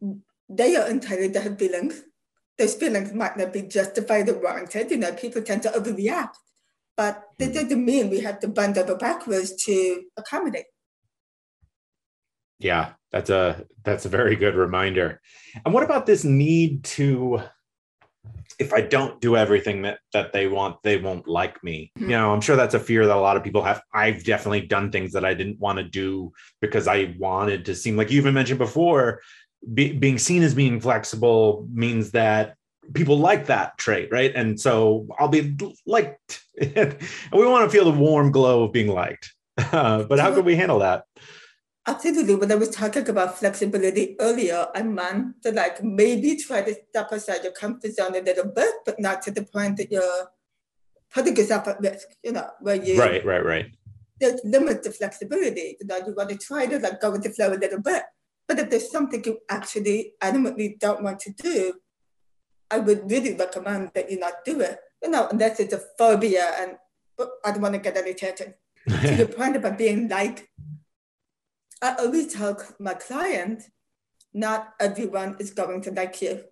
know, 0.00 0.16
they 0.48 0.76
are 0.76 0.88
entitled 0.88 1.32
to 1.32 1.40
have 1.40 1.58
feelings. 1.58 2.02
Those 2.58 2.74
feelings 2.74 3.12
might 3.12 3.36
not 3.36 3.52
be 3.52 3.62
justified 3.62 4.28
or 4.28 4.38
warranted. 4.38 4.90
You 4.90 4.98
know, 4.98 5.12
people 5.12 5.42
tend 5.42 5.62
to 5.62 5.70
overreact. 5.70 6.36
But 6.96 7.24
that 7.38 7.50
Mhm. 7.50 7.54
doesn't 7.54 7.84
mean 7.84 8.10
we 8.10 8.20
have 8.20 8.38
to 8.40 8.48
bend 8.48 8.76
over 8.78 8.96
backwards 8.96 9.54
to 9.64 10.04
accommodate. 10.16 10.66
Yeah, 12.58 12.92
that's 13.10 13.30
a 13.30 13.66
that's 13.84 14.04
a 14.04 14.08
very 14.08 14.36
good 14.36 14.54
reminder. 14.54 15.20
And 15.64 15.74
what 15.74 15.82
about 15.82 16.06
this 16.06 16.24
need 16.24 16.84
to 16.84 17.42
if 18.58 18.72
I 18.72 18.82
don't 18.82 19.20
do 19.20 19.36
everything 19.36 19.82
that 19.82 19.98
that 20.12 20.32
they 20.32 20.46
want, 20.46 20.82
they 20.82 20.96
won't 20.98 21.26
like 21.26 21.62
me. 21.64 21.90
Mhm. 21.98 22.02
You 22.02 22.08
know, 22.08 22.32
I'm 22.32 22.40
sure 22.40 22.54
that's 22.54 22.74
a 22.74 22.80
fear 22.80 23.06
that 23.06 23.16
a 23.16 23.20
lot 23.20 23.36
of 23.36 23.42
people 23.42 23.62
have. 23.64 23.82
I've 23.92 24.22
definitely 24.24 24.60
done 24.66 24.92
things 24.92 25.12
that 25.12 25.24
I 25.24 25.34
didn't 25.34 25.58
want 25.58 25.78
to 25.78 25.84
do 25.84 26.32
because 26.60 26.86
I 26.86 27.16
wanted 27.18 27.64
to 27.64 27.74
seem 27.74 27.96
like 27.96 28.10
you 28.10 28.18
even 28.18 28.34
mentioned 28.34 28.58
before, 28.58 29.22
be, 29.74 29.92
being 29.92 30.18
seen 30.18 30.42
as 30.42 30.54
being 30.54 30.80
flexible 30.80 31.66
means 31.72 32.12
that 32.12 32.56
people 32.94 33.18
like 33.18 33.46
that 33.46 33.78
trait, 33.78 34.08
right? 34.10 34.32
And 34.34 34.60
so 34.60 35.06
I'll 35.18 35.28
be 35.28 35.56
liked. 35.86 36.42
and 36.60 36.96
we 37.32 37.46
want 37.46 37.64
to 37.64 37.70
feel 37.70 37.84
the 37.84 37.98
warm 37.98 38.32
glow 38.32 38.64
of 38.64 38.72
being 38.72 38.88
liked. 38.88 39.32
Uh, 39.56 40.02
but 40.08 40.18
how 40.18 40.34
can 40.34 40.44
we 40.44 40.56
handle 40.56 40.80
that? 40.80 41.04
Absolutely. 41.86 42.36
When 42.36 42.52
I 42.52 42.54
was 42.54 42.70
talking 42.70 43.08
about 43.08 43.38
flexibility 43.38 44.14
earlier, 44.20 44.68
I 44.74 44.82
meant 44.82 45.42
to 45.42 45.50
like 45.50 45.82
maybe 45.82 46.36
try 46.36 46.62
to 46.62 46.74
step 46.90 47.08
outside 47.12 47.42
your 47.42 47.52
comfort 47.52 47.92
zone 47.92 48.14
a 48.14 48.20
little 48.20 48.46
bit, 48.46 48.72
but 48.86 49.00
not 49.00 49.22
to 49.22 49.32
the 49.32 49.42
point 49.42 49.78
that 49.78 49.90
you're 49.90 50.28
putting 51.12 51.36
yourself 51.36 51.66
at 51.66 51.80
risk, 51.80 52.06
you 52.22 52.32
know, 52.32 52.48
where 52.60 52.76
you 52.76 52.98
Right, 52.98 53.24
right, 53.24 53.44
right. 53.44 53.66
there's 54.20 54.40
limits 54.44 54.86
to 54.86 54.92
flexibility. 54.92 55.76
You 55.80 55.86
know, 55.88 55.98
you 56.06 56.14
want 56.16 56.30
to 56.30 56.38
try 56.38 56.66
to 56.66 56.78
like 56.78 57.00
go 57.00 57.10
with 57.10 57.24
the 57.24 57.30
flow 57.30 57.52
a 57.52 57.58
little 57.58 57.80
bit. 57.80 58.04
But 58.46 58.60
if 58.60 58.70
there's 58.70 58.90
something 58.90 59.22
you 59.24 59.38
actually 59.48 60.12
adamantly 60.22 60.78
don't 60.78 61.02
want 61.02 61.18
to 61.20 61.32
do, 61.32 61.74
I 62.72 62.78
would 62.78 63.10
really 63.10 63.34
recommend 63.34 63.90
that 63.94 64.10
you 64.10 64.18
not 64.18 64.44
do 64.44 64.60
it. 64.60 64.78
You 65.02 65.10
know, 65.10 65.28
unless 65.30 65.60
it's 65.60 65.74
a 65.74 65.82
phobia 65.98 66.54
and 66.58 66.76
I 67.44 67.52
don't 67.52 67.60
want 67.60 67.74
to 67.74 67.80
get 67.80 67.96
any 67.96 68.12
attention. 68.12 68.54
to 68.88 69.14
the 69.14 69.26
point 69.26 69.56
about 69.56 69.78
being 69.78 70.08
like, 70.08 70.48
I 71.82 71.94
always 71.96 72.32
tell 72.32 72.56
my 72.80 72.94
client, 72.94 73.64
not 74.32 74.70
everyone 74.80 75.36
is 75.38 75.50
going 75.50 75.82
to 75.82 75.90
like 75.90 76.22
you. 76.22 76.44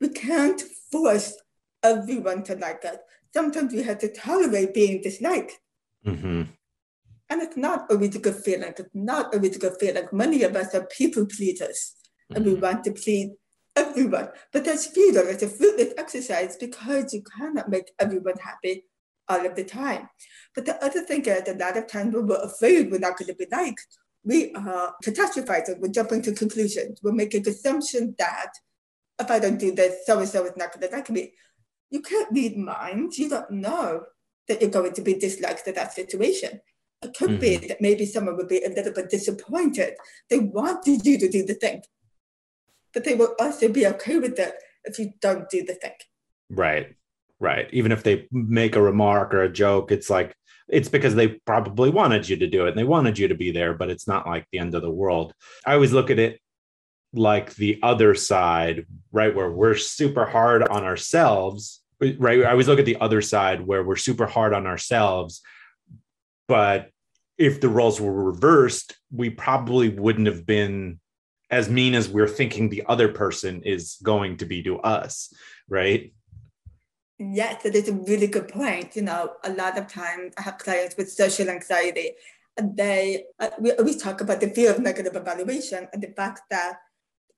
We 0.00 0.08
can't 0.08 0.60
force 0.90 1.34
everyone 1.82 2.42
to 2.44 2.56
like 2.56 2.84
us. 2.84 2.96
Sometimes 3.34 3.72
we 3.72 3.82
have 3.82 3.98
to 3.98 4.12
tolerate 4.12 4.72
being 4.72 5.02
disliked. 5.02 5.58
hmm 6.04 6.42
And 7.28 7.42
it's 7.42 7.56
not 7.56 7.90
always 7.90 8.16
a 8.16 8.20
good 8.20 8.36
feeling. 8.36 8.72
It's 8.78 8.94
not 8.94 9.34
always 9.34 9.56
a 9.56 9.58
good 9.58 9.76
feeling. 9.78 10.08
Many 10.12 10.42
of 10.44 10.56
us 10.56 10.74
are 10.74 10.86
people 10.86 11.26
pleasers 11.26 11.92
and 12.34 12.44
we 12.46 12.54
want 12.54 12.84
to 12.84 12.92
please 12.92 13.30
everyone. 13.76 14.30
But 14.52 14.64
that's 14.64 14.86
futile. 14.86 15.28
It's 15.28 15.42
a 15.42 15.48
fruitless 15.48 15.94
exercise 15.96 16.56
because 16.56 17.12
you 17.14 17.22
cannot 17.22 17.68
make 17.68 17.92
everyone 17.98 18.38
happy 18.42 18.84
all 19.28 19.44
of 19.44 19.54
the 19.54 19.64
time. 19.64 20.08
But 20.54 20.66
the 20.66 20.82
other 20.84 21.02
thing 21.02 21.24
is, 21.24 21.48
a 21.48 21.54
lot 21.54 21.76
of 21.76 21.86
times 21.86 22.14
when 22.14 22.26
we're 22.26 22.42
afraid 22.42 22.90
we're 22.90 22.98
not 22.98 23.18
going 23.18 23.28
to 23.28 23.34
be 23.34 23.46
liked, 23.50 23.86
we 24.24 24.52
are 24.54 24.94
catastrophizing. 25.04 25.78
We're 25.78 25.88
jumping 25.88 26.22
to 26.22 26.32
conclusions. 26.32 27.00
We're 27.02 27.12
making 27.12 27.46
assumptions 27.48 28.14
that 28.18 28.52
if 29.20 29.30
I 29.30 29.38
don't 29.38 29.58
do 29.58 29.74
this, 29.74 30.04
so 30.04 30.18
and 30.18 30.28
so 30.28 30.44
is 30.44 30.56
not 30.56 30.72
going 30.72 30.88
to 30.88 30.96
like 30.96 31.10
me. 31.10 31.32
You 31.90 32.00
can't 32.00 32.28
read 32.32 32.56
minds. 32.56 33.18
You 33.18 33.28
don't 33.28 33.50
know 33.50 34.02
that 34.48 34.60
you're 34.60 34.70
going 34.70 34.92
to 34.94 35.02
be 35.02 35.14
disliked 35.14 35.66
in 35.66 35.74
that 35.74 35.92
situation. 35.92 36.60
It 37.02 37.16
could 37.16 37.40
be 37.40 37.56
mm-hmm. 37.56 37.68
that 37.68 37.80
maybe 37.80 38.06
someone 38.06 38.36
would 38.36 38.48
be 38.48 38.62
a 38.62 38.68
little 38.68 38.92
bit 38.92 39.10
disappointed. 39.10 39.94
They 40.28 40.38
wanted 40.38 41.04
you 41.04 41.18
to 41.18 41.28
do 41.28 41.44
the 41.44 41.54
thing, 41.54 41.82
but 42.96 43.04
they 43.04 43.14
will 43.14 43.34
also 43.38 43.68
be 43.68 43.86
okay 43.86 44.16
with 44.16 44.38
it 44.38 44.54
if 44.84 44.98
you 44.98 45.12
don't 45.20 45.50
do 45.50 45.62
the 45.62 45.74
thing. 45.74 45.92
Right. 46.48 46.96
Right. 47.38 47.68
Even 47.70 47.92
if 47.92 48.02
they 48.02 48.26
make 48.32 48.74
a 48.74 48.80
remark 48.80 49.34
or 49.34 49.42
a 49.42 49.52
joke, 49.52 49.92
it's 49.92 50.08
like 50.08 50.34
it's 50.66 50.88
because 50.88 51.14
they 51.14 51.28
probably 51.28 51.90
wanted 51.90 52.26
you 52.26 52.36
to 52.38 52.46
do 52.46 52.64
it 52.64 52.70
and 52.70 52.78
they 52.78 52.84
wanted 52.84 53.18
you 53.18 53.28
to 53.28 53.34
be 53.34 53.50
there, 53.50 53.74
but 53.74 53.90
it's 53.90 54.08
not 54.08 54.26
like 54.26 54.46
the 54.50 54.58
end 54.58 54.74
of 54.74 54.80
the 54.80 54.90
world. 54.90 55.34
I 55.66 55.74
always 55.74 55.92
look 55.92 56.08
at 56.08 56.18
it 56.18 56.40
like 57.12 57.54
the 57.56 57.78
other 57.82 58.14
side, 58.14 58.86
right? 59.12 59.36
Where 59.36 59.50
we're 59.50 59.74
super 59.74 60.24
hard 60.24 60.66
on 60.66 60.82
ourselves, 60.82 61.82
right? 62.00 62.44
I 62.44 62.50
always 62.50 62.66
look 62.66 62.78
at 62.78 62.86
the 62.86 62.96
other 62.98 63.20
side 63.20 63.60
where 63.60 63.84
we're 63.84 63.96
super 63.96 64.26
hard 64.26 64.54
on 64.54 64.66
ourselves. 64.66 65.42
But 66.48 66.88
if 67.36 67.60
the 67.60 67.68
roles 67.68 68.00
were 68.00 68.24
reversed, 68.24 68.96
we 69.12 69.28
probably 69.28 69.90
wouldn't 69.90 70.28
have 70.28 70.46
been 70.46 70.98
as 71.50 71.68
mean 71.68 71.94
as 71.94 72.08
we're 72.08 72.28
thinking 72.28 72.68
the 72.68 72.84
other 72.86 73.08
person 73.08 73.62
is 73.62 73.96
going 74.02 74.36
to 74.38 74.44
be 74.44 74.62
to 74.62 74.78
us, 74.80 75.32
right? 75.68 76.12
Yes, 77.18 77.62
that 77.62 77.74
is 77.74 77.88
a 77.88 77.92
really 77.92 78.26
good 78.26 78.48
point. 78.48 78.94
You 78.94 79.02
know, 79.02 79.32
a 79.44 79.52
lot 79.52 79.78
of 79.78 79.86
times 79.86 80.34
I 80.36 80.42
have 80.42 80.58
clients 80.58 80.96
with 80.96 81.10
social 81.10 81.48
anxiety, 81.48 82.12
and 82.56 82.76
they 82.76 83.24
uh, 83.40 83.50
we 83.58 83.72
always 83.72 83.96
talk 83.96 84.20
about 84.20 84.40
the 84.40 84.50
fear 84.50 84.70
of 84.70 84.80
negative 84.80 85.16
evaluation 85.16 85.88
and 85.92 86.02
the 86.02 86.12
fact 86.16 86.42
that 86.50 86.78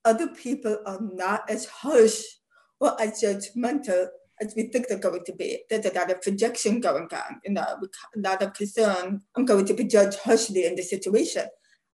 other 0.04 0.28
people 0.28 0.78
are 0.86 1.00
not 1.00 1.48
as 1.48 1.66
harsh 1.66 2.22
or 2.80 3.00
as 3.00 3.22
judgmental 3.22 4.08
as 4.40 4.54
we 4.56 4.64
think 4.64 4.88
they're 4.88 4.98
going 4.98 5.24
to 5.24 5.32
be. 5.32 5.62
There's 5.68 5.86
a 5.86 5.92
lot 5.92 6.10
of 6.10 6.22
projection 6.22 6.80
going 6.80 7.08
on. 7.12 7.40
You 7.44 7.52
know, 7.52 7.62
a 7.62 8.18
lot 8.18 8.42
of 8.42 8.54
concern. 8.54 9.20
I'm 9.36 9.44
going 9.44 9.66
to 9.66 9.74
be 9.74 9.84
judged 9.84 10.18
harshly 10.20 10.64
in 10.64 10.76
this 10.76 10.90
situation, 10.90 11.46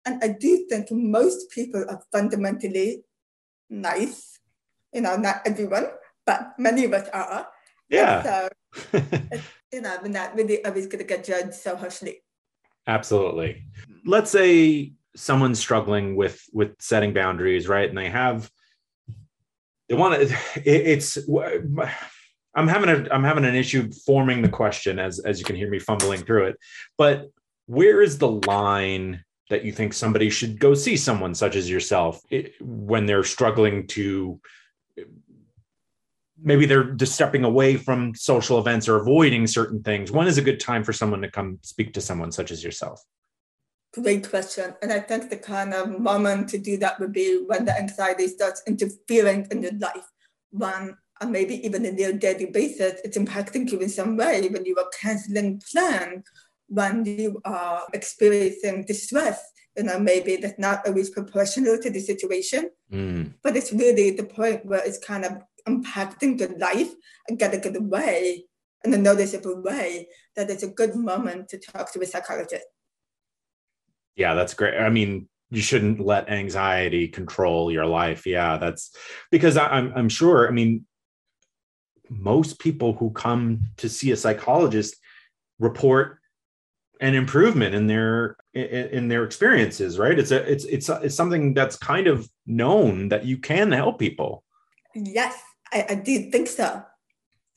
and 0.07 0.23
I 0.23 0.29
do 0.29 0.67
think 0.69 0.89
most 0.91 1.51
people 1.51 1.85
are 1.89 2.03
fundamentally 2.13 3.05
nice. 3.71 4.39
You 4.93 5.01
know, 5.01 5.17
not 5.17 5.43
everyone, 5.47 5.87
but 6.27 6.53
many 6.59 6.85
of 6.85 6.93
us 6.93 7.09
are. 7.13 7.49
Yeah. 7.89 8.23
So, 8.23 8.49
you 9.73 9.81
know, 9.81 9.97
we're 10.03 10.09
not 10.09 10.35
really 10.35 10.65
always 10.65 10.87
going 10.87 10.99
to 10.99 11.05
get 11.05 11.25
judged 11.25 11.55
so 11.55 11.77
harshly. 11.77 12.23
Absolutely. 12.87 13.65
Let's 14.05 14.31
say 14.31 14.93
someone's 15.17 15.59
struggling 15.59 16.17
with 16.17 16.43
with 16.53 16.75
setting 16.81 17.15
boundaries, 17.15 17.69
right? 17.69 17.89
And 17.89 17.97
they 17.97 18.11
have 18.11 18.51
they 19.89 19.95
want 19.95 20.29
to. 20.29 20.37
It, 20.57 20.87
it's 20.87 21.19
I'm 22.57 22.69
having 22.69 22.89
a 22.89 23.13
I'm 23.13 23.25
having 23.25 23.45
an 23.45 23.55
issue 23.55 23.91
forming 24.07 24.43
the 24.43 24.49
question 24.49 24.99
as 24.99 25.19
as 25.19 25.39
you 25.39 25.45
can 25.45 25.57
hear 25.57 25.71
me 25.71 25.79
fumbling 25.79 26.25
through 26.25 26.47
it. 26.47 26.57
But 26.97 27.31
where 27.67 28.03
is 28.03 28.19
the 28.19 28.31
line 28.31 29.25
that 29.51 29.65
you 29.65 29.73
think 29.73 29.93
somebody 29.93 30.31
should 30.31 30.59
go 30.59 30.75
see 30.75 30.97
someone 30.97 31.35
such 31.35 31.57
as 31.57 31.69
yourself 31.69 32.23
when 32.61 33.07
they're 33.07 33.25
struggling 33.25 33.87
to 33.87 34.41
maybe 36.43 36.67
they're 36.67 36.91
just 36.93 37.15
stepping 37.15 37.45
away 37.45 37.77
from 37.77 38.15
social 38.15 38.59
events 38.59 38.89
or 38.89 38.97
avoiding 38.97 39.47
certain 39.47 39.83
things. 39.83 40.11
When 40.11 40.27
is 40.27 40.39
a 40.39 40.43
good 40.43 40.61
time 40.61 40.83
for 40.85 40.93
someone 40.93 41.23
to 41.23 41.31
come 41.31 41.59
speak 41.63 41.95
to 41.95 42.01
someone 42.01 42.33
such 42.33 42.51
as 42.51 42.63
yourself? 42.63 43.03
Great 43.95 44.29
question. 44.29 44.75
And 44.83 44.93
I 44.93 44.99
think 44.99 45.31
the 45.31 45.37
kind 45.37 45.73
of 45.73 46.01
moment 46.01 46.49
to 46.51 46.59
do 46.59 46.77
that 46.79 46.99
would 46.99 47.13
be 47.13 47.45
when 47.47 47.65
the 47.65 47.77
anxiety 47.77 48.27
starts 48.27 48.63
interfering 48.67 49.47
in 49.51 49.63
your 49.63 49.73
life, 49.79 50.05
when 50.51 50.97
and 51.21 51.31
maybe 51.31 51.65
even 51.65 51.85
in 51.85 51.97
their 51.97 52.13
daily 52.13 52.47
basis, 52.47 53.01
it's 53.05 53.17
impacting 53.17 53.71
you 53.71 53.79
in 53.79 53.89
some 53.89 54.17
way. 54.17 54.49
When 54.49 54.65
you 54.65 54.77
are 54.79 54.91
canceling 55.01 55.63
plans, 55.73 56.25
when 56.69 57.05
you 57.05 57.41
are 57.45 57.83
experiencing 57.93 58.85
distress. 58.87 59.43
You 59.77 59.85
know, 59.85 59.99
maybe 59.99 60.37
that's 60.37 60.59
not 60.59 60.87
always 60.87 61.11
proportional 61.11 61.79
to 61.79 61.91
the 61.91 62.01
situation, 62.01 62.71
Mm. 62.93 63.35
but 63.43 63.57
it's 63.57 63.73
really 63.73 64.11
the 64.11 64.25
point 64.25 64.65
where 64.65 64.85
it's 64.85 64.99
kind 64.99 65.25
of 65.25 65.33
impacting 65.67 66.39
the 66.39 66.49
life 66.59 66.93
and 67.29 67.39
get 67.39 67.55
a 67.55 67.59
good 67.59 67.91
way, 67.91 68.45
in 68.85 68.95
a 68.95 68.99
noticeable 68.99 69.61
way, 69.63 70.07
that 70.37 70.51
it's 70.51 70.63
a 70.63 70.69
good 70.69 70.95
moment 70.95 71.49
to 71.49 71.59
talk 71.59 71.93
to 71.93 72.01
a 72.01 72.07
psychologist. 72.07 72.67
Yeah, 74.15 74.35
that's 74.35 74.55
great. 74.55 74.79
I 74.79 74.91
mean, 74.91 75.29
you 75.51 75.61
shouldn't 75.61 75.99
let 76.01 76.29
anxiety 76.29 77.09
control 77.09 77.73
your 77.73 77.87
life. 77.87 78.27
Yeah, 78.27 78.59
that's 78.59 78.95
because 79.31 79.57
I, 79.57 79.67
I'm 79.69 79.93
I'm 79.97 80.09
sure. 80.09 80.47
I 80.47 80.51
mean, 80.53 80.87
most 82.09 82.59
people 82.59 82.93
who 82.93 83.11
come 83.11 83.61
to 83.79 83.89
see 83.89 84.13
a 84.13 84.17
psychologist 84.17 84.97
report 85.59 86.19
an 87.01 87.15
improvement 87.15 87.75
in 87.75 87.87
their 87.87 88.37
in, 88.53 88.65
in 88.65 89.09
their 89.09 89.25
experiences. 89.25 89.99
Right? 89.99 90.19
It's 90.19 90.31
a 90.31 90.51
it's 90.51 90.65
it's 90.65 90.89
it's 90.89 91.15
something 91.15 91.55
that's 91.55 91.77
kind 91.77 92.07
of 92.07 92.29
known 92.47 93.09
that 93.09 93.25
you 93.25 93.39
can 93.39 93.73
help 93.73 93.99
people. 93.99 94.45
Yes, 94.95 95.41
I, 95.73 95.87
I 95.91 95.95
did 95.97 96.31
think 96.31 96.49
so. 96.49 96.83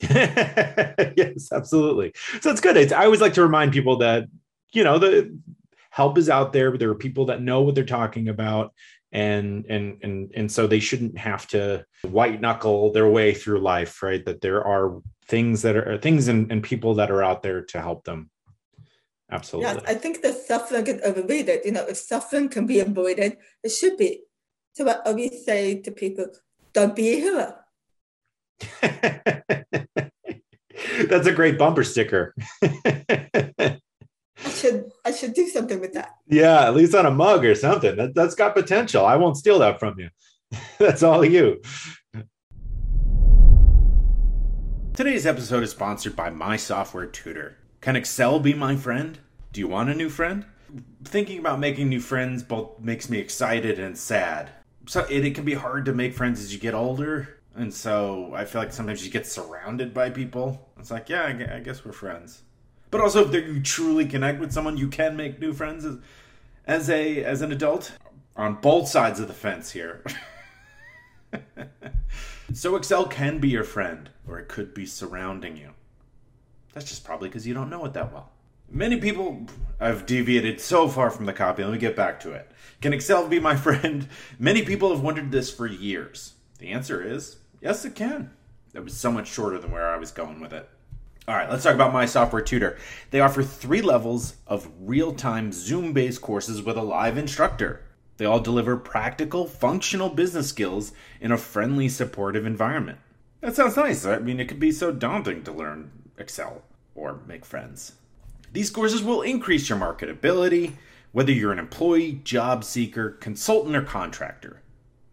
yes, 0.00 1.50
absolutely. 1.52 2.12
So 2.40 2.50
it's 2.50 2.60
good. 2.60 2.76
It's, 2.76 2.92
I 2.92 3.04
always 3.04 3.20
like 3.20 3.34
to 3.34 3.42
remind 3.42 3.72
people 3.72 3.96
that 3.98 4.28
you 4.72 4.84
know 4.84 4.98
the 4.98 5.36
help 5.90 6.18
is 6.18 6.28
out 6.28 6.52
there. 6.52 6.76
There 6.76 6.90
are 6.90 6.94
people 6.94 7.26
that 7.26 7.42
know 7.42 7.62
what 7.62 7.74
they're 7.74 7.84
talking 7.84 8.28
about, 8.28 8.72
and 9.12 9.64
and 9.68 9.98
and 10.02 10.32
and 10.34 10.52
so 10.52 10.66
they 10.66 10.80
shouldn't 10.80 11.18
have 11.18 11.46
to 11.48 11.84
white 12.02 12.40
knuckle 12.40 12.92
their 12.92 13.08
way 13.08 13.34
through 13.34 13.60
life, 13.60 14.02
right? 14.02 14.24
That 14.24 14.40
there 14.40 14.64
are 14.64 15.00
things 15.26 15.62
that 15.62 15.76
are 15.76 15.98
things 15.98 16.28
and, 16.28 16.50
and 16.50 16.62
people 16.62 16.94
that 16.94 17.10
are 17.10 17.22
out 17.22 17.42
there 17.42 17.62
to 17.62 17.80
help 17.80 18.04
them. 18.04 18.30
Absolutely. 19.30 19.72
Yes, 19.72 19.82
I 19.86 19.94
think 19.94 20.22
the 20.22 20.32
suffering 20.32 20.86
is 20.86 21.02
overrated. 21.02 21.60
You 21.64 21.72
know, 21.72 21.84
if 21.86 21.98
suffering 21.98 22.48
can 22.48 22.66
be 22.66 22.80
avoided, 22.80 23.36
it 23.62 23.68
should 23.68 23.96
be. 23.98 24.22
So 24.72 24.88
I 24.88 25.00
always 25.04 25.44
say 25.44 25.80
to 25.82 25.90
people, 25.90 26.26
don't 26.72 26.96
be 26.96 27.08
a 27.10 27.20
hero. 27.20 27.54
That's 31.08 31.26
a 31.26 31.32
great 31.32 31.58
bumper 31.58 31.84
sticker. 31.84 32.34
I 34.44 34.50
should 34.50 34.90
I 35.04 35.10
should 35.10 35.34
do 35.34 35.48
something 35.48 35.80
with 35.80 35.92
that. 35.94 36.10
yeah, 36.26 36.66
at 36.66 36.74
least 36.74 36.94
on 36.94 37.06
a 37.06 37.10
mug 37.10 37.44
or 37.44 37.54
something. 37.54 37.96
That, 37.96 38.14
that's 38.14 38.34
got 38.34 38.54
potential. 38.54 39.04
I 39.04 39.16
won't 39.16 39.36
steal 39.36 39.58
that 39.58 39.80
from 39.80 39.98
you. 39.98 40.10
that's 40.78 41.02
all 41.02 41.24
you. 41.24 41.60
Today's 44.94 45.26
episode 45.26 45.62
is 45.62 45.70
sponsored 45.70 46.16
by 46.16 46.30
My 46.30 46.56
Software 46.56 47.06
Tutor. 47.06 47.56
Can 47.80 47.96
Excel 47.96 48.40
be 48.40 48.54
my 48.54 48.76
friend? 48.76 49.18
Do 49.52 49.60
you 49.60 49.68
want 49.68 49.90
a 49.90 49.94
new 49.94 50.10
friend? 50.10 50.44
Thinking 51.04 51.38
about 51.38 51.60
making 51.60 51.88
new 51.88 52.00
friends 52.00 52.42
both 52.42 52.80
makes 52.80 53.08
me 53.08 53.18
excited 53.18 53.78
and 53.78 53.96
sad. 53.96 54.50
So 54.86 55.06
it, 55.08 55.24
it 55.24 55.34
can 55.34 55.44
be 55.44 55.54
hard 55.54 55.84
to 55.84 55.92
make 55.92 56.14
friends 56.14 56.40
as 56.40 56.52
you 56.52 56.58
get 56.58 56.74
older. 56.74 57.38
And 57.54 57.72
so 57.72 58.32
I 58.34 58.44
feel 58.44 58.60
like 58.60 58.72
sometimes 58.72 59.04
you 59.04 59.12
get 59.12 59.26
surrounded 59.26 59.94
by 59.94 60.10
people. 60.10 60.68
It's 60.78 60.90
like, 60.90 61.08
yeah, 61.08 61.24
I 61.24 61.60
guess 61.60 61.84
we're 61.84 61.92
friends. 61.92 62.42
But 62.90 63.00
also, 63.00 63.28
if 63.28 63.34
you 63.34 63.60
truly 63.60 64.06
connect 64.06 64.40
with 64.40 64.52
someone, 64.52 64.76
you 64.76 64.88
can 64.88 65.16
make 65.16 65.40
new 65.40 65.52
friends 65.52 65.84
as, 65.84 65.98
as 66.66 66.90
a 66.90 67.22
as 67.22 67.42
an 67.42 67.52
adult. 67.52 67.92
On 68.36 68.54
both 68.54 68.88
sides 68.88 69.18
of 69.18 69.28
the 69.28 69.34
fence 69.34 69.72
here. 69.72 70.04
so 72.54 72.76
Excel 72.76 73.06
can 73.06 73.38
be 73.38 73.48
your 73.48 73.64
friend, 73.64 74.08
or 74.28 74.38
it 74.38 74.48
could 74.48 74.72
be 74.74 74.86
surrounding 74.86 75.56
you. 75.56 75.70
That's 76.72 76.88
just 76.88 77.04
probably 77.04 77.28
because 77.28 77.46
you 77.46 77.54
don't 77.54 77.70
know 77.70 77.84
it 77.84 77.92
that 77.94 78.12
well. 78.12 78.30
Many 78.70 79.00
people 79.00 79.46
I've 79.80 80.04
deviated 80.04 80.60
so 80.60 80.88
far 80.88 81.10
from 81.10 81.24
the 81.24 81.32
copy. 81.32 81.64
Let 81.64 81.72
me 81.72 81.78
get 81.78 81.96
back 81.96 82.20
to 82.20 82.32
it. 82.32 82.50
Can 82.80 82.92
Excel 82.92 83.26
be 83.26 83.40
my 83.40 83.56
friend? 83.66 84.08
Many 84.38 84.62
people 84.62 84.90
have 84.90 85.02
wondered 85.02 85.30
this 85.30 85.50
for 85.50 85.66
years. 85.66 86.34
The 86.58 86.68
answer 86.68 87.02
is 87.02 87.38
yes, 87.60 87.84
it 87.84 87.94
can. 87.94 88.30
That 88.72 88.84
was 88.84 88.94
so 88.94 89.10
much 89.10 89.28
shorter 89.28 89.58
than 89.58 89.70
where 89.70 89.88
I 89.88 89.96
was 89.96 90.10
going 90.10 90.40
with 90.40 90.52
it. 90.52 90.68
All 91.26 91.34
right, 91.34 91.50
let's 91.50 91.62
talk 91.62 91.74
about 91.74 91.92
My 91.92 92.06
Software 92.06 92.42
Tutor. 92.42 92.78
They 93.10 93.20
offer 93.20 93.42
three 93.42 93.82
levels 93.82 94.36
of 94.46 94.70
real 94.80 95.12
time 95.12 95.52
Zoom 95.52 95.92
based 95.92 96.22
courses 96.22 96.62
with 96.62 96.76
a 96.76 96.82
live 96.82 97.18
instructor. 97.18 97.82
They 98.16 98.24
all 98.24 98.40
deliver 98.40 98.76
practical, 98.76 99.46
functional 99.46 100.08
business 100.08 100.48
skills 100.48 100.92
in 101.20 101.30
a 101.30 101.38
friendly, 101.38 101.88
supportive 101.88 102.46
environment. 102.46 102.98
That 103.40 103.54
sounds 103.54 103.76
nice. 103.76 104.04
I 104.04 104.18
mean, 104.18 104.40
it 104.40 104.48
could 104.48 104.58
be 104.58 104.72
so 104.72 104.90
daunting 104.90 105.44
to 105.44 105.52
learn 105.52 105.92
Excel 106.18 106.62
or 106.94 107.20
make 107.26 107.44
friends. 107.44 107.92
These 108.52 108.70
courses 108.70 109.02
will 109.02 109.22
increase 109.22 109.68
your 109.68 109.78
marketability, 109.78 110.72
whether 111.12 111.32
you're 111.32 111.52
an 111.52 111.58
employee, 111.58 112.20
job 112.24 112.64
seeker, 112.64 113.10
consultant, 113.10 113.76
or 113.76 113.82
contractor. 113.82 114.62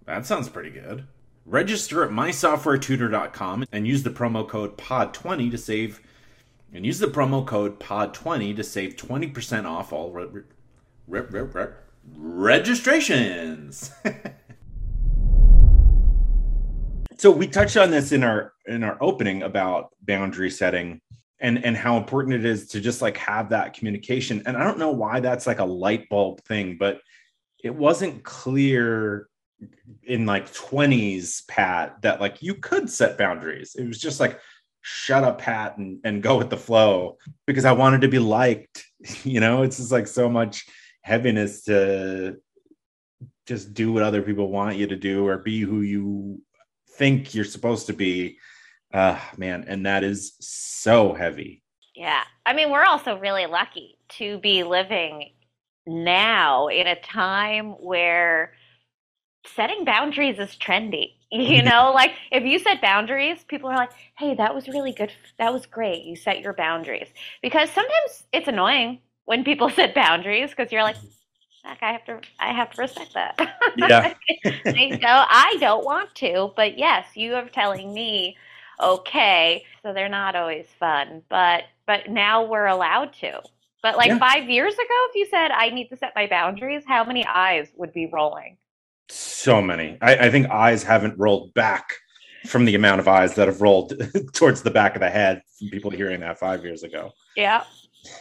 That 0.06 0.26
sounds 0.26 0.50
pretty 0.50 0.70
good. 0.70 1.06
Register 1.46 2.04
at 2.04 2.10
mysoftwaretutor.com 2.10 3.66
and 3.72 3.88
use 3.88 4.04
the 4.04 4.10
promo 4.10 4.48
code 4.48 4.78
POD20 4.78 5.52
to 5.52 5.58
save 5.58 6.02
and 6.74 6.86
use 6.86 7.00
the 7.00 7.08
promo 7.08 7.46
code 7.46 7.80
POD20 7.80 8.56
to 8.56 8.64
save 8.64 8.96
20% 8.96 9.66
off 9.66 9.94
all 9.94 10.12
re- 10.12 10.44
re- 11.08 11.22
re- 11.22 11.42
re- 11.42 11.68
registrations. 12.18 13.92
so 17.18 17.32
we 17.32 17.48
touched 17.48 17.78
on 17.78 17.92
this 17.92 18.12
in 18.12 18.24
our 18.24 18.54
in 18.66 18.84
our 18.84 18.98
opening 19.02 19.44
about 19.44 19.90
boundary 20.02 20.50
setting 20.50 21.02
and 21.40 21.64
and 21.64 21.76
how 21.76 21.98
important 21.98 22.36
it 22.36 22.46
is 22.46 22.68
to 22.70 22.82
just 22.82 23.02
like 23.02 23.18
have 23.18 23.50
that 23.50 23.74
communication. 23.74 24.44
And 24.46 24.58
i 24.58 24.64
don't 24.64 24.80
know 24.80 24.92
why 24.92 25.20
that's 25.20 25.48
like 25.48 25.60
a 25.60 25.66
light 25.66 26.10
bulb 26.10 26.42
thing 26.44 26.78
but 26.80 27.02
it 27.64 27.74
wasn't 27.74 28.24
clear 28.24 29.28
in 30.04 30.26
like 30.26 30.52
20s 30.54 31.48
pat 31.48 32.02
that 32.02 32.22
like 32.22 32.42
you 32.42 32.56
could 32.56 32.90
set 32.90 33.18
boundaries. 33.18 33.76
It 33.76 33.88
was 33.88 33.98
just 33.98 34.20
like 34.20 34.40
shut 34.82 35.24
up 35.24 35.40
pat 35.40 35.78
and, 35.78 36.00
and 36.04 36.22
go 36.22 36.38
with 36.38 36.52
the 36.52 36.58
flow 36.58 37.18
because 37.48 37.66
i 37.66 37.72
wanted 37.72 38.02
to 38.02 38.08
be 38.08 38.20
liked 38.20 38.86
you 39.24 39.40
know? 39.40 39.64
It's 39.64 39.78
just 39.78 39.92
like 39.92 40.08
so 40.08 40.30
much 40.30 40.66
heaviness 41.02 41.64
to 41.64 42.38
just 43.46 43.74
do 43.74 43.92
what 43.92 44.04
other 44.04 44.22
people 44.22 44.50
want 44.50 44.78
you 44.78 44.88
to 44.88 44.96
do 44.96 45.28
or 45.28 45.38
be 45.38 45.62
who 45.62 45.82
you 45.82 46.42
think 46.98 47.34
you're 47.34 47.46
supposed 47.46 47.88
to 47.88 47.94
be 47.94 48.38
uh 48.94 49.20
man 49.38 49.66
and 49.68 49.86
that 49.86 50.04
is 50.04 50.36
so 50.40 51.14
heavy 51.14 51.64
Yeah. 51.96 52.24
I 52.46 52.54
mean, 52.54 52.72
we're 52.72 52.84
also 52.84 53.18
really 53.18 53.46
lucky 53.46 53.98
to 54.18 54.38
be 54.40 54.64
living 54.64 55.32
now 55.88 56.68
in 56.68 56.88
a 56.88 57.00
time 57.00 57.72
where 57.80 58.54
setting 59.56 59.86
boundaries 59.86 60.40
is 60.40 60.56
trendy. 60.56 61.14
You 61.32 61.64
know, 61.64 61.92
like 61.96 62.12
if 62.32 62.44
you 62.44 62.60
set 62.60 62.82
boundaries, 62.82 63.44
people 63.44 63.70
are 63.70 63.76
like, 63.76 63.92
hey, 64.18 64.36
that 64.36 64.56
was 64.56 64.70
really 64.70 64.94
good. 64.94 65.12
That 65.38 65.52
was 65.52 65.66
great. 65.66 66.04
You 66.06 66.16
set 66.16 66.40
your 66.40 66.54
boundaries. 66.54 67.08
Because 67.42 67.70
sometimes 67.72 68.24
it's 68.32 68.48
annoying 68.48 69.00
when 69.26 69.44
people 69.44 69.70
set 69.80 69.96
boundaries 69.96 70.52
because 70.52 70.72
you're 70.72 70.84
like, 70.84 70.96
Heck, 71.66 71.82
I 71.82 71.92
have 71.92 72.06
to 72.06 72.22
I 72.40 72.54
have 72.54 72.72
to 72.72 72.82
respect 72.82 73.14
that. 73.16 73.40
Yeah. 73.76 74.14
I 74.46 74.90
don't 75.02 75.02
I 75.04 75.58
don't 75.60 75.84
want 75.84 76.14
to, 76.16 76.54
but 76.56 76.78
yes, 76.78 77.06
you 77.16 77.34
are 77.36 77.50
telling 77.50 77.94
me 77.94 78.38
okay, 78.82 79.64
so 79.82 79.94
they're 79.94 80.10
not 80.10 80.36
always 80.36 80.68
fun, 80.80 81.24
but 81.30 81.64
but 81.88 82.10
now 82.10 82.44
we're 82.46 82.68
allowed 82.68 83.14
to. 83.14 83.42
But 83.82 83.98
like 83.98 84.10
Yeah. 84.10 84.20
5 84.20 84.50
years 84.50 84.74
ago 84.74 85.00
if 85.10 85.16
you 85.16 85.26
said 85.26 85.50
I 85.52 85.70
need 85.70 85.90
to 85.90 85.98
set 85.98 86.14
my 86.16 86.28
boundaries, 86.28 86.84
how 86.88 87.04
many 87.04 87.26
eyes 87.26 87.68
would 87.76 87.94
be 87.94 88.06
rolling? 88.08 88.58
so 89.08 89.62
many 89.62 90.00
I, 90.02 90.16
I 90.16 90.30
think 90.32 90.50
eyes 90.50 90.82
haven't 90.82 91.18
rolled 91.20 91.54
back 91.54 91.94
from 92.48 92.66
the 92.66 92.74
amount 92.74 93.00
of 93.00 93.08
eyes 93.08 93.36
that 93.36 93.48
have 93.48 93.62
rolled 93.62 93.94
towards 94.34 94.64
the 94.64 94.72
back 94.72 94.96
of 94.96 95.02
the 95.02 95.10
head 95.12 95.44
from 95.60 95.70
people 95.70 95.92
hearing 95.92 96.20
that 96.22 96.40
five 96.40 96.64
years 96.64 96.82
ago 96.84 97.12
Yeah. 97.36 97.64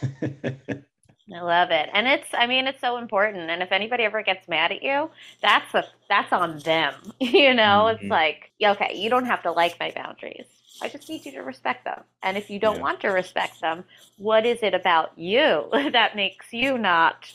I 1.33 1.41
love 1.41 1.71
it. 1.71 1.89
And 1.93 2.07
it's 2.07 2.27
I 2.33 2.45
mean 2.45 2.67
it's 2.67 2.81
so 2.81 2.97
important 2.97 3.49
and 3.49 3.63
if 3.63 3.71
anybody 3.71 4.03
ever 4.03 4.21
gets 4.21 4.47
mad 4.47 4.71
at 4.71 4.83
you, 4.83 5.09
that's 5.41 5.73
a 5.73 5.85
that's 6.09 6.31
on 6.31 6.61
them. 6.61 7.13
You 7.19 7.53
know, 7.53 7.87
Mhm. 7.87 7.95
it's 7.99 8.09
like, 8.09 8.51
okay, 8.63 8.95
you 8.95 9.09
don't 9.09 9.25
have 9.25 9.41
to 9.43 9.51
like 9.51 9.79
my 9.79 9.91
boundaries. 9.91 10.45
I 10.81 10.89
just 10.89 11.09
need 11.09 11.25
you 11.25 11.31
to 11.33 11.41
respect 11.41 11.85
them. 11.85 12.03
And 12.21 12.37
if 12.37 12.49
you 12.49 12.59
don't 12.59 12.77
Yeah. 12.77 12.81
want 12.81 12.99
to 13.01 13.09
respect 13.09 13.61
them, 13.61 13.85
what 14.17 14.45
is 14.45 14.59
it 14.61 14.73
about 14.75 15.17
you 15.17 15.67
that 15.91 16.15
makes 16.15 16.53
you 16.53 16.77
not 16.77 17.25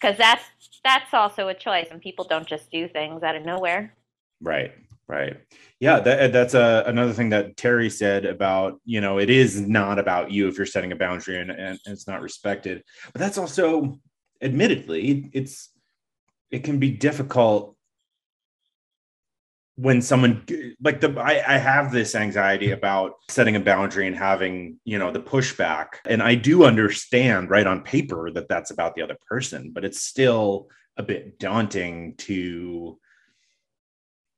cuz 0.00 0.16
that's 0.16 0.44
that's 0.84 1.12
also 1.14 1.48
a 1.48 1.54
choice 1.54 1.88
and 1.90 2.00
people 2.00 2.24
don't 2.24 2.46
just 2.48 2.70
do 2.70 2.88
things 2.88 3.22
out 3.22 3.36
of 3.36 3.44
nowhere. 3.44 3.94
Right, 4.40 4.72
right. 5.06 5.36
Yeah, 5.80 6.00
that, 6.00 6.32
that's 6.32 6.54
a, 6.54 6.84
another 6.86 7.12
thing 7.12 7.30
that 7.30 7.56
Terri 7.56 7.92
said 7.92 8.24
about, 8.24 8.80
you 8.84 9.00
know, 9.00 9.18
it 9.18 9.30
is 9.30 9.60
not 9.60 9.98
about 9.98 10.30
you 10.30 10.48
if 10.48 10.56
you're 10.56 10.66
setting 10.66 10.92
a 10.92 10.96
boundary 10.96 11.40
and, 11.40 11.50
and 11.50 11.78
it's 11.86 12.06
not 12.06 12.22
respected. 12.22 12.82
But 13.12 13.20
that's 13.20 13.38
also, 13.38 14.00
admittedly, 14.40 15.30
it's, 15.32 15.70
it 16.50 16.64
can 16.64 16.78
be 16.78 16.90
difficult 16.90 17.74
when 19.76 20.00
someone 20.00 20.44
like 20.82 21.00
the 21.00 21.10
I, 21.18 21.54
I 21.54 21.58
have 21.58 21.90
this 21.90 22.14
anxiety 22.14 22.70
about 22.70 23.14
setting 23.28 23.56
a 23.56 23.60
boundary 23.60 24.06
and 24.06 24.16
having 24.16 24.78
you 24.84 24.98
know 24.98 25.10
the 25.10 25.20
pushback 25.20 25.86
and 26.06 26.22
i 26.22 26.36
do 26.36 26.64
understand 26.64 27.50
right 27.50 27.66
on 27.66 27.82
paper 27.82 28.30
that 28.30 28.48
that's 28.48 28.70
about 28.70 28.94
the 28.94 29.02
other 29.02 29.16
person 29.26 29.72
but 29.72 29.84
it's 29.84 30.00
still 30.00 30.68
a 30.96 31.02
bit 31.02 31.40
daunting 31.40 32.14
to 32.18 32.98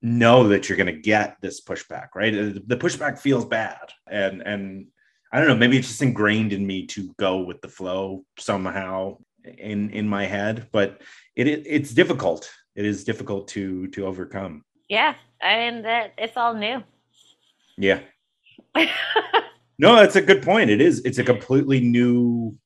know 0.02 0.48
that 0.48 0.68
you're 0.68 0.78
going 0.78 0.94
to 0.94 1.00
get 1.00 1.36
this 1.40 1.60
pushback 1.60 2.08
right 2.14 2.32
the 2.32 2.76
pushback 2.76 3.18
feels 3.18 3.44
bad 3.44 3.92
and 4.08 4.42
and 4.42 4.86
i 5.32 5.38
don't 5.38 5.48
know 5.48 5.56
maybe 5.56 5.78
it's 5.78 5.88
just 5.88 6.02
ingrained 6.02 6.52
in 6.52 6.66
me 6.66 6.86
to 6.86 7.12
go 7.18 7.38
with 7.38 7.60
the 7.60 7.68
flow 7.68 8.24
somehow 8.38 9.16
in 9.58 9.90
in 9.90 10.08
my 10.08 10.26
head 10.26 10.68
but 10.72 11.00
it, 11.34 11.46
it 11.46 11.62
it's 11.66 11.94
difficult 11.94 12.50
it 12.74 12.84
is 12.84 13.04
difficult 13.04 13.48
to 13.48 13.86
to 13.88 14.06
overcome 14.06 14.62
yeah 14.88 15.14
I 15.42 15.56
mean 15.58 15.82
that 15.82 16.12
it's 16.18 16.36
all 16.36 16.54
new. 16.54 16.82
Yeah. 17.76 18.00
no, 19.78 19.96
that's 19.96 20.16
a 20.16 20.22
good 20.22 20.42
point. 20.42 20.70
It 20.70 20.80
is. 20.80 21.04
It's 21.04 21.18
a 21.18 21.24
completely 21.24 21.80
new 21.80 22.56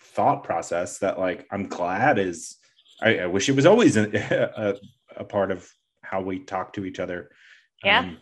thought 0.00 0.44
process 0.44 0.98
that, 0.98 1.18
like, 1.18 1.46
I'm 1.50 1.68
glad 1.68 2.18
is. 2.18 2.56
I, 3.00 3.18
I 3.18 3.26
wish 3.26 3.48
it 3.48 3.56
was 3.56 3.66
always 3.66 3.96
a, 3.96 4.78
a, 5.16 5.20
a, 5.20 5.24
part 5.24 5.50
of 5.50 5.68
how 6.12 6.20
we 6.20 6.38
talk 6.38 6.74
to 6.74 6.84
each 6.84 7.00
other. 7.00 7.30
Yeah. 7.82 8.00
Um, 8.00 8.18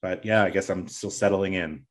but 0.00 0.24
yeah, 0.24 0.44
I 0.44 0.50
guess 0.50 0.70
I'm 0.70 0.86
still 0.86 1.10
settling 1.10 1.54
in. 1.54 1.84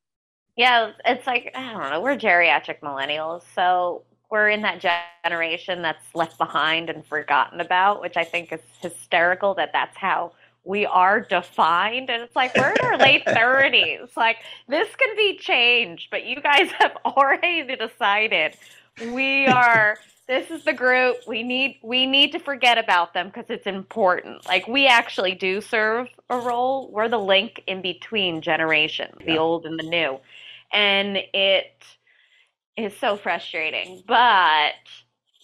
Yeah, 0.56 0.92
it's 1.06 1.28
like 1.28 1.52
I 1.54 1.74
don't 1.74 1.92
know. 1.92 2.02
We're 2.02 2.16
geriatric 2.16 2.80
millennials, 2.80 3.44
so 3.54 4.04
we're 4.32 4.50
in 4.50 4.62
that 4.62 4.80
generation 5.24 5.82
that's 5.82 6.06
left 6.16 6.38
behind 6.38 6.90
and 6.90 7.06
forgotten 7.06 7.60
about, 7.60 8.02
which 8.02 8.16
I 8.16 8.24
think 8.24 8.54
is 8.54 8.62
hysterical. 8.82 9.54
That 9.56 9.72
that's 9.74 9.98
how 9.98 10.32
we 10.64 10.86
are 10.86 11.20
defined 11.20 12.10
and 12.10 12.24
it's 12.24 12.38
like 12.38 12.56
we're 12.56 12.72
in 12.72 12.86
our 12.86 12.98
late 12.98 13.26
30s 13.28 14.16
like 14.16 14.38
this 14.70 14.88
can 14.96 15.14
be 15.18 15.38
changed 15.38 16.08
but 16.10 16.26
you 16.26 16.40
guys 16.40 16.72
have 16.80 16.96
already 17.06 17.64
decided 17.76 18.56
we 19.12 19.46
are 19.48 19.98
this 20.28 20.50
is 20.50 20.64
the 20.64 20.74
group 20.74 21.18
we 21.28 21.44
need 21.44 21.80
we 21.84 22.06
need 22.06 22.32
to 22.32 22.40
forget 22.40 22.78
about 22.78 23.14
them 23.14 23.28
because 23.28 23.50
it's 23.50 23.68
important 23.68 24.46
like 24.48 24.68
we 24.68 24.88
actually 24.88 25.36
do 25.36 25.62
serve 25.62 26.08
a 26.30 26.38
role 26.38 26.90
we're 26.92 27.10
the 27.10 27.20
link 27.20 27.62
in 27.68 27.82
between 27.82 28.42
generations 28.42 29.16
yeah. 29.20 29.26
the 29.26 29.38
old 29.38 29.66
and 29.66 29.80
the 29.80 29.84
new 29.84 30.20
and 30.72 31.18
it 31.34 31.84
is 32.78 32.96
so 32.98 33.18
frustrating 33.18 34.04
but 34.08 34.74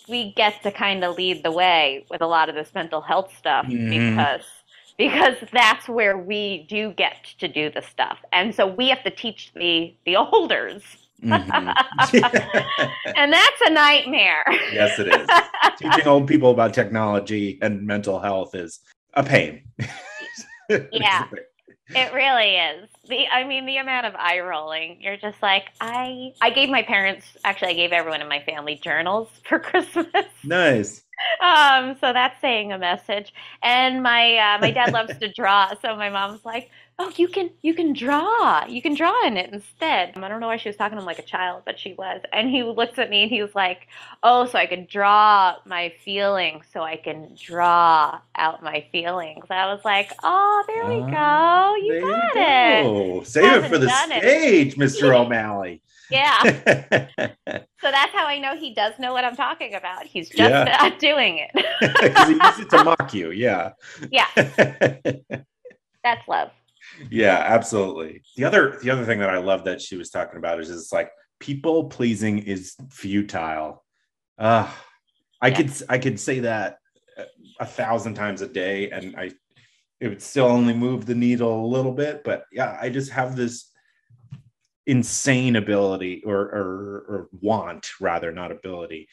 we 0.08 0.34
get 0.34 0.62
to 0.64 0.72
kind 0.72 1.04
of 1.04 1.16
lead 1.16 1.44
the 1.44 1.52
way 1.52 2.06
with 2.10 2.22
a 2.22 2.28
lot 2.28 2.50
of 2.50 2.56
this 2.56 2.74
mental 2.74 3.02
health 3.02 3.32
stuff 3.38 3.66
mm. 3.66 3.90
because 3.90 4.46
because 5.00 5.36
that's 5.54 5.88
where 5.88 6.18
we 6.18 6.68
do 6.70 6.92
get 6.92 7.24
to 7.40 7.48
do 7.48 7.72
the 7.72 7.82
stuff. 7.82 8.20
And 8.34 8.54
so 8.54 8.68
we 8.68 8.90
have 8.90 9.02
to 9.04 9.10
teach 9.10 9.52
the 9.56 9.96
the 10.06 10.16
olders. 10.18 10.84
Mm-hmm. 11.24 12.86
and 13.16 13.34
that's 13.34 13.62
a 13.66 13.70
nightmare. 13.72 14.44
yes, 14.72 15.00
it 15.00 15.08
is. 15.08 15.28
Teaching 15.78 16.08
old 16.08 16.28
people 16.28 16.52
about 16.52 16.74
technology 16.74 17.60
and 17.62 17.86
mental 17.86 18.20
health 18.20 18.56
is 18.56 18.80
a 19.14 19.24
pain. 19.24 19.64
yeah. 20.92 21.26
It 21.92 22.14
really 22.14 22.56
is. 22.56 22.90
The 23.08 23.28
I 23.28 23.44
mean 23.46 23.66
the 23.66 23.78
amount 23.78 24.06
of 24.06 24.14
eye 24.16 24.40
rolling. 24.40 25.02
You're 25.02 25.18
just 25.18 25.42
like, 25.42 25.66
I 25.82 26.34
I 26.40 26.52
gave 26.52 26.70
my 26.70 26.84
parents 26.84 27.26
actually 27.44 27.70
I 27.70 27.74
gave 27.74 27.92
everyone 27.92 28.22
in 28.22 28.30
my 28.30 28.42
family 28.44 28.76
journals 28.76 29.30
for 29.44 29.60
Christmas. 29.60 30.26
Nice 30.44 31.04
um, 31.42 31.96
so 32.00 32.14
that's 32.14 32.40
saying 32.42 32.72
a 32.72 32.78
message. 32.78 33.34
And 33.62 34.04
my 34.04 34.38
uh, 34.38 34.60
my 34.60 34.72
dad 34.72 34.94
loves 34.94 35.18
to 35.20 35.32
draw, 35.32 35.74
so 35.82 35.96
my 35.96 36.10
mom's 36.10 36.44
like, 36.46 36.70
"Oh, 37.00 37.12
you 37.16 37.28
can 37.28 37.50
you 37.62 37.74
can 37.74 37.94
draw. 37.94 38.66
You 38.68 38.82
can 38.82 38.94
draw 38.94 39.26
in 39.26 39.38
it 39.38 39.52
instead." 39.52 40.14
I 40.16 40.28
don't 40.28 40.40
know 40.40 40.48
why 40.48 40.58
she 40.58 40.70
was 40.70 40.76
talking 40.76 40.98
to 40.98 41.02
him 41.02 41.06
like 41.06 41.20
a 41.20 41.24
child, 41.24 41.64
but 41.66 41.80
she 41.80 41.94
was. 41.94 42.22
And 42.32 42.50
he 42.50 42.64
looks 42.64 43.00
at 43.00 43.10
me 43.10 43.24
and 43.24 43.32
he 43.32 43.42
was 43.42 43.56
like, 43.56 43.88
"Oh, 44.22 44.46
so 44.46 44.60
I 44.60 44.66
can 44.68 44.86
draw 44.86 45.56
my 45.66 45.94
feelings, 46.04 46.66
so 46.72 46.82
I 46.82 46.98
can 46.98 47.36
draw 47.42 48.20
out 48.36 48.62
my 48.62 48.86
feelings." 48.92 49.46
I 49.50 49.74
was 49.74 49.84
like, 49.84 50.12
"Oh, 50.24 50.64
there 50.68 50.86
we 50.86 51.00
go. 51.00 51.18
Ah, 51.18 51.76
you 51.76 52.02
got 52.02 52.36
you 52.36 52.84
go. 52.84 53.22
it. 53.22 53.28
Save 53.28 53.64
it 53.64 53.70
for 53.70 53.78
the 53.78 53.90
stage, 53.90 54.74
it. 54.74 54.78
Mr. 54.78 55.16
O'Malley." 55.26 55.82
Yeah. 56.10 56.42
so 56.44 56.52
that's 56.58 58.14
how 58.14 58.26
I 58.26 58.40
know 58.40 58.58
he 58.58 58.74
does 58.74 58.94
know 59.00 59.14
what 59.14 59.24
I'm 59.24 59.36
talking 59.36 59.76
about. 59.76 60.06
He's 60.06 60.30
just 60.30 60.50
yeah. 60.50 60.64
not 60.82 61.00
doing 61.00 61.38
it. 61.40 61.52
Because 61.80 62.28
he 62.28 62.34
uses 62.34 62.60
it 62.62 62.70
to 62.72 62.84
mock 62.84 63.14
you. 63.14 63.32
Yeah. 63.32 63.74
Yeah. 64.12 64.28
that's 66.04 66.28
love. 66.28 66.52
Yeah, 67.10 67.38
absolutely. 67.38 68.22
The 68.36 68.46
other 68.46 68.80
the 68.82 68.90
other 68.90 69.06
thing 69.06 69.20
that 69.20 69.30
I 69.30 69.38
love 69.38 69.66
that 69.66 69.82
she 69.82 69.96
was 69.98 70.10
talking 70.10 70.38
about 70.38 70.60
is 70.60 70.70
it's 70.70 70.92
like 70.92 71.12
people 71.40 71.86
pleasing 71.86 72.40
is 72.40 72.76
futile. 72.90 73.84
Uh 74.38 74.72
I 75.42 75.48
yeah. 75.48 75.56
could 75.58 75.72
I 75.90 75.98
could 75.98 76.20
say 76.20 76.40
that 76.42 76.78
a 77.60 77.66
thousand 77.66 78.14
times 78.16 78.42
a 78.42 78.48
day 78.48 78.90
and 78.90 79.16
I 79.16 79.32
it 80.00 80.08
would 80.08 80.22
still 80.22 80.46
only 80.46 80.74
move 80.74 81.06
the 81.06 81.16
needle 81.16 81.66
a 81.66 81.68
little 81.68 81.92
bit, 81.92 82.24
but 82.24 82.46
yeah, 82.54 82.78
I 82.80 82.90
just 82.90 83.12
have 83.12 83.36
this 83.36 83.70
insane 84.90 85.56
ability 85.56 86.24
or, 86.26 86.40
or, 86.40 87.06
or 87.08 87.30
want 87.42 87.90
rather 88.02 88.32
not 88.32 88.52
ability 88.52 89.08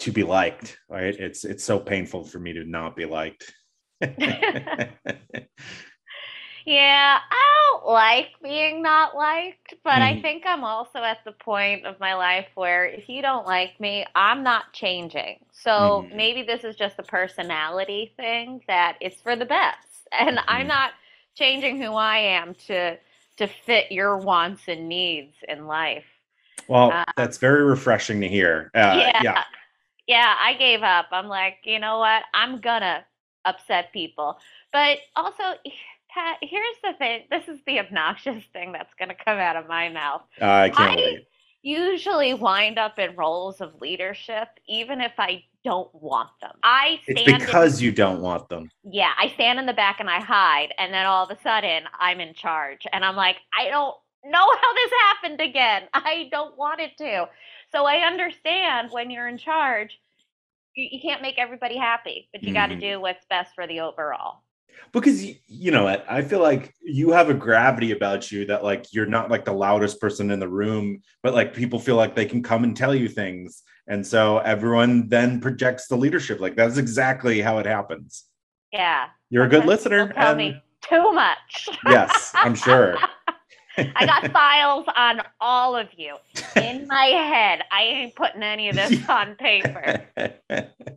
to 0.00 0.10
be 0.10 0.24
liked 0.24 0.76
right 0.88 1.14
it's 1.14 1.44
it's 1.44 1.62
so 1.62 1.78
painful 1.78 2.24
for 2.24 2.40
me 2.40 2.52
to 2.52 2.64
not 2.64 2.96
be 2.96 3.04
liked 3.04 3.54
yeah 6.66 7.18
i 7.30 7.70
don't 7.72 7.86
like 7.86 8.28
being 8.42 8.82
not 8.82 9.16
liked 9.16 9.74
but 9.84 9.98
mm. 9.98 10.02
i 10.02 10.20
think 10.20 10.44
i'm 10.46 10.64
also 10.64 10.98
at 10.98 11.18
the 11.24 11.32
point 11.32 11.86
of 11.86 11.98
my 12.00 12.14
life 12.14 12.46
where 12.54 12.84
if 12.84 13.08
you 13.08 13.22
don't 13.22 13.46
like 13.46 13.78
me 13.80 14.04
i'm 14.14 14.42
not 14.42 14.72
changing 14.72 15.38
so 15.52 15.70
mm. 16.06 16.14
maybe 16.16 16.42
this 16.42 16.64
is 16.64 16.76
just 16.76 16.98
a 16.98 17.02
personality 17.02 18.12
thing 18.16 18.60
that 18.66 18.96
it's 19.00 19.20
for 19.20 19.36
the 19.36 19.46
best 19.46 20.08
and 20.18 20.36
mm. 20.36 20.44
i'm 20.48 20.60
mm-hmm. 20.60 20.68
not 20.68 20.90
changing 21.34 21.80
who 21.80 21.92
i 21.92 22.18
am 22.18 22.54
to 22.54 22.98
to 23.36 23.46
fit 23.46 23.92
your 23.92 24.16
wants 24.16 24.62
and 24.68 24.88
needs 24.88 25.34
in 25.48 25.66
life. 25.66 26.04
Well, 26.68 26.92
um, 26.92 27.04
that's 27.16 27.38
very 27.38 27.64
refreshing 27.64 28.20
to 28.22 28.28
hear. 28.28 28.70
Uh, 28.74 28.96
yeah, 28.98 29.20
yeah. 29.22 29.44
Yeah, 30.06 30.34
I 30.40 30.54
gave 30.54 30.82
up. 30.82 31.06
I'm 31.10 31.26
like, 31.26 31.58
you 31.64 31.78
know 31.78 31.98
what? 31.98 32.22
I'm 32.32 32.60
gonna 32.60 33.04
upset 33.44 33.92
people. 33.92 34.38
But 34.72 34.98
also, 35.14 35.42
Pat, 36.16 36.38
here's 36.40 36.76
the 36.82 36.94
thing. 36.96 37.24
This 37.30 37.46
is 37.46 37.60
the 37.66 37.78
obnoxious 37.78 38.42
thing 38.54 38.72
that's 38.72 38.94
gonna 38.98 39.14
come 39.14 39.38
out 39.38 39.54
of 39.56 39.68
my 39.68 39.90
mouth. 39.90 40.22
Uh, 40.40 40.46
I 40.46 40.68
can't 40.70 40.92
I 40.92 40.96
wait. 40.96 41.28
Usually 41.60 42.32
wind 42.32 42.78
up 42.78 42.98
in 42.98 43.14
roles 43.16 43.60
of 43.60 43.74
leadership, 43.82 44.48
even 44.66 45.02
if 45.02 45.12
I 45.18 45.44
don't 45.62 45.94
want 45.94 46.30
them. 46.40 46.52
I 46.62 47.00
It's 47.06 47.22
because 47.22 47.80
in, 47.80 47.84
you 47.84 47.92
don't 47.92 48.22
want 48.22 48.48
them. 48.48 48.70
Yeah, 48.82 49.10
I 49.18 49.28
stand 49.28 49.58
in 49.58 49.66
the 49.66 49.74
back 49.74 50.00
and 50.00 50.08
I 50.08 50.20
hide, 50.20 50.72
and 50.78 50.94
then 50.94 51.04
all 51.04 51.24
of 51.24 51.30
a 51.30 51.42
sudden 51.42 51.82
I'm 51.98 52.20
in 52.20 52.32
charge, 52.32 52.86
and 52.92 53.04
I'm 53.04 53.16
like, 53.16 53.36
I 53.58 53.68
don't 53.68 53.94
know 54.24 54.38
how 54.60 54.74
this 54.74 54.92
happened 55.02 55.40
again. 55.42 55.82
I 55.92 56.28
don't 56.32 56.56
want 56.56 56.80
it 56.80 56.96
to. 56.96 57.28
So 57.72 57.84
I 57.84 58.06
understand 58.06 58.90
when 58.90 59.10
you're 59.10 59.28
in 59.28 59.36
charge, 59.36 60.00
you, 60.74 60.88
you 60.92 61.00
can't 61.02 61.20
make 61.20 61.36
everybody 61.36 61.76
happy, 61.76 62.30
but 62.32 62.42
you 62.42 62.52
mm. 62.52 62.54
got 62.54 62.68
to 62.68 62.76
do 62.76 63.00
what's 63.02 63.26
best 63.26 63.54
for 63.54 63.66
the 63.66 63.80
overall 63.80 64.45
because 64.92 65.24
you 65.46 65.70
know 65.70 65.86
i 65.86 66.22
feel 66.22 66.40
like 66.40 66.74
you 66.82 67.10
have 67.10 67.28
a 67.28 67.34
gravity 67.34 67.92
about 67.92 68.30
you 68.30 68.46
that 68.46 68.64
like 68.64 68.86
you're 68.92 69.06
not 69.06 69.30
like 69.30 69.44
the 69.44 69.52
loudest 69.52 70.00
person 70.00 70.30
in 70.30 70.40
the 70.40 70.48
room 70.48 71.02
but 71.22 71.34
like 71.34 71.54
people 71.54 71.78
feel 71.78 71.96
like 71.96 72.14
they 72.14 72.24
can 72.24 72.42
come 72.42 72.64
and 72.64 72.76
tell 72.76 72.94
you 72.94 73.08
things. 73.08 73.62
And 73.88 74.06
so 74.06 74.38
everyone 74.38 75.08
then 75.08 75.40
projects 75.40 75.88
the 75.88 75.96
leadership. 75.96 76.40
Like 76.40 76.56
that's 76.56 76.76
exactly 76.76 77.40
how 77.40 77.58
it 77.58 77.66
happens. 77.66 78.24
Yeah. 78.72 79.06
You're 79.30 79.44
a 79.44 79.48
good 79.48 79.64
listener 79.64 80.12
tell 80.12 80.30
and... 80.30 80.38
me 80.38 80.62
too 80.82 81.12
much. 81.12 81.68
Yes 81.86 82.30
i'm 82.34 82.54
sure 82.54 82.96
I 83.78 84.06
got 84.06 84.32
files 84.32 84.86
on 84.94 85.22
all 85.40 85.76
of 85.76 85.88
you 85.96 86.16
in 86.56 86.86
my 86.86 87.06
head. 87.06 87.62
I 87.70 87.82
ain't 87.82 88.14
putting 88.14 88.42
any 88.42 88.68
of 88.68 88.76
this 88.76 89.08
on 89.08 89.34
paper. 89.36 90.06
and 90.16 90.32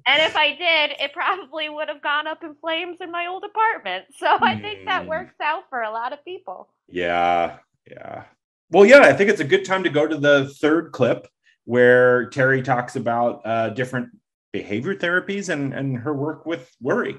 if 0.05 0.35
I 0.35 0.49
did, 0.49 0.97
it 0.99 1.13
probably 1.13 1.69
would 1.69 1.89
have 1.89 2.01
gone 2.01 2.27
up 2.27 2.43
in 2.43 2.55
flames 2.55 2.97
in 3.01 3.11
my 3.11 3.27
old 3.27 3.43
apartment. 3.43 4.05
So 4.17 4.37
I 4.41 4.59
think 4.59 4.85
that 4.85 5.03
hmm. 5.03 5.09
works 5.09 5.35
out 5.41 5.63
for 5.69 5.81
a 5.81 5.91
lot 5.91 6.13
of 6.13 6.23
people. 6.23 6.69
Yeah. 6.87 7.57
Yeah. 7.89 8.23
Well, 8.71 8.85
yeah, 8.85 8.99
I 8.99 9.13
think 9.13 9.29
it's 9.29 9.41
a 9.41 9.45
good 9.45 9.65
time 9.65 9.83
to 9.83 9.89
go 9.89 10.07
to 10.07 10.17
the 10.17 10.49
third 10.59 10.91
clip 10.91 11.27
where 11.65 12.29
Terri 12.29 12.63
talks 12.63 12.95
about 12.95 13.41
uh, 13.45 13.69
different 13.69 14.09
behavior 14.51 14.95
therapies 14.95 15.49
and, 15.49 15.73
and 15.73 15.97
her 15.97 16.13
work 16.13 16.45
with 16.45 16.75
worry. 16.81 17.17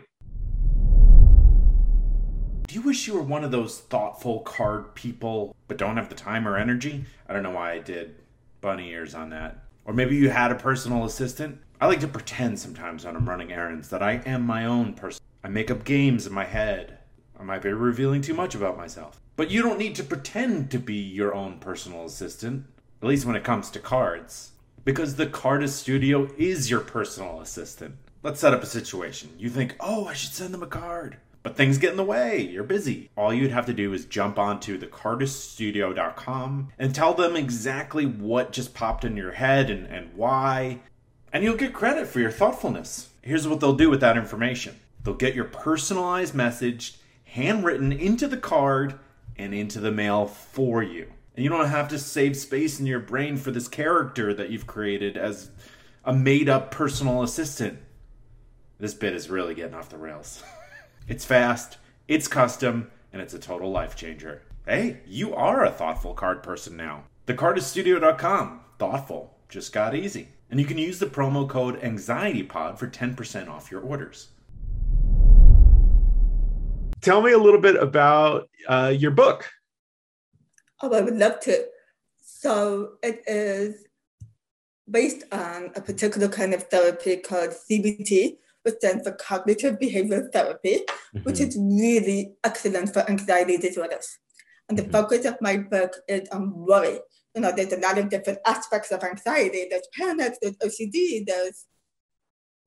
Do 2.70 2.76
you 2.76 2.82
wish 2.82 3.08
you 3.08 3.14
were 3.14 3.22
one 3.22 3.42
of 3.42 3.50
those 3.50 3.80
thoughtful 3.80 4.42
card 4.42 4.94
people 4.94 5.56
but 5.66 5.76
don't 5.76 5.96
have 5.96 6.08
the 6.08 6.14
time 6.14 6.46
or 6.46 6.56
energy? 6.56 7.04
I 7.28 7.32
don't 7.32 7.42
know 7.42 7.50
why 7.50 7.72
I 7.72 7.78
did 7.80 8.14
bunny 8.60 8.90
ears 8.90 9.12
on 9.12 9.30
that. 9.30 9.64
Or 9.84 9.92
maybe 9.92 10.14
you 10.14 10.30
had 10.30 10.52
a 10.52 10.54
personal 10.54 11.04
assistant? 11.04 11.58
I 11.80 11.88
like 11.88 11.98
to 11.98 12.06
pretend 12.06 12.60
sometimes 12.60 13.04
when 13.04 13.16
I'm 13.16 13.28
running 13.28 13.52
errands 13.52 13.88
that 13.88 14.04
I 14.04 14.22
am 14.24 14.46
my 14.46 14.66
own 14.66 14.94
person. 14.94 15.20
I 15.42 15.48
make 15.48 15.68
up 15.68 15.82
games 15.82 16.28
in 16.28 16.32
my 16.32 16.44
head. 16.44 16.98
I 17.36 17.42
might 17.42 17.62
be 17.62 17.72
revealing 17.72 18.22
too 18.22 18.34
much 18.34 18.54
about 18.54 18.76
myself. 18.76 19.20
But 19.34 19.50
you 19.50 19.62
don't 19.62 19.80
need 19.80 19.96
to 19.96 20.04
pretend 20.04 20.70
to 20.70 20.78
be 20.78 20.94
your 20.94 21.34
own 21.34 21.58
personal 21.58 22.04
assistant, 22.04 22.66
at 23.02 23.08
least 23.08 23.26
when 23.26 23.34
it 23.34 23.42
comes 23.42 23.68
to 23.70 23.80
cards. 23.80 24.52
Because 24.84 25.16
the 25.16 25.26
Cardist 25.26 25.70
Studio 25.70 26.28
is 26.38 26.70
your 26.70 26.78
personal 26.78 27.40
assistant. 27.40 27.96
Let's 28.22 28.38
set 28.38 28.54
up 28.54 28.62
a 28.62 28.66
situation. 28.66 29.30
You 29.40 29.50
think, 29.50 29.74
oh, 29.80 30.04
I 30.04 30.12
should 30.12 30.34
send 30.34 30.54
them 30.54 30.62
a 30.62 30.68
card. 30.68 31.16
But 31.42 31.56
things 31.56 31.78
get 31.78 31.92
in 31.92 31.96
the 31.96 32.04
way. 32.04 32.40
You're 32.40 32.64
busy. 32.64 33.10
All 33.16 33.32
you'd 33.32 33.50
have 33.50 33.66
to 33.66 33.72
do 33.72 33.94
is 33.94 34.04
jump 34.04 34.38
onto 34.38 34.78
thecardiststudio.com 34.78 36.68
and 36.78 36.94
tell 36.94 37.14
them 37.14 37.34
exactly 37.34 38.04
what 38.04 38.52
just 38.52 38.74
popped 38.74 39.04
in 39.04 39.16
your 39.16 39.32
head 39.32 39.70
and, 39.70 39.86
and 39.86 40.14
why. 40.14 40.80
And 41.32 41.42
you'll 41.42 41.56
get 41.56 41.72
credit 41.72 42.08
for 42.08 42.20
your 42.20 42.30
thoughtfulness. 42.30 43.08
Here's 43.22 43.48
what 43.48 43.60
they'll 43.60 43.74
do 43.74 43.90
with 43.90 44.00
that 44.00 44.16
information 44.16 44.78
they'll 45.02 45.14
get 45.14 45.34
your 45.34 45.46
personalized 45.46 46.34
message 46.34 46.98
handwritten 47.24 47.90
into 47.90 48.28
the 48.28 48.36
card 48.36 48.98
and 49.38 49.54
into 49.54 49.80
the 49.80 49.90
mail 49.90 50.26
for 50.26 50.82
you. 50.82 51.10
And 51.34 51.44
you 51.44 51.48
don't 51.48 51.68
have 51.68 51.88
to 51.88 51.98
save 51.98 52.36
space 52.36 52.78
in 52.78 52.86
your 52.86 53.00
brain 53.00 53.38
for 53.38 53.50
this 53.50 53.68
character 53.68 54.34
that 54.34 54.50
you've 54.50 54.66
created 54.66 55.16
as 55.16 55.50
a 56.04 56.12
made 56.12 56.50
up 56.50 56.70
personal 56.70 57.22
assistant. 57.22 57.78
This 58.78 58.92
bit 58.92 59.14
is 59.14 59.30
really 59.30 59.54
getting 59.54 59.74
off 59.74 59.88
the 59.88 59.96
rails. 59.96 60.42
it's 61.10 61.24
fast, 61.24 61.76
it's 62.06 62.28
custom, 62.28 62.88
and 63.12 63.20
it's 63.20 63.34
a 63.34 63.38
total 63.38 63.68
life 63.72 63.96
changer. 63.96 64.42
Hey, 64.64 64.98
you 65.08 65.34
are 65.34 65.64
a 65.64 65.70
thoughtful 65.70 66.14
card 66.14 66.40
person 66.40 66.76
now. 66.76 67.02
TheCardistStudio.com. 67.26 68.60
Thoughtful. 68.78 69.34
Just 69.48 69.72
got 69.72 69.96
easy. 69.96 70.28
And 70.50 70.60
you 70.60 70.66
can 70.66 70.78
use 70.78 71.00
the 71.00 71.06
promo 71.06 71.48
code 71.48 71.80
AnxietyPod 71.80 72.78
for 72.78 72.86
10% 72.86 73.48
off 73.48 73.72
your 73.72 73.80
orders. 73.80 74.28
Tell 77.00 77.22
me 77.22 77.32
a 77.32 77.38
little 77.38 77.60
bit 77.60 77.74
about 77.74 78.48
uh, 78.68 78.94
your 78.96 79.10
book. 79.10 79.50
Oh, 80.80 80.94
I 80.94 81.00
would 81.00 81.16
love 81.16 81.40
to. 81.40 81.64
So 82.22 82.92
it 83.02 83.24
is 83.26 83.84
based 84.88 85.24
on 85.32 85.72
a 85.74 85.80
particular 85.80 86.28
kind 86.28 86.54
of 86.54 86.64
therapy 86.64 87.16
called 87.16 87.50
CBT, 87.50 88.36
which 88.62 88.76
stands 88.76 89.04
for 89.04 89.12
cognitive 89.12 89.78
behavioral 89.78 90.30
therapy, 90.32 90.80
mm-hmm. 90.88 91.20
which 91.20 91.40
is 91.40 91.56
really 91.56 92.32
excellent 92.44 92.92
for 92.92 93.08
anxiety 93.08 93.56
disorders. 93.56 94.18
And 94.68 94.78
the 94.78 94.82
mm-hmm. 94.82 94.92
focus 94.92 95.24
of 95.24 95.36
my 95.40 95.56
book 95.56 95.96
is 96.08 96.28
on 96.30 96.52
worry. 96.54 96.98
You 97.34 97.42
know, 97.42 97.52
there's 97.54 97.72
a 97.72 97.78
lot 97.78 97.98
of 97.98 98.08
different 98.08 98.40
aspects 98.46 98.90
of 98.90 99.02
anxiety. 99.04 99.66
There's 99.70 99.88
panic, 99.96 100.34
there's 100.40 100.56
OCD, 100.56 101.24
there's 101.26 101.66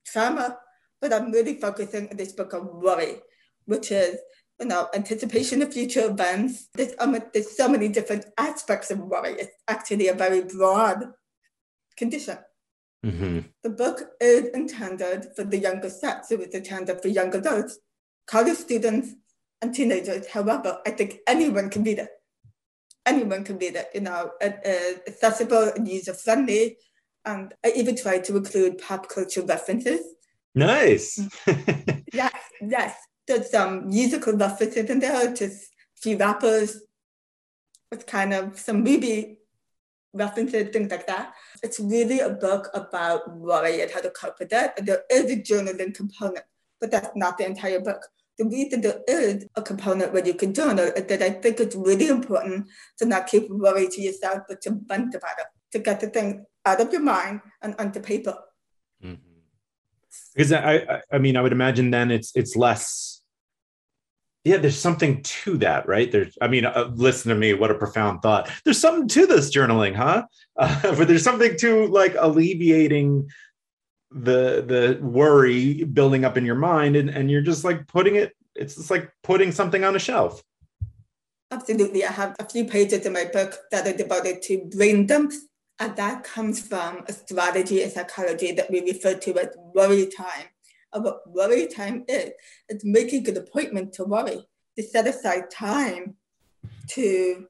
trauma, 0.05 0.57
but 1.01 1.13
I'm 1.13 1.31
really 1.31 1.55
focusing 1.59 2.07
in 2.09 2.17
this 2.17 2.31
book 2.31 2.53
on 2.53 2.81
worry, 2.81 3.21
which 3.65 3.91
is 3.91 4.17
you 4.59 4.67
know, 4.67 4.87
anticipation 4.93 5.61
of 5.61 5.73
future 5.73 6.09
events. 6.09 6.69
There's, 6.73 6.93
um, 6.99 7.17
there's 7.33 7.57
so 7.57 7.67
many 7.67 7.89
different 7.89 8.25
aspects 8.37 8.91
of 8.91 8.99
worry. 8.99 9.33
It's 9.33 9.55
actually 9.67 10.07
a 10.07 10.13
very 10.13 10.41
broad 10.41 11.11
condition. 11.97 12.37
Mm-hmm. 13.05 13.39
The 13.63 13.69
book 13.69 14.01
is 14.21 14.47
intended 14.49 15.27
for 15.35 15.43
the 15.43 15.57
younger 15.57 15.89
set, 15.89 16.25
so 16.25 16.35
it's 16.35 16.55
intended 16.55 17.01
for 17.01 17.09
young 17.09 17.35
adults, 17.35 17.79
college 18.27 18.57
students, 18.57 19.13
and 19.61 19.73
teenagers. 19.73 20.27
However, 20.27 20.79
I 20.85 20.91
think 20.91 21.19
anyone 21.27 21.69
can 21.69 21.83
read 21.83 21.99
it. 21.99 22.09
Anyone 23.05 23.43
can 23.43 23.57
read 23.57 23.75
it. 23.75 23.89
You 23.93 24.01
know, 24.01 24.31
it 24.39 24.59
is 24.63 24.99
accessible 25.07 25.71
and 25.75 25.87
user 25.87 26.13
friendly, 26.13 26.77
and 27.25 27.53
I 27.63 27.73
even 27.75 27.97
tried 27.97 28.23
to 28.25 28.37
include 28.37 28.77
pop 28.77 29.09
culture 29.09 29.41
references. 29.41 30.01
Nice. 30.55 31.19
yes, 32.13 32.35
yes. 32.61 32.95
There's 33.27 33.49
some 33.49 33.87
musical 33.87 34.33
references 34.33 34.89
in 34.89 34.99
there, 34.99 35.33
just 35.33 35.63
a 35.63 36.01
few 36.01 36.17
rappers, 36.17 36.81
with 37.91 38.05
kind 38.05 38.33
of 38.33 38.59
some 38.59 38.83
movie 38.83 39.39
references, 40.13 40.69
things 40.69 40.91
like 40.91 41.07
that. 41.07 41.33
It's 41.61 41.79
really 41.79 42.19
a 42.19 42.29
book 42.29 42.69
about 42.73 43.35
worry 43.35 43.81
and 43.81 43.91
how 43.91 44.01
to 44.01 44.09
cope 44.11 44.39
with 44.39 44.53
it. 44.53 44.73
And 44.77 44.87
there 44.87 45.03
is 45.09 45.31
a 45.31 45.37
journaling 45.37 45.93
component, 45.93 46.45
but 46.79 46.91
that's 46.91 47.15
not 47.15 47.37
the 47.37 47.45
entire 47.45 47.79
book. 47.79 48.07
The 48.37 48.45
reason 48.45 48.81
there 48.81 49.01
is 49.07 49.45
a 49.55 49.61
component 49.61 50.11
where 50.11 50.25
you 50.25 50.33
can 50.33 50.53
journal 50.53 50.85
is 50.85 51.05
that 51.05 51.21
I 51.21 51.29
think 51.31 51.59
it's 51.59 51.75
really 51.75 52.07
important 52.07 52.67
to 52.97 53.05
not 53.05 53.27
keep 53.27 53.49
worry 53.49 53.87
to 53.89 54.01
yourself, 54.01 54.43
but 54.47 54.61
to 54.61 54.79
vent 54.87 55.13
about 55.13 55.39
it, 55.39 55.45
to 55.71 55.79
get 55.79 55.99
the 55.99 56.07
thing 56.07 56.45
out 56.65 56.81
of 56.81 56.91
your 56.91 57.01
mind 57.01 57.41
and 57.61 57.75
onto 57.77 57.99
paper. 57.99 58.35
Mm-hmm. 59.03 59.21
Because 60.35 60.51
I, 60.51 60.75
I, 60.75 61.01
I 61.11 61.17
mean, 61.19 61.37
I 61.37 61.41
would 61.41 61.51
imagine 61.51 61.91
then 61.91 62.09
it's 62.09 62.31
it's 62.35 62.55
less 62.55 63.12
yeah 64.43 64.57
there's 64.57 64.79
something 64.79 65.21
to 65.23 65.57
that 65.57 65.87
right? 65.87 66.11
There's 66.11 66.37
i 66.41 66.47
mean 66.47 66.65
uh, 66.65 66.91
listen 66.95 67.29
to 67.29 67.35
me 67.35 67.53
what 67.53 67.71
a 67.71 67.75
profound 67.75 68.21
thought. 68.21 68.49
There's 68.63 68.79
something 68.79 69.07
to 69.09 69.25
this 69.25 69.55
journaling 69.55 69.95
huh? 69.95 70.25
Uh, 70.55 70.95
but 70.95 71.07
there's 71.07 71.23
something 71.23 71.57
to 71.57 71.87
like 71.87 72.13
alleviating 72.19 73.27
the 74.11 74.63
the 74.67 74.99
worry 75.01 75.83
building 75.83 76.23
up 76.23 76.37
in 76.37 76.45
your 76.45 76.53
mind 76.53 76.95
and, 76.95 77.09
and 77.09 77.31
you're 77.31 77.41
just 77.41 77.63
like 77.63 77.87
putting 77.87 78.17
it 78.17 78.35
it's 78.53 78.75
just 78.75 78.91
like 78.91 79.11
putting 79.23 79.51
something 79.51 79.83
on 79.83 79.95
a 79.95 79.99
shelf. 79.99 80.43
Absolutely. 81.49 82.05
I 82.05 82.11
have 82.11 82.35
a 82.39 82.47
few 82.47 82.65
pages 82.65 83.05
in 83.07 83.13
my 83.13 83.25
book 83.25 83.57
that 83.71 83.87
are 83.87 83.97
devoted 83.97 84.43
to 84.43 84.69
brain 84.75 85.07
dumps 85.07 85.39
and 85.79 85.95
that 85.95 86.23
comes 86.23 86.61
from 86.65 87.03
a 87.07 87.13
strategy 87.13 87.81
in 87.81 87.89
psychology 87.89 88.51
that 88.51 88.69
we 88.69 88.81
refer 88.81 89.15
to 89.15 89.39
as 89.39 89.49
worry 89.73 90.05
time 90.05 90.47
about 90.93 91.29
worry 91.29 91.67
time 91.67 92.05
is. 92.07 92.31
It's 92.69 92.85
making 92.85 93.27
an 93.29 93.37
appointment 93.37 93.93
to 93.93 94.03
worry, 94.03 94.47
to 94.77 94.83
set 94.83 95.07
aside 95.07 95.49
time 95.51 96.15
to, 96.89 97.47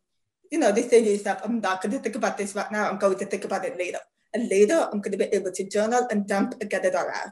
you 0.52 0.60
know, 0.60 0.72
they 0.72 0.88
say 0.88 1.04
to 1.04 1.12
yourself, 1.12 1.40
I'm 1.44 1.60
not 1.60 1.82
going 1.82 1.94
to 1.94 2.00
think 2.00 2.16
about 2.16 2.38
this 2.38 2.56
right 2.56 2.72
now, 2.72 2.90
I'm 2.90 2.98
going 2.98 3.18
to 3.18 3.26
think 3.26 3.46
about 3.46 3.66
it 3.66 3.78
later. 3.78 4.00
And 4.34 4.50
later, 4.50 4.90
I'm 4.92 5.02
going 5.02 5.12
to 5.12 5.18
be 5.18 5.36
able 5.36 5.52
to 5.52 5.70
journal 5.70 6.08
and 6.10 6.28
dump 6.28 6.56
and 6.60 6.70
get 6.70 6.86
it 6.86 6.96
all 6.96 7.08
out. 7.08 7.32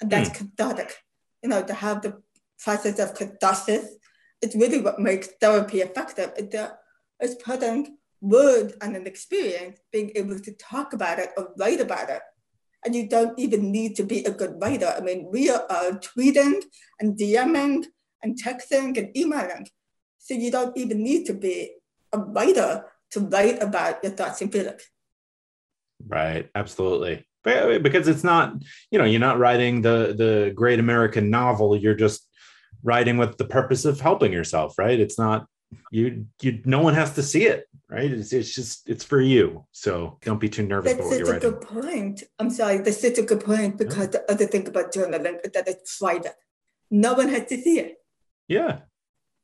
And 0.00 0.10
that's 0.10 0.30
mm. 0.30 0.36
cathartic. 0.36 0.94
You 1.42 1.48
know, 1.48 1.62
to 1.62 1.74
have 1.74 2.02
the 2.02 2.22
process 2.62 2.98
of 2.98 3.14
catharsis, 3.14 3.96
it's 4.42 4.54
really 4.54 4.80
what 4.80 5.00
makes 5.00 5.28
therapy 5.40 5.80
effective. 5.80 6.32
It's 7.18 7.42
putting 7.42 7.96
word 8.20 8.74
and 8.80 8.96
an 8.96 9.06
experience, 9.06 9.80
being 9.92 10.12
able 10.14 10.38
to 10.38 10.52
talk 10.52 10.92
about 10.92 11.18
it 11.18 11.30
or 11.36 11.52
write 11.58 11.80
about 11.80 12.10
it 12.10 12.22
and 12.84 12.94
you 12.94 13.08
don't 13.08 13.38
even 13.38 13.72
need 13.72 13.96
to 13.96 14.04
be 14.04 14.24
a 14.24 14.30
good 14.30 14.54
writer. 14.60 14.94
I 14.96 15.00
mean, 15.00 15.28
we 15.30 15.50
are 15.50 15.64
uh, 15.68 15.92
tweeting 16.00 16.62
and 17.00 17.18
DMing 17.18 17.84
and 18.22 18.40
texting 18.40 18.96
and 18.96 19.16
emailing. 19.16 19.68
So 20.18 20.34
you 20.34 20.50
don't 20.50 20.76
even 20.76 21.02
need 21.02 21.26
to 21.26 21.34
be 21.34 21.72
a 22.12 22.18
writer 22.18 22.84
to 23.12 23.20
write 23.20 23.62
about 23.62 24.02
your 24.02 24.12
thoughts 24.12 24.40
and 24.42 24.52
feelings. 24.52 24.82
Right, 26.06 26.48
absolutely. 26.54 27.24
Because 27.44 28.08
it's 28.08 28.24
not, 28.24 28.54
you 28.90 28.98
know, 28.98 29.04
you're 29.04 29.20
not 29.20 29.38
writing 29.38 29.80
the 29.80 30.14
the 30.18 30.52
great 30.52 30.80
American 30.80 31.30
novel. 31.30 31.76
You're 31.76 31.94
just 31.94 32.28
writing 32.82 33.18
with 33.18 33.36
the 33.36 33.44
purpose 33.44 33.84
of 33.84 34.00
helping 34.00 34.32
yourself, 34.32 34.76
right? 34.78 34.98
It's 34.98 35.18
not 35.18 35.46
you 35.90 36.26
you 36.42 36.60
no 36.64 36.80
one 36.80 36.94
has 36.94 37.14
to 37.14 37.22
see 37.22 37.46
it 37.46 37.66
right? 37.88 38.10
It's, 38.10 38.32
it's 38.32 38.54
just 38.54 38.88
it's 38.88 39.04
for 39.04 39.20
you. 39.20 39.64
So 39.72 40.18
don't 40.22 40.40
be 40.40 40.48
too 40.48 40.66
nervous 40.66 40.94
that's 40.94 41.08
such 41.08 41.20
a 41.20 41.24
writing. 41.24 41.50
good 41.50 41.60
point. 41.60 42.22
I'm 42.38 42.50
sorry 42.50 42.78
that's 42.78 43.00
such 43.00 43.18
a 43.18 43.22
good 43.22 43.44
point 43.44 43.78
because 43.78 44.06
yeah. 44.06 44.06
the 44.06 44.32
other 44.32 44.46
thing 44.46 44.66
about 44.66 44.92
journaling 44.92 45.38
is 45.44 45.52
that 45.52 45.68
it's 45.68 45.98
private. 45.98 46.34
No 46.90 47.14
one 47.14 47.28
has 47.28 47.46
to 47.48 47.60
see 47.60 47.78
it. 47.80 47.96
Yeah 48.48 48.80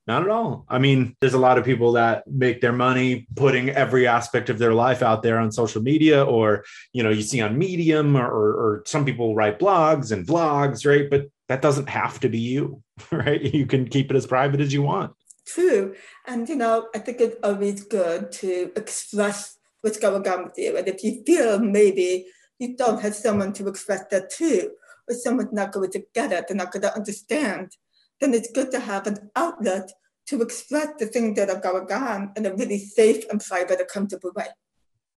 not 0.07 0.23
at 0.23 0.31
all. 0.31 0.65
I 0.69 0.79
mean 0.79 1.17
there's 1.21 1.35
a 1.35 1.39
lot 1.39 1.59
of 1.59 1.65
people 1.65 1.93
that 1.93 2.27
make 2.27 2.61
their 2.61 2.73
money 2.73 3.29
putting 3.37 3.71
every 3.71 4.07
aspect 4.07 4.51
of 4.51 4.59
their 4.59 4.75
life 4.75 5.03
out 5.03 5.23
there 5.23 5.39
on 5.39 5.53
social 5.53 5.81
media 5.83 6.25
or 6.25 6.65
you 6.93 7.03
know 7.03 7.11
you 7.11 7.23
see 7.23 7.41
on 7.41 7.57
medium 7.57 8.17
or, 8.17 8.27
or, 8.27 8.51
or 8.53 8.83
some 8.85 9.05
people 9.05 9.35
write 9.35 9.59
blogs 9.59 10.11
and 10.13 10.27
vlogs 10.27 10.85
right? 10.87 11.09
But 11.09 11.29
that 11.49 11.63
doesn't 11.63 11.89
have 11.89 12.19
to 12.21 12.29
be 12.29 12.39
you 12.39 12.83
right? 13.13 13.41
You 13.41 13.67
can 13.67 13.87
keep 13.87 14.11
it 14.11 14.17
as 14.17 14.27
private 14.27 14.61
as 14.61 14.73
you 14.73 14.83
want 14.83 15.13
true. 15.47 15.95
And, 16.27 16.49
you 16.49 16.57
know, 16.57 16.89
I 16.95 16.99
think 16.99 17.21
it's 17.21 17.37
always 17.43 17.85
good 17.85 18.33
to 18.33 18.73
express 18.77 19.59
what's 19.81 19.99
going 19.99 20.27
on 20.29 20.45
with 20.45 20.55
you. 20.57 20.77
And 20.77 20.89
if 20.89 21.03
you 21.03 21.23
feel 21.27 21.59
maybe 21.59 22.27
you 22.59 22.77
don't 22.77 23.03
have 23.03 23.15
someone 23.15 23.53
to 23.55 23.69
express 23.69 24.05
that 24.11 24.31
to, 24.31 24.71
or 25.09 25.15
someone's 25.15 25.53
not 25.53 25.73
going 25.73 25.91
to 25.91 26.05
get 26.15 26.33
it, 26.33 26.47
they're 26.47 26.57
not 26.57 26.73
going 26.73 26.83
to 26.83 26.95
understand, 26.95 27.73
then 28.21 28.35
it's 28.35 28.53
good 28.53 28.71
to 28.71 28.81
have 28.81 29.07
an 29.07 29.31
outlet 29.35 29.91
to 30.29 30.41
express 30.41 30.89
the 30.99 31.07
things 31.07 31.37
that 31.37 31.51
are 31.51 31.61
going 31.61 31.91
on 31.93 32.33
in 32.37 32.47
a 32.47 32.55
really 32.55 32.79
safe 32.79 33.25
and 33.31 33.41
private 33.41 33.81
and 33.81 33.89
comfortable 33.89 34.31
way. 34.37 34.47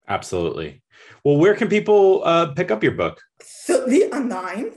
Absolutely. 0.08 0.82
Well, 1.24 1.38
where 1.38 1.56
can 1.56 1.68
people 1.68 2.24
uh, 2.26 2.54
pick 2.54 2.72
up 2.72 2.84
your 2.84 2.94
book? 2.94 3.22
Certainly 3.42 4.06
online. 4.12 4.72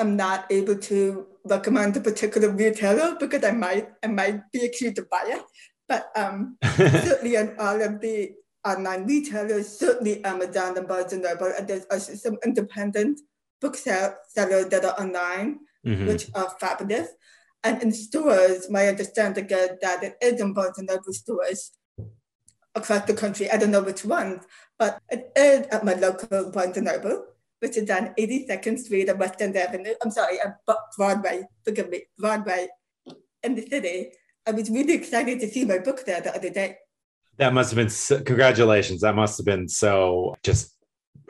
I'm 0.00 0.16
not 0.16 0.50
able 0.50 0.76
to 0.76 1.26
recommend 1.44 1.96
a 1.96 2.00
particular 2.00 2.50
retailer 2.50 3.16
because 3.20 3.44
I 3.44 3.52
might 3.52 3.88
I 4.02 4.08
might 4.08 4.50
be 4.50 4.64
accused 4.64 4.98
of 4.98 5.10
bias. 5.10 5.42
But 5.88 6.10
um, 6.16 6.56
certainly 6.76 7.36
on 7.36 7.54
all 7.58 7.80
of 7.80 8.00
the 8.00 8.32
online 8.64 9.06
retailers, 9.06 9.68
certainly 9.78 10.24
Amazon 10.24 10.76
and 10.78 10.88
Barnes 10.88 11.12
and 11.12 11.22
Noble, 11.22 11.52
and 11.56 11.68
there's 11.68 11.86
also 11.90 12.14
some 12.14 12.38
independent 12.44 13.20
booksellers 13.60 14.14
that 14.34 14.84
are 14.84 15.00
online, 15.00 15.60
mm-hmm. 15.86 16.06
which 16.06 16.28
are 16.34 16.54
fabulous. 16.60 17.08
And 17.62 17.82
in 17.82 17.92
stores, 17.92 18.70
my 18.70 18.86
understanding 18.86 19.46
is 19.50 19.70
that 19.82 20.02
it 20.02 20.16
is 20.22 20.40
in 20.40 20.54
Barnes 20.54 20.78
and 20.78 20.88
Noble 20.88 21.12
stores 21.12 21.72
across 22.74 23.04
the 23.06 23.14
country. 23.14 23.50
I 23.50 23.56
don't 23.58 23.70
know 23.70 23.82
which 23.82 24.04
ones, 24.04 24.44
but 24.78 25.00
it 25.10 25.30
is 25.36 25.66
at 25.66 25.84
my 25.84 25.94
local 25.94 26.50
Barnes 26.50 26.76
and 26.76 26.86
Noble, 26.86 27.24
which 27.60 27.76
is 27.76 27.88
on 27.90 28.14
82nd 28.18 28.78
Street 28.78 29.08
and 29.08 29.18
Western 29.18 29.56
Avenue. 29.56 29.94
I'm 30.02 30.10
sorry, 30.10 30.38
Broadway, 30.96 31.44
forgive 31.64 31.88
me, 31.90 32.02
Broadway 32.18 32.68
in 33.42 33.54
the 33.54 33.66
city. 33.66 34.10
I 34.46 34.50
was 34.52 34.70
really 34.70 34.94
excited 34.94 35.40
to 35.40 35.48
see 35.48 35.64
my 35.64 35.78
book 35.78 36.04
there 36.04 36.20
the 36.20 36.34
other 36.34 36.50
day. 36.50 36.76
That 37.36 37.54
must 37.54 37.70
have 37.70 37.76
been 37.76 37.90
so, 37.90 38.20
congratulations. 38.22 39.00
That 39.02 39.14
must 39.14 39.38
have 39.38 39.46
been 39.46 39.68
so 39.68 40.36
just 40.42 40.76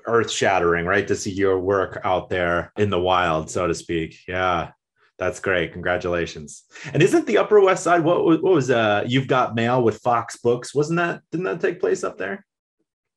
earth 0.07 0.31
shattering, 0.31 0.87
right? 0.87 1.07
To 1.07 1.15
see 1.15 1.31
your 1.31 1.59
work 1.59 2.01
out 2.05 2.31
there 2.31 2.73
in 2.77 2.91
the 2.91 3.01
wild, 3.01 3.51
so 3.51 3.67
to 3.67 3.75
speak. 3.75 4.19
Yeah. 4.27 4.71
That's 5.19 5.39
great. 5.39 5.75
Congratulations. 5.75 6.65
And 6.95 7.03
isn't 7.03 7.27
the 7.27 7.37
Upper 7.37 7.61
West 7.61 7.85
Side 7.85 8.03
what, 8.03 8.25
what 8.25 8.43
was 8.43 8.71
uh 8.71 9.05
You've 9.07 9.29
Got 9.29 9.55
Mail 9.55 9.83
with 9.83 9.99
Fox 9.99 10.39
Books? 10.39 10.75
Wasn't 10.75 10.97
that 10.97 11.21
didn't 11.31 11.45
that 11.45 11.61
take 11.61 11.79
place 11.79 12.03
up 12.03 12.17
there? 12.17 12.47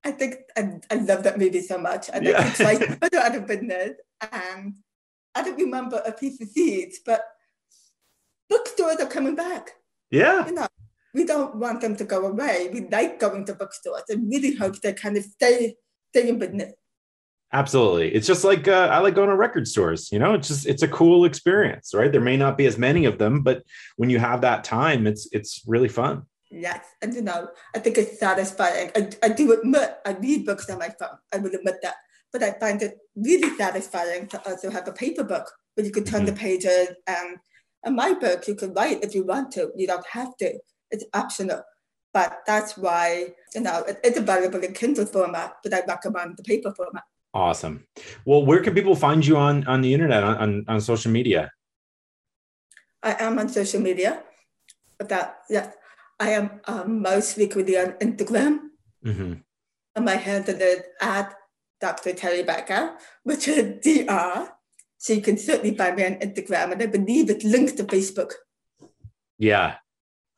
I 0.04 0.12
think 0.12 0.36
I, 0.58 0.80
I 0.92 0.96
love 0.96 1.24
that 1.24 1.38
movie 1.38 1.62
so 1.62 1.78
much. 1.78 2.10
I 2.10 2.20
think 2.20 2.26
yeah. 2.26 2.48
it's 2.48 2.60
like 2.60 3.00
put 3.00 3.14
out 3.14 3.36
of 3.36 3.48
business. 3.48 3.92
And 4.32 4.76
I 5.36 5.44
don't 5.44 5.58
remember 5.58 6.02
a 6.06 6.12
piece 6.12 6.42
of 6.42 6.48
seeds, 6.50 7.00
but 7.06 7.24
bookstores 8.50 8.98
are 8.98 9.08
coming 9.08 9.36
back. 9.36 9.72
Yeah. 10.12 10.46
You 10.46 10.54
know, 10.54 10.68
we 11.14 11.26
don't 11.26 11.56
want 11.56 11.82
them 11.82 11.96
to 11.96 12.04
go 12.04 12.26
away. 12.26 12.70
We 12.74 12.82
like 12.88 13.20
going 13.20 13.46
to 13.46 13.54
bookstores 13.54 14.04
and 14.10 14.30
really 14.30 14.56
hope 14.56 14.80
they 14.82 14.94
kind 14.94 15.18
of 15.18 15.24
stay 15.24 15.76
stay 16.10 16.30
in 16.30 16.38
business. 16.38 16.74
Absolutely. 17.52 18.14
It's 18.14 18.26
just 18.26 18.44
like 18.44 18.68
uh, 18.68 18.90
I 18.92 18.98
like 18.98 19.14
going 19.14 19.30
to 19.30 19.36
record 19.36 19.68
stores. 19.68 20.12
You 20.12 20.20
know, 20.20 20.34
it's 20.34 20.48
just 20.48 20.66
it's 20.66 20.82
a 20.82 20.88
cool 20.88 21.24
experience, 21.24 21.94
right? 21.94 22.12
There 22.12 22.20
may 22.22 22.36
not 22.36 22.58
be 22.58 22.66
as 22.66 22.80
many 22.80 23.06
of 23.06 23.20
them, 23.20 23.42
but 23.42 23.64
when 23.96 24.10
you 24.10 24.18
have 24.20 24.42
that 24.42 24.64
time, 24.64 25.06
it's 25.06 25.28
it's 25.32 25.62
really 25.68 25.88
fun. 25.88 26.24
Yes, 26.56 26.86
and 27.02 27.14
you 27.16 27.24
know, 27.24 27.50
I 27.76 27.80
think 27.80 27.98
it's 27.98 28.20
satisfying. 28.20 28.92
I, 28.96 29.10
I 29.24 29.30
do 29.30 29.54
admit 29.54 29.98
I 30.06 30.12
read 30.12 30.46
books 30.46 30.70
on 30.70 30.78
my 30.78 30.90
phone. 30.90 31.18
I 31.34 31.38
will 31.38 31.54
admit 31.56 31.78
that, 31.82 31.96
but 32.32 32.44
I 32.44 32.52
find 32.52 32.80
it 32.84 33.00
really 33.16 33.58
satisfying 33.58 34.28
to 34.28 34.48
also 34.48 34.70
have 34.70 34.88
a 34.88 34.94
paper 34.94 35.24
book 35.24 35.52
where 35.74 35.86
you 35.86 35.92
could 35.92 36.06
turn 36.06 36.26
mm-hmm. 36.26 36.36
the 36.36 36.40
pages 36.40 36.90
and 37.08 37.40
and 37.84 37.96
my 37.96 38.14
book 38.14 38.48
you 38.48 38.54
can 38.54 38.72
write 38.74 39.04
if 39.04 39.16
you 39.16 39.26
want 39.26 39.52
to. 39.54 39.72
You 39.76 39.88
don't 39.88 40.06
have 40.06 40.38
to. 40.38 40.60
It's 40.92 41.06
optional. 41.16 41.64
But 42.14 42.42
that's 42.46 42.78
why, 42.78 43.34
you 43.56 43.62
know, 43.62 43.80
it, 43.88 44.00
it's 44.04 44.20
available 44.20 44.60
in 44.60 44.74
Kindle 44.74 45.08
format, 45.08 45.56
but 45.64 45.74
I 45.74 45.82
recommend 45.88 46.38
the 46.38 46.44
paper 46.44 46.72
format. 46.72 47.02
Awesome. 47.34 47.88
Well, 48.26 48.46
where 48.46 48.62
can 48.62 48.76
people 48.76 48.96
find 48.96 49.26
you 49.26 49.38
on 49.38 49.66
on 49.66 49.82
the 49.82 49.92
internet 49.92 50.24
on 50.24 50.38
on, 50.38 50.66
on 50.68 50.82
social 50.82 51.12
media? 51.12 51.52
I 53.02 53.16
am 53.20 53.40
on 53.40 53.50
social 53.50 53.82
media, 53.82 54.22
but 55.00 55.10
that 55.10 55.40
yeah, 55.50 55.72
I 56.20 56.32
am 56.32 56.62
um, 56.66 57.02
most 57.02 57.36
frequently 57.36 57.78
on 57.78 57.94
Instagram. 57.94 58.60
Mm-hmm. 59.06 59.34
And 59.96 60.06
my 60.06 60.16
handle 60.16 60.62
is 60.62 60.82
at 61.02 61.36
Dr. 61.82 62.12
Terri 62.12 62.46
Bacow, 62.46 62.96
which 63.24 63.48
is 63.48 63.80
DR. 63.84 64.50
So 64.98 65.14
you 65.14 65.22
can 65.22 65.38
certainly 65.38 65.76
find 65.76 65.98
me 65.98 66.06
on 66.06 66.14
Instagram, 66.16 66.72
and 66.72 66.82
I 66.82 66.86
believe 66.86 67.30
it's 67.30 67.44
linked 67.44 67.76
to 67.78 67.84
Facebook. 67.84 68.32
Yeah, 69.38 69.76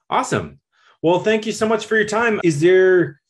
awesome. 0.10 0.60
Well, 1.04 1.20
thank 1.20 1.46
you 1.46 1.52
so 1.52 1.68
much 1.68 1.86
for 1.86 1.96
your 1.96 2.08
time. 2.08 2.42
Is 2.44 2.62
there 2.62 3.22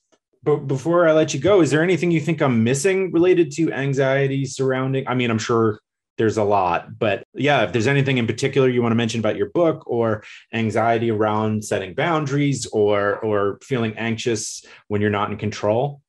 but 0.46 0.68
before 0.68 1.08
I 1.08 1.12
let 1.12 1.34
you 1.34 1.40
go, 1.40 1.62
is 1.62 1.72
there 1.72 1.82
anything 1.82 2.12
you 2.12 2.22
think 2.22 2.40
I'm 2.40 2.64
missing 2.64 3.12
related 3.12 3.52
to 3.54 3.74
anxiety 3.74 4.46
surrounding? 4.46 5.08
I 5.08 5.16
mean, 5.16 5.32
I'm 5.32 5.40
sure 5.40 5.80
there's 6.18 6.38
a 6.38 6.44
lot, 6.44 6.98
but 6.98 7.24
yeah, 7.34 7.64
if 7.64 7.74
there's 7.74 7.88
anything 7.88 8.18
in 8.18 8.28
particular 8.28 8.70
you 8.70 8.82
want 8.82 8.92
to 8.92 8.98
mention 8.98 9.20
about 9.20 9.36
your 9.36 9.50
book 9.50 9.84
or 9.86 10.24
anxiety 10.54 11.12
around 11.12 11.64
setting 11.64 11.94
boundaries 11.94 12.66
or 12.68 13.18
or 13.20 13.60
feeling 13.62 13.98
anxious 13.98 14.64
when 14.88 15.02
you're 15.02 15.10
not 15.10 15.32
in 15.32 15.38
control. 15.38 16.02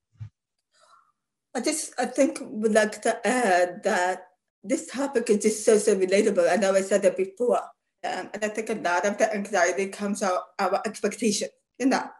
I 1.55 1.61
just 1.61 1.93
I 1.99 2.07
think 2.07 2.39
would 2.41 2.73
like 2.73 3.03
to 3.03 3.27
add 3.27 3.83
that 3.85 4.29
this 4.63 4.87
topic 4.87 5.31
is 5.31 5.43
just 5.43 5.65
so 5.65 5.79
so 5.79 5.97
relatable. 5.97 6.51
I 6.51 6.57
know 6.57 6.75
I 6.75 6.83
said 6.83 7.03
that 7.03 7.17
before, 7.17 7.63
um, 8.05 8.31
and 8.35 8.45
I 8.45 8.49
think 8.49 8.69
a 8.71 8.75
lot 8.75 9.07
of 9.07 9.19
the 9.19 9.33
anxiety 9.33 9.89
comes 9.89 10.23
out 10.23 10.43
our 10.59 10.83
expectation, 10.85 11.49
you 11.79 11.87
know 11.87 12.11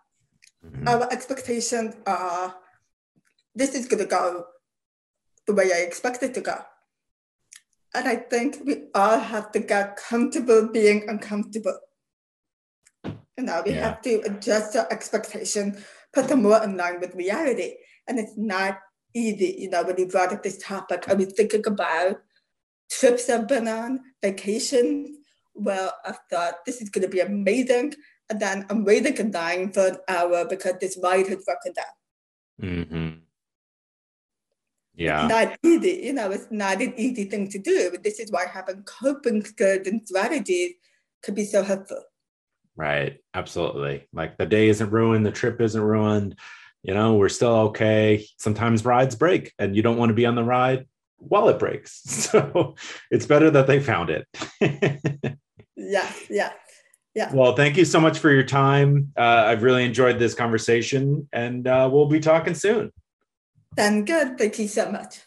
Mm-hmm. 0.67 0.89
Our 0.89 1.13
expectations 1.13 1.95
are 2.07 2.55
this 3.55 3.75
is 3.75 3.87
going 3.87 4.03
to 4.03 4.09
go 4.09 4.45
the 5.47 5.55
way 5.55 5.71
I 5.73 5.79
expect 5.79 6.23
it 6.23 6.35
to 6.35 6.41
go. 6.41 6.59
And 7.95 8.09
I 8.09 8.17
think 8.17 8.59
we 8.65 8.85
all 8.95 9.19
have 9.19 9.53
to 9.53 9.59
get 9.61 9.97
comfortable 9.97 10.69
being 10.69 11.09
uncomfortable. 11.09 11.79
You 13.05 13.45
know, 13.45 13.63
we 13.65 13.73
yeah. 13.73 13.89
have 13.89 14.03
to 14.03 14.21
adjust 14.23 14.77
our 14.77 14.87
expectation, 14.91 15.83
put 16.13 16.29
them 16.29 16.43
more 16.43 16.63
in 16.63 16.77
line 16.77 17.01
with 17.01 17.15
reality. 17.15 17.75
And 18.07 18.19
it's 18.19 18.37
not 18.37 18.79
easy. 19.15 19.57
You 19.59 19.71
know, 19.71 19.83
when 19.83 19.99
you 19.99 20.07
brought 20.07 20.33
up 20.33 20.43
this 20.43 20.59
topic, 20.59 21.09
I 21.09 21.15
was 21.15 21.33
thinking 21.33 21.67
about 21.67 22.19
trips 22.91 23.29
I've 23.29 23.49
been 23.49 23.69
on, 23.69 24.01
vacations. 24.23 25.17
Well, 25.55 25.93
I 26.05 26.15
thought 26.31 26.65
this 26.67 26.83
is 26.83 26.91
going 26.91 27.03
to 27.03 27.09
be 27.09 27.21
amazing 27.21 27.95
and 28.29 28.41
then 28.41 28.67
I'm 28.71 28.85
waiting 28.85 29.19
and 29.21 29.33
dying 29.33 29.73
for 29.73 29.87
an 29.87 29.97
hour 30.09 30.45
because 30.45 30.75
this 30.81 30.99
ride 31.03 31.29
has 31.29 31.45
broken 31.45 31.73
down. 31.75 31.85
Mm-hmm. 32.63 33.06
Yeah. 34.97 35.25
It's 35.25 35.31
not 35.31 35.59
easy, 35.63 36.01
you 36.05 36.13
know, 36.15 36.31
it's 36.31 36.49
not 36.51 36.81
an 36.81 36.95
easy 36.97 37.25
thing 37.25 37.49
to 37.51 37.59
do. 37.59 37.91
But 37.91 38.03
this 38.03 38.19
is 38.19 38.31
why 38.31 38.47
having 38.53 38.83
coping 38.83 39.45
skills 39.45 39.87
and 39.87 40.07
strategies 40.07 40.73
could 41.23 41.35
be 41.35 41.45
so 41.45 41.63
helpful. 41.63 42.03
Right. 42.77 43.19
Absolutely. 43.35 44.07
Like 44.13 44.39
the 44.39 44.47
day 44.47 44.69
isn't 44.69 44.91
ruined, 44.91 45.25
the 45.25 45.33
trip 45.33 45.61
isn't 45.61 45.81
ruined. 45.81 46.37
You 46.83 46.95
know, 46.95 47.15
we're 47.15 47.29
still 47.29 47.57
okay. 47.69 48.27
Sometimes 48.39 48.85
rides 48.85 49.15
break 49.15 49.53
and 49.59 49.77
you 49.77 49.83
don't 49.83 49.97
want 49.97 50.11
to 50.11 50.15
be 50.15 50.27
on 50.27 50.35
the 50.35 50.45
ride 50.45 50.87
while 51.19 51.49
it 51.49 51.59
breaks. 51.59 52.03
So 52.27 52.75
it's 53.11 53.27
better 53.27 53.51
that 53.51 53.67
they 53.67 53.81
found 53.81 54.11
it. 54.11 54.27
yeah. 55.77 56.13
Yeah. 56.29 56.53
Yeah. 57.15 57.33
Well, 57.33 57.57
thank 57.57 57.79
you 57.79 57.87
so 57.87 57.99
much 57.99 58.19
for 58.19 58.31
your 58.31 58.43
time. 58.43 59.13
Uh, 59.17 59.45
I've 59.47 59.63
really 59.63 59.85
enjoyed 59.85 60.19
this 60.19 60.35
conversation, 60.35 61.27
and 61.33 61.67
uh, 61.67 61.89
we'll 61.91 62.09
be 62.09 62.21
talking 62.21 62.55
soon. 62.55 62.93
Then 63.77 64.05
good. 64.05 64.39
Thank 64.39 64.59
you 64.59 64.69
so 64.69 64.91
much. 64.91 65.21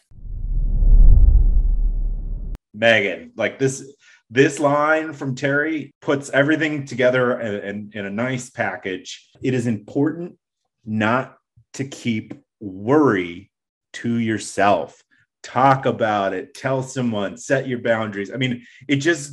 Megan, 2.74 3.32
like 3.36 3.58
this 3.58 3.94
this 4.30 4.60
line 4.60 5.12
from 5.12 5.34
Terri 5.34 5.92
puts 6.00 6.30
everything 6.30 6.84
together 6.84 7.40
in, 7.40 7.54
in, 7.54 7.90
in, 7.94 8.06
a 8.06 8.10
nice 8.10 8.48
package. 8.48 9.28
It 9.42 9.54
is 9.54 9.66
important 9.66 10.38
not 10.84 11.36
to 11.74 11.84
keep 11.84 12.34
worry 12.60 13.50
to 13.94 14.14
yourself. 14.14 15.02
Talk 15.42 15.84
about 15.84 16.32
it, 16.32 16.54
tell 16.54 16.82
someone, 16.84 17.36
set 17.36 17.66
your 17.66 17.80
boundaries. 17.80 18.30
I 18.32 18.36
mean, 18.36 18.64
it 18.86 18.96
just 18.96 19.32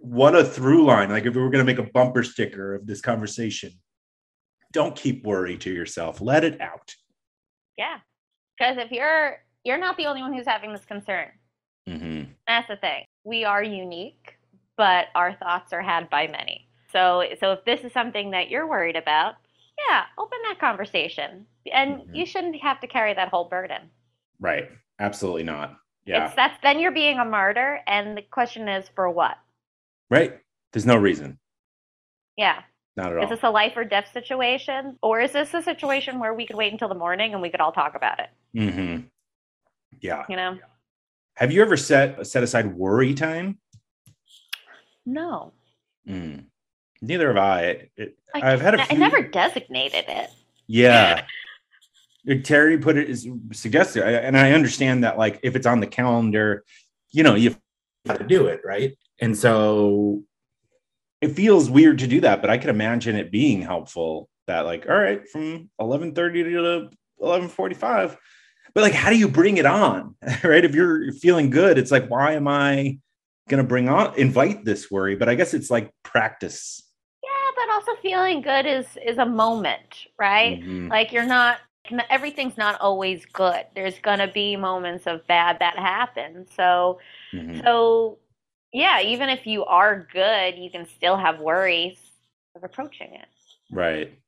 what 0.00 0.34
a 0.34 0.44
through 0.44 0.84
line. 0.84 1.10
Like 1.10 1.26
if 1.26 1.34
we 1.34 1.42
were 1.42 1.50
going 1.50 1.64
to 1.64 1.70
make 1.70 1.84
a 1.84 1.90
bumper 1.90 2.22
sticker 2.22 2.74
of 2.74 2.86
this 2.86 3.02
conversation, 3.02 3.72
don't 4.72 4.96
keep 4.96 5.24
worry 5.24 5.58
to 5.58 5.70
yourself. 5.70 6.22
Let 6.22 6.44
it 6.44 6.60
out. 6.60 6.94
Yeah. 7.76 7.98
Because 8.62 8.78
if 8.78 8.92
you're, 8.92 9.38
you're 9.64 9.78
not 9.78 9.96
the 9.96 10.06
only 10.06 10.22
one 10.22 10.32
who's 10.32 10.46
having 10.46 10.72
this 10.72 10.84
concern. 10.84 11.26
Mm-hmm. 11.88 12.30
That's 12.46 12.68
the 12.68 12.76
thing. 12.76 13.04
We 13.24 13.44
are 13.44 13.62
unique, 13.62 14.36
but 14.76 15.06
our 15.16 15.34
thoughts 15.34 15.72
are 15.72 15.82
had 15.82 16.08
by 16.10 16.28
many. 16.28 16.68
So, 16.92 17.24
so 17.40 17.52
if 17.52 17.64
this 17.64 17.80
is 17.80 17.92
something 17.92 18.30
that 18.30 18.50
you're 18.50 18.68
worried 18.68 18.94
about, 18.94 19.34
yeah, 19.88 20.04
open 20.16 20.38
that 20.44 20.60
conversation, 20.60 21.44
and 21.72 22.02
mm-hmm. 22.02 22.14
you 22.14 22.24
shouldn't 22.24 22.54
have 22.62 22.80
to 22.82 22.86
carry 22.86 23.14
that 23.14 23.30
whole 23.30 23.48
burden. 23.48 23.90
Right. 24.38 24.70
Absolutely 25.00 25.42
not. 25.42 25.76
Yeah. 26.06 26.26
It's, 26.26 26.36
that's 26.36 26.56
then 26.62 26.78
you're 26.78 26.92
being 26.92 27.18
a 27.18 27.24
martyr, 27.24 27.80
and 27.88 28.16
the 28.16 28.22
question 28.22 28.68
is 28.68 28.88
for 28.94 29.10
what? 29.10 29.38
Right. 30.08 30.38
There's 30.72 30.86
no 30.86 30.96
reason. 30.96 31.36
Yeah. 32.36 32.62
Not 32.96 33.12
at 33.12 33.18
all. 33.18 33.24
Is 33.24 33.30
this 33.30 33.40
a 33.42 33.50
life 33.50 33.72
or 33.76 33.84
death 33.84 34.08
situation? 34.12 34.98
Or 35.02 35.20
is 35.20 35.32
this 35.32 35.54
a 35.54 35.62
situation 35.62 36.18
where 36.18 36.34
we 36.34 36.46
could 36.46 36.56
wait 36.56 36.72
until 36.72 36.88
the 36.88 36.94
morning 36.94 37.32
and 37.32 37.40
we 37.40 37.50
could 37.50 37.60
all 37.60 37.72
talk 37.72 37.94
about 37.94 38.20
it? 38.20 38.28
Mm-hmm. 38.54 39.06
Yeah. 40.00 40.24
You 40.28 40.36
know? 40.36 40.58
Have 41.36 41.52
you 41.52 41.62
ever 41.62 41.76
set 41.76 42.26
set 42.26 42.42
aside 42.42 42.74
worry 42.74 43.14
time? 43.14 43.58
No. 45.06 45.52
Mm. 46.06 46.44
Neither 47.00 47.28
have 47.28 47.36
I. 47.36 47.88
It, 47.96 48.18
I 48.34 48.50
have 48.50 48.60
had 48.60 48.74
a 48.74 48.84
few... 48.84 48.96
I 48.96 49.00
never 49.00 49.22
designated 49.22 50.04
it. 50.08 50.30
Yeah. 50.66 51.24
Terri 52.26 52.80
put 52.80 52.96
it 52.96 53.10
is 53.10 53.28
suggested, 53.52 54.04
and 54.04 54.38
I 54.38 54.52
understand 54.52 55.02
that 55.02 55.18
like 55.18 55.40
if 55.42 55.56
it's 55.56 55.66
on 55.66 55.80
the 55.80 55.88
calendar, 55.88 56.64
you 57.10 57.24
know, 57.24 57.34
you 57.34 57.50
have 57.50 57.60
got 58.06 58.18
to 58.18 58.24
do 58.24 58.46
it, 58.46 58.60
right? 58.64 58.96
And 59.20 59.36
so 59.36 60.22
it 61.22 61.28
feels 61.36 61.70
weird 61.70 62.00
to 62.00 62.08
do 62.08 62.20
that, 62.20 62.40
but 62.40 62.50
I 62.50 62.58
could 62.58 62.68
imagine 62.68 63.14
it 63.14 63.30
being 63.30 63.62
helpful 63.62 64.28
that 64.48 64.66
like, 64.66 64.86
all 64.88 64.96
right, 64.96 65.26
from 65.28 65.70
1130 65.76 66.42
to 66.42 66.90
1145, 67.16 68.16
but 68.74 68.82
like, 68.82 68.92
how 68.92 69.08
do 69.08 69.16
you 69.16 69.28
bring 69.28 69.56
it 69.56 69.64
on? 69.64 70.16
right. 70.44 70.64
If 70.64 70.74
you're 70.74 71.12
feeling 71.12 71.48
good, 71.48 71.78
it's 71.78 71.92
like, 71.92 72.08
why 72.08 72.32
am 72.32 72.48
I 72.48 72.98
going 73.48 73.62
to 73.62 73.68
bring 73.68 73.88
on 73.88 74.14
invite 74.16 74.64
this 74.64 74.90
worry, 74.90 75.14
but 75.14 75.28
I 75.28 75.36
guess 75.36 75.54
it's 75.54 75.70
like 75.70 75.92
practice. 76.02 76.82
Yeah, 77.22 77.50
but 77.56 77.72
also 77.72 78.00
feeling 78.02 78.42
good 78.42 78.66
is 78.66 78.86
is 79.04 79.18
a 79.18 79.26
moment, 79.26 80.06
right? 80.18 80.60
Mhm. 80.60 80.90
Like 80.90 81.12
you're 81.12 81.26
not 81.26 81.58
everything's 82.10 82.56
not 82.56 82.80
always 82.80 83.24
good. 83.26 83.66
There's 83.74 83.98
going 83.98 84.20
to 84.20 84.28
be 84.28 84.56
moments 84.56 85.06
of 85.06 85.26
bad 85.26 85.58
that 85.60 85.78
happen. 85.78 86.46
So 86.56 86.98
Mhm. 87.32 87.62
so 87.62 88.18
yeah, 88.72 89.00
even 89.00 89.28
if 89.28 89.46
you 89.46 89.64
are 89.64 90.06
good, 90.12 90.56
you 90.56 90.70
can 90.70 90.86
still 90.86 91.16
have 91.16 91.38
worries 91.40 91.98
of 92.54 92.64
approaching 92.64 93.14
it. 93.14 93.26
Right. 93.70 94.18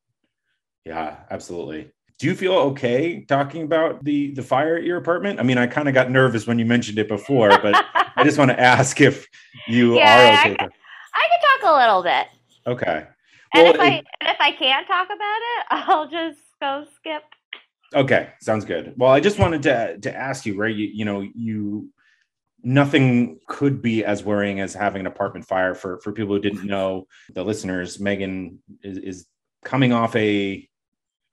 Yeah, 0.84 1.18
absolutely. 1.30 1.92
Do 2.18 2.26
you 2.26 2.34
feel 2.34 2.54
okay 2.54 3.24
talking 3.24 3.62
about 3.64 4.04
the 4.04 4.32
the 4.34 4.42
fire 4.42 4.76
at 4.76 4.84
your 4.84 4.98
apartment? 4.98 5.40
I 5.40 5.42
mean, 5.42 5.58
I 5.58 5.66
kind 5.66 5.88
of 5.88 5.94
got 5.94 6.10
nervous 6.10 6.46
when 6.46 6.58
you 6.58 6.66
mentioned 6.66 6.98
it 6.98 7.08
before, 7.08 7.58
but 7.58 7.82
I 8.16 8.24
just 8.24 8.38
want 8.38 8.50
to 8.50 8.60
ask 8.60 9.00
if 9.00 9.26
you 9.66 9.98
Yeah, 9.98 10.02
are 10.02 10.26
I 10.42 10.50
okay. 10.52 10.68
I 11.14 11.28
can 11.28 11.60
talk 11.60 11.72
a 11.74 11.76
little 11.78 12.02
bit. 12.02 12.28
Okay. 12.66 13.06
And 13.54 13.66
Well, 13.66 13.68
if 13.68 13.76
I 13.78 14.02
and 14.20 14.28
if 14.30 14.36
I 14.40 14.52
can't 14.52 14.86
talk 14.86 15.06
about 15.06 15.16
it, 15.18 15.66
I'll 15.88 16.08
just 16.08 16.40
go 16.60 16.86
skip. 16.96 17.22
Okay, 17.94 18.30
sounds 18.40 18.64
good. 18.64 18.94
Well, 18.96 19.10
I 19.10 19.20
just 19.20 19.38
wanted 19.38 19.62
to 19.64 19.98
to 19.98 20.14
ask 20.16 20.46
you, 20.46 20.56
right? 20.56 20.74
You, 20.74 20.88
you 20.92 21.04
know, 21.04 21.20
you 21.20 21.90
nothing 22.64 23.38
could 23.46 23.82
be 23.82 24.04
as 24.04 24.24
worrying 24.24 24.60
as 24.60 24.74
having 24.74 25.00
an 25.00 25.06
apartment 25.06 25.46
fire. 25.46 25.74
For 25.74 25.98
for 26.00 26.12
people 26.12 26.34
who 26.34 26.40
didn't 26.40 26.64
know, 26.64 27.06
the 27.32 27.44
listeners, 27.44 28.00
Megan 28.00 28.58
is, 28.82 28.98
is 28.98 29.26
coming 29.64 29.92
off 29.92 30.16
a 30.16 30.68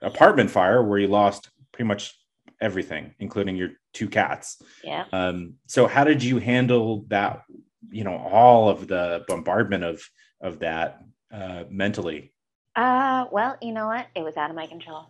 apartment 0.02 0.52
fire 0.52 0.84
where 0.84 1.00
you 1.00 1.08
lost 1.08 1.50
pretty 1.72 1.88
much 1.88 2.18
everything, 2.60 3.16
including 3.20 3.56
your 3.56 3.70
two 3.94 4.10
cats. 4.10 4.62
Yeah. 4.84 5.06
Um, 5.12 5.56
so 5.68 5.88
how 5.88 6.04
did 6.04 6.24
you 6.24 6.38
handle 6.38 7.06
that? 7.08 7.44
You 7.90 8.04
know, 8.04 8.16
all 8.16 8.70
of 8.70 8.88
the 8.88 9.24
bombardment 9.28 9.84
of 9.84 10.02
of 10.42 10.60
that 10.60 11.02
uh, 11.34 11.64
mentally. 11.70 12.34
Uh, 12.76 13.26
well, 13.32 13.58
you 13.62 13.74
know 13.74 13.88
what? 13.88 14.08
It 14.16 14.24
was 14.24 14.38
out 14.38 14.50
of 14.50 14.56
my 14.56 14.68
control. 14.68 15.08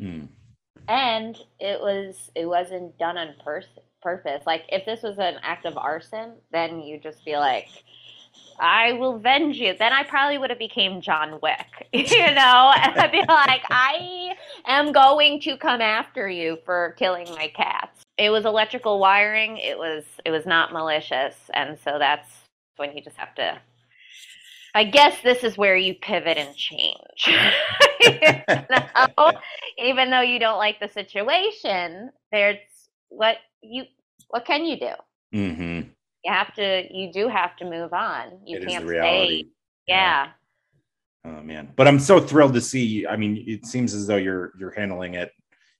Mm. 0.00 0.28
and 0.88 1.38
it 1.58 1.80
was 1.80 2.30
it 2.34 2.44
wasn't 2.44 2.98
done 2.98 3.16
on 3.16 3.34
pers- 3.42 3.64
purpose. 4.06 4.44
Like 4.46 4.66
if 4.68 4.86
this 4.86 5.02
was 5.02 5.18
an 5.18 5.34
act 5.42 5.66
of 5.66 5.76
arson 5.76 6.34
then 6.52 6.80
you 6.80 6.96
just 6.96 7.24
be 7.24 7.36
like 7.36 7.66
i 8.60 8.92
will 8.92 9.18
venge 9.18 9.56
you. 9.56 9.74
Then 9.76 9.92
i 9.92 10.04
probably 10.04 10.38
would 10.38 10.50
have 10.50 10.60
became 10.60 11.00
john 11.00 11.40
wick 11.42 11.88
you 11.92 12.04
know? 12.40 12.72
And 12.82 13.00
i'd 13.00 13.10
be 13.10 13.24
like 13.26 13.64
i 13.68 14.32
am 14.64 14.92
going 14.92 15.40
to 15.40 15.56
come 15.56 15.80
after 15.80 16.28
you 16.28 16.58
for 16.64 16.94
killing 16.96 17.28
my 17.30 17.48
cats. 17.48 18.02
It 18.16 18.30
was 18.30 18.44
electrical 18.44 19.00
wiring. 19.00 19.58
It 19.58 19.76
was 19.76 20.04
it 20.24 20.30
was 20.30 20.46
not 20.46 20.72
malicious. 20.72 21.34
And 21.52 21.76
so 21.84 21.98
that's 21.98 22.30
when 22.76 22.96
you 22.96 23.02
just 23.02 23.16
have 23.16 23.34
to 23.34 23.60
I 24.76 24.84
guess 24.84 25.20
this 25.22 25.42
is 25.42 25.58
where 25.58 25.76
you 25.76 25.94
pivot 25.94 26.38
and 26.38 26.54
change. 26.54 27.26
You 27.98 28.12
know? 28.70 29.32
Even 29.78 30.10
though 30.10 30.20
you 30.20 30.38
don't 30.38 30.58
like 30.58 30.78
the 30.78 30.88
situation, 30.88 32.10
there's 32.30 32.58
what 33.08 33.36
you 33.62 33.84
what 34.28 34.44
can 34.44 34.64
you 34.64 34.78
do? 34.78 34.92
hmm 35.32 35.80
You 36.24 36.32
have 36.32 36.54
to 36.54 36.84
you 36.90 37.12
do 37.12 37.28
have 37.28 37.56
to 37.56 37.64
move 37.64 37.92
on. 37.92 38.40
You 38.46 38.56
It 38.56 38.62
is 38.64 38.72
can't 38.72 38.88
stay. 38.88 39.46
Yeah. 39.86 40.28
Oh 41.24 41.42
man, 41.42 41.72
but 41.76 41.88
I'm 41.88 41.98
so 41.98 42.20
thrilled 42.20 42.54
to 42.54 42.60
see. 42.60 43.06
I 43.06 43.16
mean, 43.16 43.44
it 43.48 43.66
seems 43.66 43.94
as 43.94 44.06
though 44.06 44.16
you're 44.16 44.52
you're 44.58 44.70
handling 44.70 45.14
it, 45.14 45.32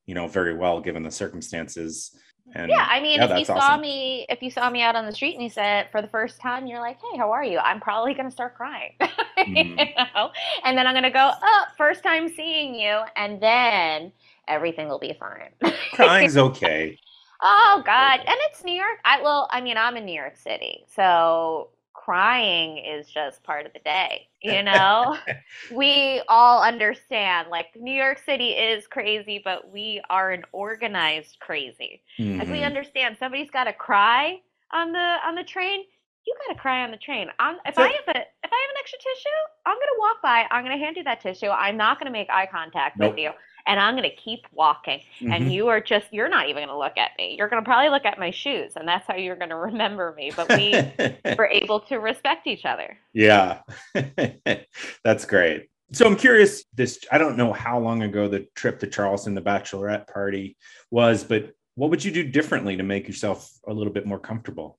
you 0.07 0.15
know, 0.15 0.27
very 0.27 0.55
well 0.55 0.81
given 0.81 1.03
the 1.05 1.11
circumstances. 1.11 2.19
And 2.55 2.71
Yeah, 2.71 2.87
I 2.89 3.01
mean, 3.01 3.19
yeah, 3.21 3.25
if 3.31 3.39
you 3.39 3.45
saw 3.45 3.59
awesome. 3.59 3.81
me, 3.81 4.27
if 4.29 4.43
you 4.43 4.51
saw 4.51 4.71
me 4.71 4.83
out 4.83 4.97
on 4.97 5.07
the 5.07 5.13
street 5.13 5.35
and 5.35 5.43
you 5.43 5.51
said 5.51 5.89
for 5.93 6.03
the 6.03 6.09
first 6.09 6.41
time, 6.41 6.67
you're 6.67 6.81
like, 6.81 6.99
"Hey, 7.01 7.17
how 7.19 7.31
are 7.33 7.45
you?" 7.45 7.59
I'm 7.59 7.81
probably 7.81 8.15
gonna 8.15 8.31
start 8.31 8.57
crying, 8.57 8.93
Mhm. 9.01 9.79
you 9.79 9.87
know, 10.15 10.31
and 10.65 10.77
then 10.77 10.87
I'm 10.87 10.95
gonna 10.95 11.11
go, 11.13 11.31
"Oh, 11.43 11.65
first 11.77 12.03
time 12.03 12.29
seeing 12.29 12.75
you," 12.75 13.01
and 13.17 13.41
then 13.41 14.13
everything 14.49 14.89
will 14.89 14.99
be 14.99 15.13
fine. 15.19 15.51
crying's 15.93 16.37
okay. 16.37 16.99
Oh 17.43 17.83
God, 17.85 18.21
and 18.21 18.37
it's 18.51 18.65
New 18.65 18.75
York. 18.75 18.99
I 19.05 19.23
well, 19.23 19.49
I 19.51 19.61
mean, 19.61 19.77
I'm 19.77 19.97
in 19.97 20.07
New 20.07 20.15
York 20.15 20.37
City, 20.37 20.85
so 20.89 21.71
crying 22.07 22.79
is 22.79 23.09
just 23.09 23.43
part 23.43 23.67
of 23.67 23.73
the 23.73 23.81
day. 23.81 24.29
You 24.41 24.63
know, 24.63 25.19
we 25.73 26.23
all 26.29 26.63
understand. 26.63 27.49
Like 27.51 27.67
New 27.75 27.93
York 27.93 28.21
City 28.25 28.51
is 28.51 28.87
crazy, 28.87 29.41
but 29.45 29.71
we 29.73 30.01
are 30.09 30.31
an 30.31 30.45
organized 30.53 31.39
crazy. 31.41 32.03
Like 32.19 32.29
we 32.49 32.59
mm-hmm. 32.59 32.65
understand 32.65 33.17
somebody's 33.19 33.51
got 33.51 33.65
to 33.65 33.73
cry 33.73 34.41
on 34.73 34.93
the 34.93 35.17
on 35.27 35.35
the 35.35 35.45
train. 35.45 35.81
You 36.27 36.35
got 36.47 36.55
to 36.55 36.61
cry 36.61 36.83
on 36.83 36.91
the 36.91 36.97
train. 36.97 37.29
I'm, 37.39 37.57
if 37.67 37.79
I 37.79 37.83
have 37.89 38.09
a 38.09 38.19
if 38.19 38.53
I 38.53 38.61
have 38.63 38.71
an 38.71 38.77
extra 38.81 38.99
tissue, 38.99 39.43
I'm 39.67 39.75
gonna 39.77 39.99
walk 39.99 40.23
by. 40.23 40.47
I'm 40.51 40.65
gonna 40.65 40.79
hand 40.79 40.97
you 40.97 41.05
that 41.05 41.21
tissue. 41.21 41.49
I'm 41.49 41.77
not 41.77 41.99
gonna 41.99 42.11
make 42.11 42.31
eye 42.31 42.47
contact 42.47 42.99
Nope. 42.99 43.13
with 43.13 43.19
you, 43.21 43.31
and 43.67 43.81
I'm 43.81 43.95
gonna 43.97 44.11
keep 44.11 44.47
walking. 44.53 45.01
Mhm. 45.21 45.35
And 45.35 45.53
you 45.53 45.69
are 45.69 45.81
just 45.81 46.07
you're 46.13 46.29
not 46.29 46.49
even 46.49 46.67
gonna 46.67 46.79
look 46.79 46.97
at 46.97 47.11
me. 47.19 47.35
You're 47.39 47.49
gonna 47.49 47.63
probably 47.63 47.91
look 47.91 48.05
at 48.05 48.19
my 48.19 48.31
shoes, 48.31 48.73
and 48.77 48.87
that's 48.87 49.07
how 49.07 49.17
you're 49.17 49.37
gonna 49.37 49.59
remember 49.59 50.15
me. 50.17 50.33
But 50.35 50.49
we 50.49 50.73
were 51.37 51.47
able 51.49 51.81
to 51.81 51.97
respect 51.99 52.47
each 52.47 52.65
other. 52.65 52.99
yeah, 53.13 53.61
that's 55.05 55.25
great. 55.25 55.69
So 55.93 56.07
I'm 56.07 56.17
curious. 56.17 56.65
This 56.75 56.99
I 57.13 57.19
don't 57.19 57.37
know 57.37 57.53
how 57.53 57.79
long 57.79 58.03
ago 58.03 58.29
the 58.29 58.47
trip 58.55 58.81
to 58.81 58.87
Charleston, 58.87 59.35
the 59.35 59.43
bachelorette 59.43 60.07
party, 60.07 60.57
was, 60.91 61.25
but 61.25 61.53
what 61.75 61.91
would 61.91 62.05
you 62.05 62.11
do 62.11 62.25
differently 62.25 62.77
to 62.77 62.83
make 62.83 63.07
yourself 63.07 63.51
a 63.69 63.73
little 63.73 63.93
bit 63.93 64.07
more 64.07 64.19
comfortable? 64.19 64.79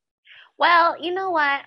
Well, 0.58 1.02
you 1.02 1.14
know 1.14 1.30
what? 1.30 1.62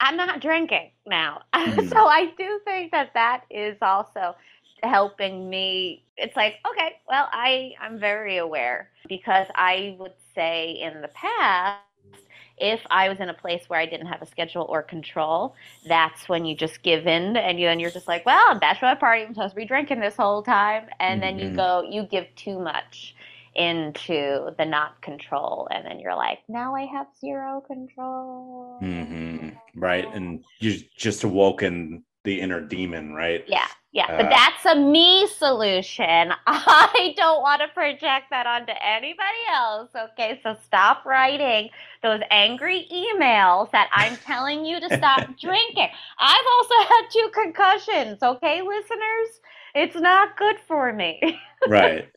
I'm 0.00 0.16
not 0.16 0.40
drinking 0.40 0.90
now. 1.06 1.42
Mhm. 1.54 1.88
so 1.92 2.06
I 2.06 2.32
do 2.38 2.60
think 2.64 2.92
that 2.92 3.10
that 3.14 3.44
is 3.50 3.76
also 3.82 4.34
helping 4.82 5.48
me. 5.50 6.04
It's 6.16 6.36
like, 6.36 6.56
okay, 6.70 6.92
well, 7.08 7.28
I 7.32 7.72
I'm 7.80 7.98
very 7.98 8.38
aware 8.38 8.90
because 9.08 9.46
I 9.54 9.96
would 9.98 10.14
say 10.34 10.72
in 10.72 11.02
the 11.02 11.08
past 11.08 11.80
if 12.58 12.80
I 12.90 13.08
was 13.08 13.20
in 13.20 13.28
a 13.28 13.34
place 13.34 13.64
where 13.68 13.80
I 13.80 13.86
didn't 13.86 14.06
have 14.06 14.22
a 14.22 14.26
schedule 14.26 14.66
or 14.68 14.82
control, 14.82 15.54
that's 15.86 16.28
when 16.28 16.44
you 16.44 16.54
just 16.54 16.82
give 16.82 17.06
in 17.06 17.36
and 17.36 17.58
you, 17.60 17.66
then 17.66 17.80
you're 17.80 17.90
just 17.90 18.08
like, 18.08 18.24
well, 18.26 18.44
I'm 18.48 18.60
bachelorette 18.60 19.00
party, 19.00 19.22
I'm 19.22 19.34
supposed 19.34 19.52
to 19.52 19.56
be 19.56 19.64
drinking 19.64 20.00
this 20.00 20.16
whole 20.16 20.42
time. 20.42 20.86
And 21.00 21.22
then 21.22 21.38
you 21.38 21.50
Mhm. 21.50 21.50
go, 21.50 21.82
you 21.88 22.04
give 22.04 22.26
too 22.36 22.58
much 22.60 23.14
into 23.54 24.50
the 24.58 24.64
not 24.64 25.00
control. 25.02 25.68
And 25.70 25.86
then 25.86 26.00
you're 26.00 26.14
like, 26.16 26.38
now 26.48 26.74
I 26.74 26.86
have 26.86 27.06
zero 27.20 27.62
control. 27.66 28.80
hmm 28.80 29.50
Right, 29.74 30.08
and 30.12 30.44
you 30.58 30.78
just 30.96 31.24
awoken 31.24 32.04
the 32.24 32.40
inner 32.40 32.60
demon, 32.60 33.14
right? 33.14 33.44
Yeah, 33.46 33.66
yeah. 33.92 34.06
Uh, 34.06 34.22
but 34.22 34.30
that's 34.30 34.64
a 34.66 34.78
me 34.78 35.26
solution. 35.26 36.32
I 36.46 37.14
don't 37.16 37.42
want 37.42 37.62
to 37.62 37.68
project 37.68 38.26
that 38.30 38.46
onto 38.46 38.72
anybody 38.82 39.22
else. 39.52 39.90
Okay, 40.12 40.40
so 40.42 40.56
stop 40.64 41.04
writing 41.04 41.70
those 42.02 42.20
angry 42.30 42.86
emails 42.92 43.70
that 43.72 43.88
I'm 43.92 44.16
telling 44.24 44.64
you 44.64 44.80
to 44.80 44.96
stop 44.96 45.20
drinking. 45.38 45.88
I've 46.18 46.46
also 46.58 46.74
had 46.88 47.02
two 47.10 47.30
concussions, 47.34 48.22
okay, 48.22 48.62
listeners? 48.62 49.40
It's 49.74 49.96
not 49.96 50.36
good 50.36 50.56
for 50.68 50.92
me. 50.92 51.40
right. 51.68 52.08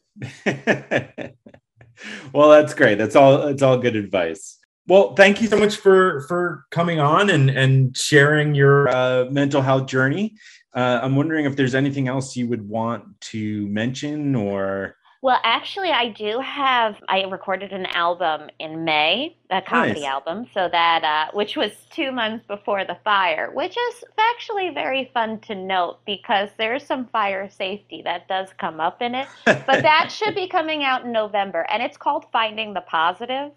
well, 2.33 2.49
that's 2.49 2.73
great. 2.73 2.97
That's 2.97 3.15
all. 3.15 3.47
It's 3.47 3.61
all 3.61 3.77
good 3.77 3.95
advice. 3.95 4.59
Well, 4.87 5.15
thank 5.15 5.41
you 5.41 5.47
so 5.47 5.57
much 5.57 5.77
for 5.77 6.21
for 6.27 6.65
coming 6.69 6.99
on 6.99 7.29
and 7.29 7.49
and 7.49 7.97
sharing 7.97 8.53
your 8.53 8.87
uh, 8.89 9.25
mental 9.31 9.61
health 9.61 9.87
journey. 9.87 10.35
Uh, 10.75 10.99
I'm 11.01 11.15
wondering 11.15 11.45
if 11.45 11.55
there's 11.55 11.73
anything 11.73 12.07
else 12.07 12.35
you 12.35 12.47
would 12.47 12.67
want 12.67 13.21
to 13.21 13.67
mention 13.67 14.35
or. 14.35 14.95
Well, 15.21 15.39
actually, 15.43 15.89
I 15.89 16.09
do 16.09 16.39
have. 16.39 16.97
I 17.09 17.23
recorded 17.23 17.73
an 17.73 17.87
album 17.87 18.47
in 18.59 18.83
May, 18.83 19.35
a 19.49 19.59
comedy 19.59 20.01
Nice. 20.01 20.03
album, 20.03 20.45
so 20.53 20.69
that 20.71 21.03
uh, 21.03 21.31
which 21.35 21.57
was 21.57 21.71
two 21.89 22.11
months 22.11 22.45
before 22.45 22.85
the 22.85 22.97
fire, 23.03 23.49
which 23.51 23.75
is 23.75 24.03
actually 24.19 24.69
very 24.69 25.09
fun 25.15 25.39
to 25.41 25.55
note 25.55 25.97
because 26.05 26.49
there's 26.59 26.85
some 26.85 27.07
fire 27.07 27.49
safety 27.49 28.03
that 28.03 28.27
does 28.27 28.49
come 28.59 28.79
up 28.79 29.01
in 29.01 29.15
it. 29.15 29.27
But 29.45 29.65
that 29.65 30.11
should 30.11 30.35
be 30.35 30.47
coming 30.47 30.83
out 30.83 31.05
in 31.05 31.11
November, 31.11 31.65
and 31.71 31.81
it's 31.81 31.97
called 31.97 32.25
Finding 32.31 32.75
the 32.75 32.81
Positive. 32.81 33.51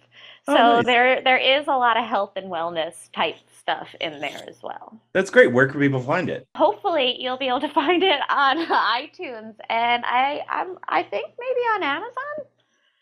Oh, 0.48 0.54
So 0.54 0.76
nice. 0.76 0.86
there 0.86 1.22
there 1.22 1.38
is 1.38 1.66
a 1.68 1.76
lot 1.76 1.96
of 1.96 2.04
health 2.06 2.32
and 2.36 2.46
wellness 2.50 3.10
type 3.12 3.36
stuff 3.58 3.88
in 4.00 4.18
there 4.20 4.40
as 4.48 4.62
well. 4.62 4.98
That's 5.12 5.30
great. 5.30 5.52
Where 5.52 5.68
can 5.68 5.78
people 5.80 6.00
find 6.00 6.28
it? 6.30 6.46
Hopefully, 6.56 7.16
you'll 7.20 7.36
be 7.38 7.48
able 7.48 7.60
to 7.60 7.68
find 7.80 8.02
it 8.02 8.20
on 8.30 8.56
iTunes, 8.66 9.54
and 9.68 10.04
I 10.06 10.42
I'm 10.48 10.78
I 10.88 11.02
think 11.02 11.28
maybe 11.38 11.60
on 11.74 11.82
Amazon. 11.82 12.46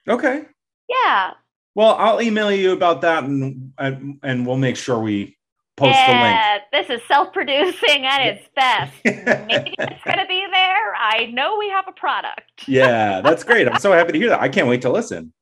Okay. 0.08 0.44
Yeah. 0.88 1.32
Well, 1.74 1.94
I'll 1.96 2.22
email 2.22 2.50
you 2.52 2.72
about 2.72 3.00
that, 3.02 3.24
and 3.24 3.72
and, 3.78 4.18
and 4.22 4.46
we'll 4.46 4.56
make 4.56 4.76
sure 4.76 4.98
we 4.98 5.36
post 5.76 5.94
yeah, 5.94 6.58
the 6.58 6.64
link. 6.80 6.88
this 6.88 6.96
is 7.00 7.06
self-producing 7.06 8.06
at 8.06 8.22
its 8.26 8.48
best. 8.56 8.92
Maybe 9.04 9.74
it's 9.78 10.02
gonna 10.04 10.26
be 10.26 10.46
there. 10.50 10.94
I 10.94 11.26
know 11.32 11.58
we 11.58 11.68
have 11.68 11.86
a 11.86 11.92
product. 11.92 12.66
yeah, 12.66 13.20
that's 13.20 13.44
great. 13.44 13.68
I'm 13.68 13.78
so 13.78 13.92
happy 13.92 14.12
to 14.12 14.18
hear 14.18 14.30
that. 14.30 14.40
I 14.40 14.48
can't 14.48 14.68
wait 14.68 14.82
to 14.82 14.90
listen. 14.90 15.32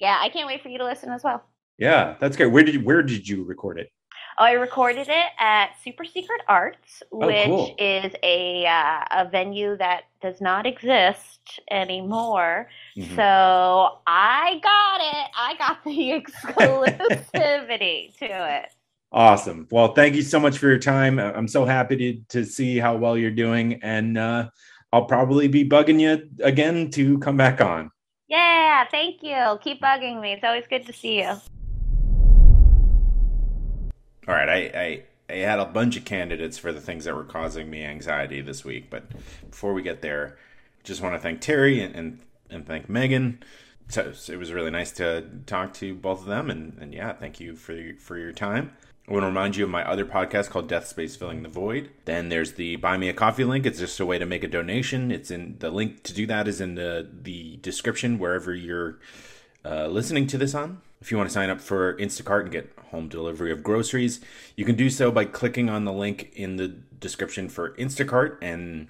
Yeah, 0.00 0.18
I 0.20 0.28
can't 0.30 0.48
wait 0.48 0.62
for 0.62 0.68
you 0.68 0.78
to 0.78 0.84
listen 0.84 1.10
as 1.10 1.22
well. 1.22 1.44
Yeah, 1.78 2.16
that's 2.20 2.36
great. 2.36 2.46
Where 2.52 2.62
did 2.62 2.74
you, 2.74 2.80
where 2.82 3.02
did 3.02 3.26
you 3.28 3.44
record 3.44 3.78
it? 3.78 3.90
Oh, 4.38 4.44
I 4.44 4.52
recorded 4.52 5.06
it 5.08 5.26
at 5.38 5.74
Super 5.84 6.04
Secret 6.04 6.40
Arts, 6.48 7.02
Oh, 7.12 7.26
which 7.26 7.44
cool. 7.46 7.74
is 7.78 8.12
a 8.24 8.66
uh, 8.66 9.04
a 9.12 9.28
venue 9.28 9.76
that 9.76 10.04
does 10.20 10.40
not 10.40 10.66
exist 10.66 11.60
anymore. 11.70 12.68
Mhm. 12.96 13.14
So 13.14 13.98
I 14.08 14.60
got 14.60 15.00
it. 15.00 15.30
I 15.36 15.54
got 15.56 15.84
the 15.84 16.10
exclusivity 17.00 18.16
to 18.18 18.56
it. 18.58 18.70
Awesome. 19.12 19.68
Well, 19.70 19.94
thank 19.94 20.16
you 20.16 20.22
so 20.22 20.40
much 20.40 20.58
for 20.58 20.66
your 20.66 20.78
time. 20.80 21.20
I'm 21.20 21.46
so 21.46 21.64
happy 21.64 21.96
to, 21.96 22.20
to 22.30 22.44
see 22.44 22.78
how 22.78 22.96
well 22.96 23.16
you're 23.16 23.30
doing. 23.30 23.78
And 23.84 24.18
uh, 24.18 24.48
I'll 24.92 25.04
probably 25.04 25.46
be 25.46 25.68
bugging 25.68 26.00
you 26.00 26.28
again 26.42 26.90
to 26.92 27.18
come 27.20 27.36
back 27.36 27.60
on. 27.60 27.92
Yeah, 28.26 28.84
thank 28.90 29.22
you. 29.22 29.58
Keep 29.62 29.80
bugging 29.80 30.20
me. 30.20 30.32
It's 30.32 30.42
always 30.42 30.64
good 30.68 30.84
to 30.86 30.92
see 30.92 31.18
you. 31.18 31.34
All 34.28 34.34
right. 34.34 34.48
I, 34.48 35.02
I, 35.28 35.34
I 35.34 35.36
had 35.38 35.58
a 35.58 35.64
bunch 35.64 35.96
of 35.96 36.04
candidates 36.04 36.58
for 36.58 36.72
the 36.72 36.80
things 36.80 37.04
that 37.04 37.14
were 37.14 37.24
causing 37.24 37.68
me 37.70 37.84
anxiety 37.84 38.40
this 38.40 38.64
week. 38.64 38.90
But 38.90 39.04
before 39.50 39.72
we 39.74 39.82
get 39.82 40.02
there, 40.02 40.36
just 40.82 41.02
want 41.02 41.14
to 41.14 41.18
thank 41.18 41.40
Terri 41.40 41.84
and, 41.84 41.94
and, 41.94 42.18
and 42.50 42.66
thank 42.66 42.88
Megan. 42.88 43.42
So 43.88 44.12
it 44.28 44.36
was 44.36 44.52
really 44.52 44.70
nice 44.70 44.92
to 44.92 45.26
talk 45.46 45.74
to 45.74 45.94
both 45.94 46.20
of 46.20 46.26
them. 46.26 46.50
And, 46.50 46.78
and 46.80 46.94
yeah, 46.94 47.12
thank 47.12 47.40
you 47.40 47.54
for, 47.54 47.72
your- 47.74 47.96
for 47.96 48.18
your 48.18 48.32
time. 48.32 48.72
I 49.06 49.12
want 49.12 49.24
to 49.24 49.26
remind 49.26 49.56
you 49.56 49.64
of 49.64 49.70
my 49.70 49.86
other 49.86 50.06
podcast 50.06 50.48
called 50.48 50.66
Death 50.66 50.86
Space 50.86 51.14
Filling 51.14 51.42
the 51.42 51.50
Void. 51.50 51.90
Then 52.06 52.30
there's 52.30 52.54
the 52.54 52.76
Buy 52.76 52.96
Me 52.96 53.10
a 53.10 53.12
Coffee 53.12 53.44
link. 53.44 53.66
It's 53.66 53.78
just 53.78 54.00
a 54.00 54.06
way 54.06 54.18
to 54.18 54.24
make 54.24 54.42
a 54.42 54.48
donation. 54.48 55.10
It's 55.12 55.30
in 55.30 55.56
the 55.58 55.68
link 55.70 56.02
to 56.04 56.14
do 56.14 56.26
that 56.28 56.48
is 56.48 56.62
in 56.62 56.74
the, 56.76 57.06
the 57.22 57.58
description 57.58 58.18
wherever 58.18 58.54
you're 58.54 58.98
uh, 59.62 59.88
listening 59.88 60.26
to 60.28 60.38
this 60.38 60.54
on. 60.54 60.80
If 61.02 61.10
you 61.10 61.18
want 61.18 61.28
to 61.28 61.34
sign 61.34 61.50
up 61.50 61.60
for 61.60 61.98
Instacart 61.98 62.44
and 62.44 62.50
get 62.50 62.74
home 62.94 63.08
delivery 63.08 63.52
of 63.52 63.62
groceries, 63.62 64.20
you 64.56 64.64
can 64.64 64.76
do 64.76 64.88
so 64.88 65.10
by 65.10 65.24
clicking 65.24 65.68
on 65.68 65.84
the 65.84 65.92
link 65.92 66.30
in 66.34 66.56
the 66.56 66.68
description 66.68 67.48
for 67.48 67.74
Instacart 67.76 68.38
and 68.40 68.88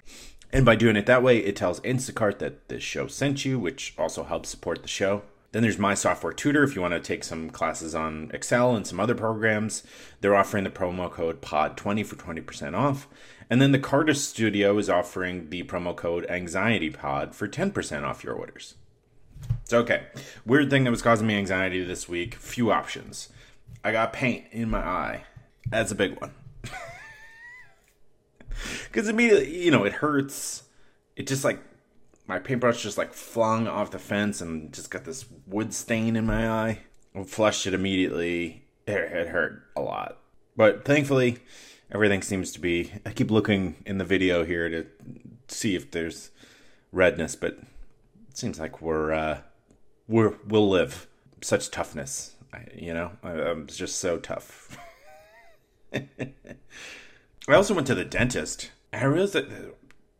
and 0.53 0.63
by 0.63 0.75
doing 0.75 0.95
it 0.95 1.05
that 1.07 1.21
way, 1.21 1.39
it 1.39 1.57
tells 1.57 1.81
Instacart 1.81 2.39
that 2.39 2.69
this 2.69 2.81
show 2.81 3.07
sent 3.07 3.43
you, 3.43 3.59
which 3.59 3.93
also 3.97 4.23
helps 4.23 4.47
support 4.47 4.83
the 4.83 4.87
show. 4.87 5.23
Then 5.51 5.63
there's 5.63 5.77
My 5.77 5.93
Software 5.93 6.31
Tutor 6.31 6.63
if 6.63 6.75
you 6.75 6.81
want 6.81 6.93
to 6.93 6.99
take 6.99 7.25
some 7.25 7.49
classes 7.49 7.93
on 7.93 8.31
Excel 8.33 8.73
and 8.73 8.87
some 8.87 8.99
other 8.99 9.15
programs. 9.15 9.83
They're 10.21 10.35
offering 10.35 10.63
the 10.63 10.69
promo 10.69 11.11
code 11.11 11.41
POD20 11.41 12.05
for 12.05 12.15
20% 12.15 12.73
off. 12.73 13.07
And 13.49 13.61
then 13.61 13.71
the 13.73 13.79
Carter 13.79 14.13
Studio 14.13 14.77
is 14.77 14.89
offering 14.89 15.49
the 15.49 15.63
promo 15.63 15.95
code 15.95 16.25
AnxietyPod 16.29 17.33
for 17.33 17.47
10% 17.47 18.03
off 18.03 18.23
your 18.23 18.33
orders. 18.33 18.75
So, 19.65 19.79
okay. 19.79 20.03
Weird 20.45 20.69
thing 20.69 20.83
that 20.83 20.91
was 20.91 21.01
causing 21.01 21.27
me 21.27 21.35
anxiety 21.35 21.83
this 21.83 22.07
week 22.07 22.35
few 22.35 22.71
options. 22.71 23.29
I 23.83 23.91
got 23.91 24.13
paint 24.13 24.45
in 24.51 24.69
my 24.69 24.79
eye. 24.79 25.23
That's 25.69 25.91
a 25.91 25.95
big 25.95 26.19
one. 26.19 26.31
Because 28.83 29.09
immediately, 29.09 29.63
you 29.63 29.71
know, 29.71 29.83
it 29.83 29.91
hurts. 29.91 30.63
It 31.15 31.27
just 31.27 31.43
like 31.43 31.59
my 32.27 32.39
paintbrush 32.39 32.81
just 32.81 32.97
like 32.97 33.13
flung 33.13 33.67
off 33.67 33.91
the 33.91 33.99
fence 33.99 34.41
and 34.41 34.73
just 34.73 34.89
got 34.89 35.03
this 35.03 35.25
wood 35.45 35.73
stain 35.73 36.15
in 36.15 36.25
my 36.25 36.49
eye. 36.49 36.79
I 37.13 37.23
flushed 37.23 37.67
it 37.67 37.73
immediately. 37.73 38.63
It, 38.87 38.93
it 38.93 39.27
hurt 39.27 39.63
a 39.75 39.81
lot. 39.81 40.19
But 40.55 40.85
thankfully, 40.85 41.39
everything 41.91 42.21
seems 42.21 42.51
to 42.53 42.59
be. 42.59 42.93
I 43.05 43.11
keep 43.11 43.31
looking 43.31 43.75
in 43.85 43.97
the 43.97 44.05
video 44.05 44.43
here 44.45 44.69
to 44.69 44.85
see 45.47 45.75
if 45.75 45.91
there's 45.91 46.31
redness, 46.91 47.35
but 47.35 47.57
it 48.29 48.37
seems 48.37 48.59
like 48.59 48.81
we're 48.81 49.11
uh, 49.11 49.41
we're 50.07 50.35
we'll 50.47 50.69
live. 50.69 51.07
Such 51.41 51.69
toughness, 51.69 52.34
You 52.75 52.93
know. 52.93 53.11
I, 53.23 53.31
I'm 53.31 53.67
just 53.67 53.97
so 53.97 54.17
tough. 54.17 54.77
I 55.93 57.53
also 57.53 57.73
went 57.73 57.87
to 57.87 57.95
the 57.95 58.05
dentist. 58.05 58.71
I 58.91 59.05
realized 59.05 59.33
that 59.33 59.75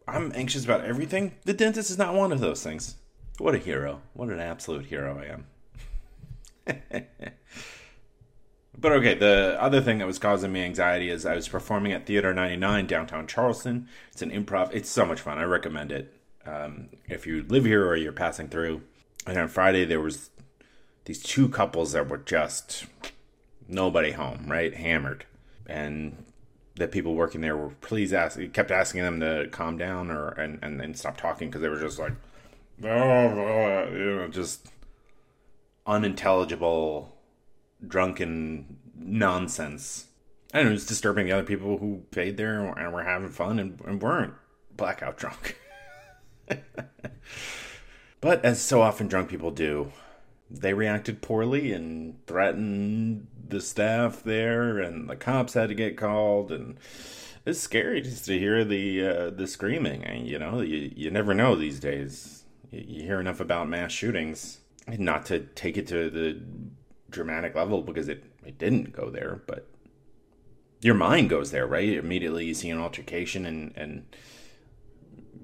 I'm 0.07 0.31
anxious 0.35 0.63
about 0.63 0.85
everything. 0.85 1.33
The 1.43 1.53
dentist 1.53 1.89
is 1.89 1.97
not 1.97 2.13
one 2.13 2.31
of 2.31 2.39
those 2.39 2.63
things. 2.63 2.95
What 3.37 3.55
a 3.55 3.57
hero. 3.57 4.01
What 4.13 4.29
an 4.29 4.39
absolute 4.39 4.85
hero 4.85 5.19
I 5.19 5.25
am. 5.33 5.45
but 8.77 8.91
okay, 8.91 9.15
the 9.15 9.57
other 9.59 9.81
thing 9.81 9.97
that 9.97 10.07
was 10.07 10.19
causing 10.19 10.51
me 10.51 10.63
anxiety 10.63 11.09
is 11.09 11.25
I 11.25 11.35
was 11.35 11.47
performing 11.47 11.91
at 11.91 12.05
Theater 12.05 12.33
99 12.33 12.87
downtown 12.87 13.27
Charleston. 13.27 13.87
It's 14.11 14.21
an 14.21 14.31
improv. 14.31 14.73
It's 14.73 14.89
so 14.89 15.05
much 15.05 15.21
fun. 15.21 15.37
I 15.37 15.43
recommend 15.43 15.91
it. 15.91 16.13
Um, 16.45 16.89
if 17.09 17.25
you 17.25 17.43
live 17.43 17.65
here 17.65 17.87
or 17.87 17.95
you're 17.95 18.11
passing 18.11 18.49
through. 18.49 18.81
And 19.25 19.37
on 19.37 19.47
Friday 19.47 19.85
there 19.85 20.01
was 20.01 20.29
these 21.05 21.21
two 21.21 21.49
couples 21.49 21.93
that 21.93 22.09
were 22.09 22.17
just 22.17 22.85
nobody 23.67 24.11
home, 24.11 24.45
right? 24.47 24.73
Hammered. 24.73 25.25
And 25.67 26.25
the 26.75 26.87
people 26.87 27.15
working 27.15 27.41
there 27.41 27.55
were 27.55 27.69
please 27.81 28.13
ask 28.13 28.39
kept 28.53 28.71
asking 28.71 29.01
them 29.01 29.19
to 29.19 29.47
calm 29.51 29.77
down 29.77 30.11
or 30.11 30.29
and 30.29 30.59
and, 30.61 30.81
and 30.81 30.97
stop 30.97 31.17
talking 31.17 31.49
because 31.49 31.61
they 31.61 31.69
were 31.69 31.79
just 31.79 31.97
like 31.97 32.13
you 32.81 32.87
know 32.89 34.27
just 34.29 34.67
unintelligible 35.87 37.15
drunken 37.87 38.77
nonsense 38.97 40.07
I 40.53 40.59
don't 40.59 40.67
know 40.67 40.73
it's 40.73 40.85
disturbing 40.85 41.27
the 41.27 41.33
other 41.33 41.43
people 41.43 41.77
who 41.77 42.03
paid 42.11 42.37
there 42.37 42.59
and 42.59 42.93
were 42.93 43.03
having 43.03 43.29
fun 43.29 43.59
and, 43.59 43.79
and 43.85 44.01
weren't 44.01 44.33
blackout 44.75 45.17
drunk 45.17 45.57
but 48.21 48.43
as 48.43 48.61
so 48.61 48.81
often 48.81 49.07
drunk 49.07 49.29
people 49.29 49.51
do 49.51 49.91
they 50.49 50.73
reacted 50.73 51.21
poorly 51.21 51.71
and 51.73 52.25
threatened 52.27 53.27
the 53.47 53.61
staff 53.61 54.23
there, 54.23 54.79
and 54.79 55.09
the 55.09 55.15
cops 55.15 55.53
had 55.53 55.69
to 55.69 55.75
get 55.75 55.97
called. 55.97 56.51
And 56.51 56.77
it's 57.45 57.59
scary 57.59 58.01
just 58.01 58.25
to 58.25 58.37
hear 58.37 58.63
the 58.63 59.07
uh, 59.07 59.29
the 59.31 59.47
screaming. 59.47 60.03
And, 60.03 60.27
you 60.27 60.39
know, 60.39 60.61
you 60.61 60.91
you 60.95 61.11
never 61.11 61.33
know 61.33 61.55
these 61.55 61.79
days. 61.79 62.43
You, 62.71 63.03
hear 63.03 63.19
enough 63.19 63.39
about 63.39 63.69
mass 63.69 63.91
shootings, 63.91 64.59
and 64.87 64.99
not 64.99 65.25
to 65.27 65.39
take 65.39 65.77
it 65.77 65.87
to 65.87 66.09
the 66.09 66.41
dramatic 67.09 67.55
level 67.55 67.81
because 67.81 68.09
it 68.09 68.23
it 68.45 68.57
didn't 68.57 68.93
go 68.93 69.09
there, 69.09 69.41
but 69.47 69.67
your 70.81 70.95
mind 70.95 71.29
goes 71.29 71.51
there, 71.51 71.65
right? 71.65 71.89
Immediately 71.89 72.45
you 72.45 72.53
see 72.53 72.69
an 72.69 72.79
altercation, 72.79 73.45
and 73.45 73.73
and 73.75 74.05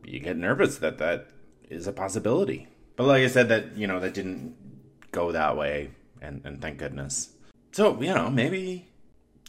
you 0.04 0.20
get 0.20 0.38
nervous 0.38 0.78
that 0.78 0.97
that 0.99 1.30
is 1.70 1.88
a 1.88 1.93
possibility. 1.93 2.68
But 2.95 3.08
like 3.08 3.24
I 3.24 3.28
said, 3.28 3.49
that 3.49 3.78
you 3.78 3.88
know 3.88 3.99
that 3.99 4.14
didn't 4.14 4.56
go 5.12 5.32
that 5.32 5.57
way, 5.57 5.91
and 6.22 6.41
and 6.45 6.62
thank 6.62 6.78
goodness. 6.78 7.30
So 7.72 7.99
you 8.01 8.14
know 8.14 8.30
maybe 8.30 8.88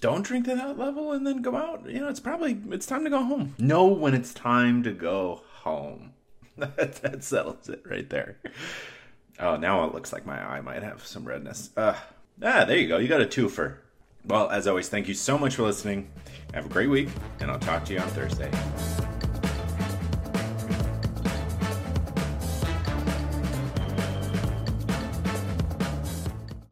don't 0.01 0.23
drink 0.23 0.45
to 0.47 0.55
that 0.55 0.79
level 0.79 1.13
and 1.13 1.27
then 1.27 1.43
go 1.43 1.57
out. 1.57 1.89
You 1.89 2.01
know 2.01 2.09
it's 2.09 2.21
probably 2.21 2.61
it's 2.71 2.87
time 2.87 3.05
to 3.05 3.11
go 3.11 3.23
home. 3.23 3.55
Know 3.59 3.87
when 3.87 4.15
it's 4.15 4.35
time 4.35 4.83
to 4.83 4.93
go 4.93 5.43
home. 5.61 6.13
that, 6.57 6.77
that 6.77 7.25
settles 7.25 7.69
it 7.69 7.83
right 7.85 8.09
there. 8.11 8.37
Oh, 9.39 9.57
now 9.57 9.85
it 9.85 9.95
looks 9.95 10.13
like 10.13 10.27
my 10.27 10.39
eye 10.39 10.61
might 10.61 10.83
have 10.83 11.07
some 11.07 11.25
redness. 11.25 11.71
Uh, 11.77 11.95
ah, 12.43 12.65
there 12.65 12.77
you 12.77 12.89
go. 12.89 12.99
You 12.99 13.09
got 13.09 13.23
a 13.23 13.27
twofer. 13.27 13.77
Well, 14.25 14.51
as 14.51 14.69
always, 14.69 14.89
thank 14.89 15.09
you 15.09 15.15
so 15.15 15.39
much 15.39 15.57
for 15.57 15.63
listening. 15.63 16.11
Have 16.55 16.67
a 16.67 16.69
great 16.69 16.91
week, 16.91 17.09
and 17.41 17.51
I'll 17.51 17.59
talk 17.59 17.85
to 17.87 17.95
you 17.95 17.99
on 17.99 18.09
Thursday. 18.09 18.51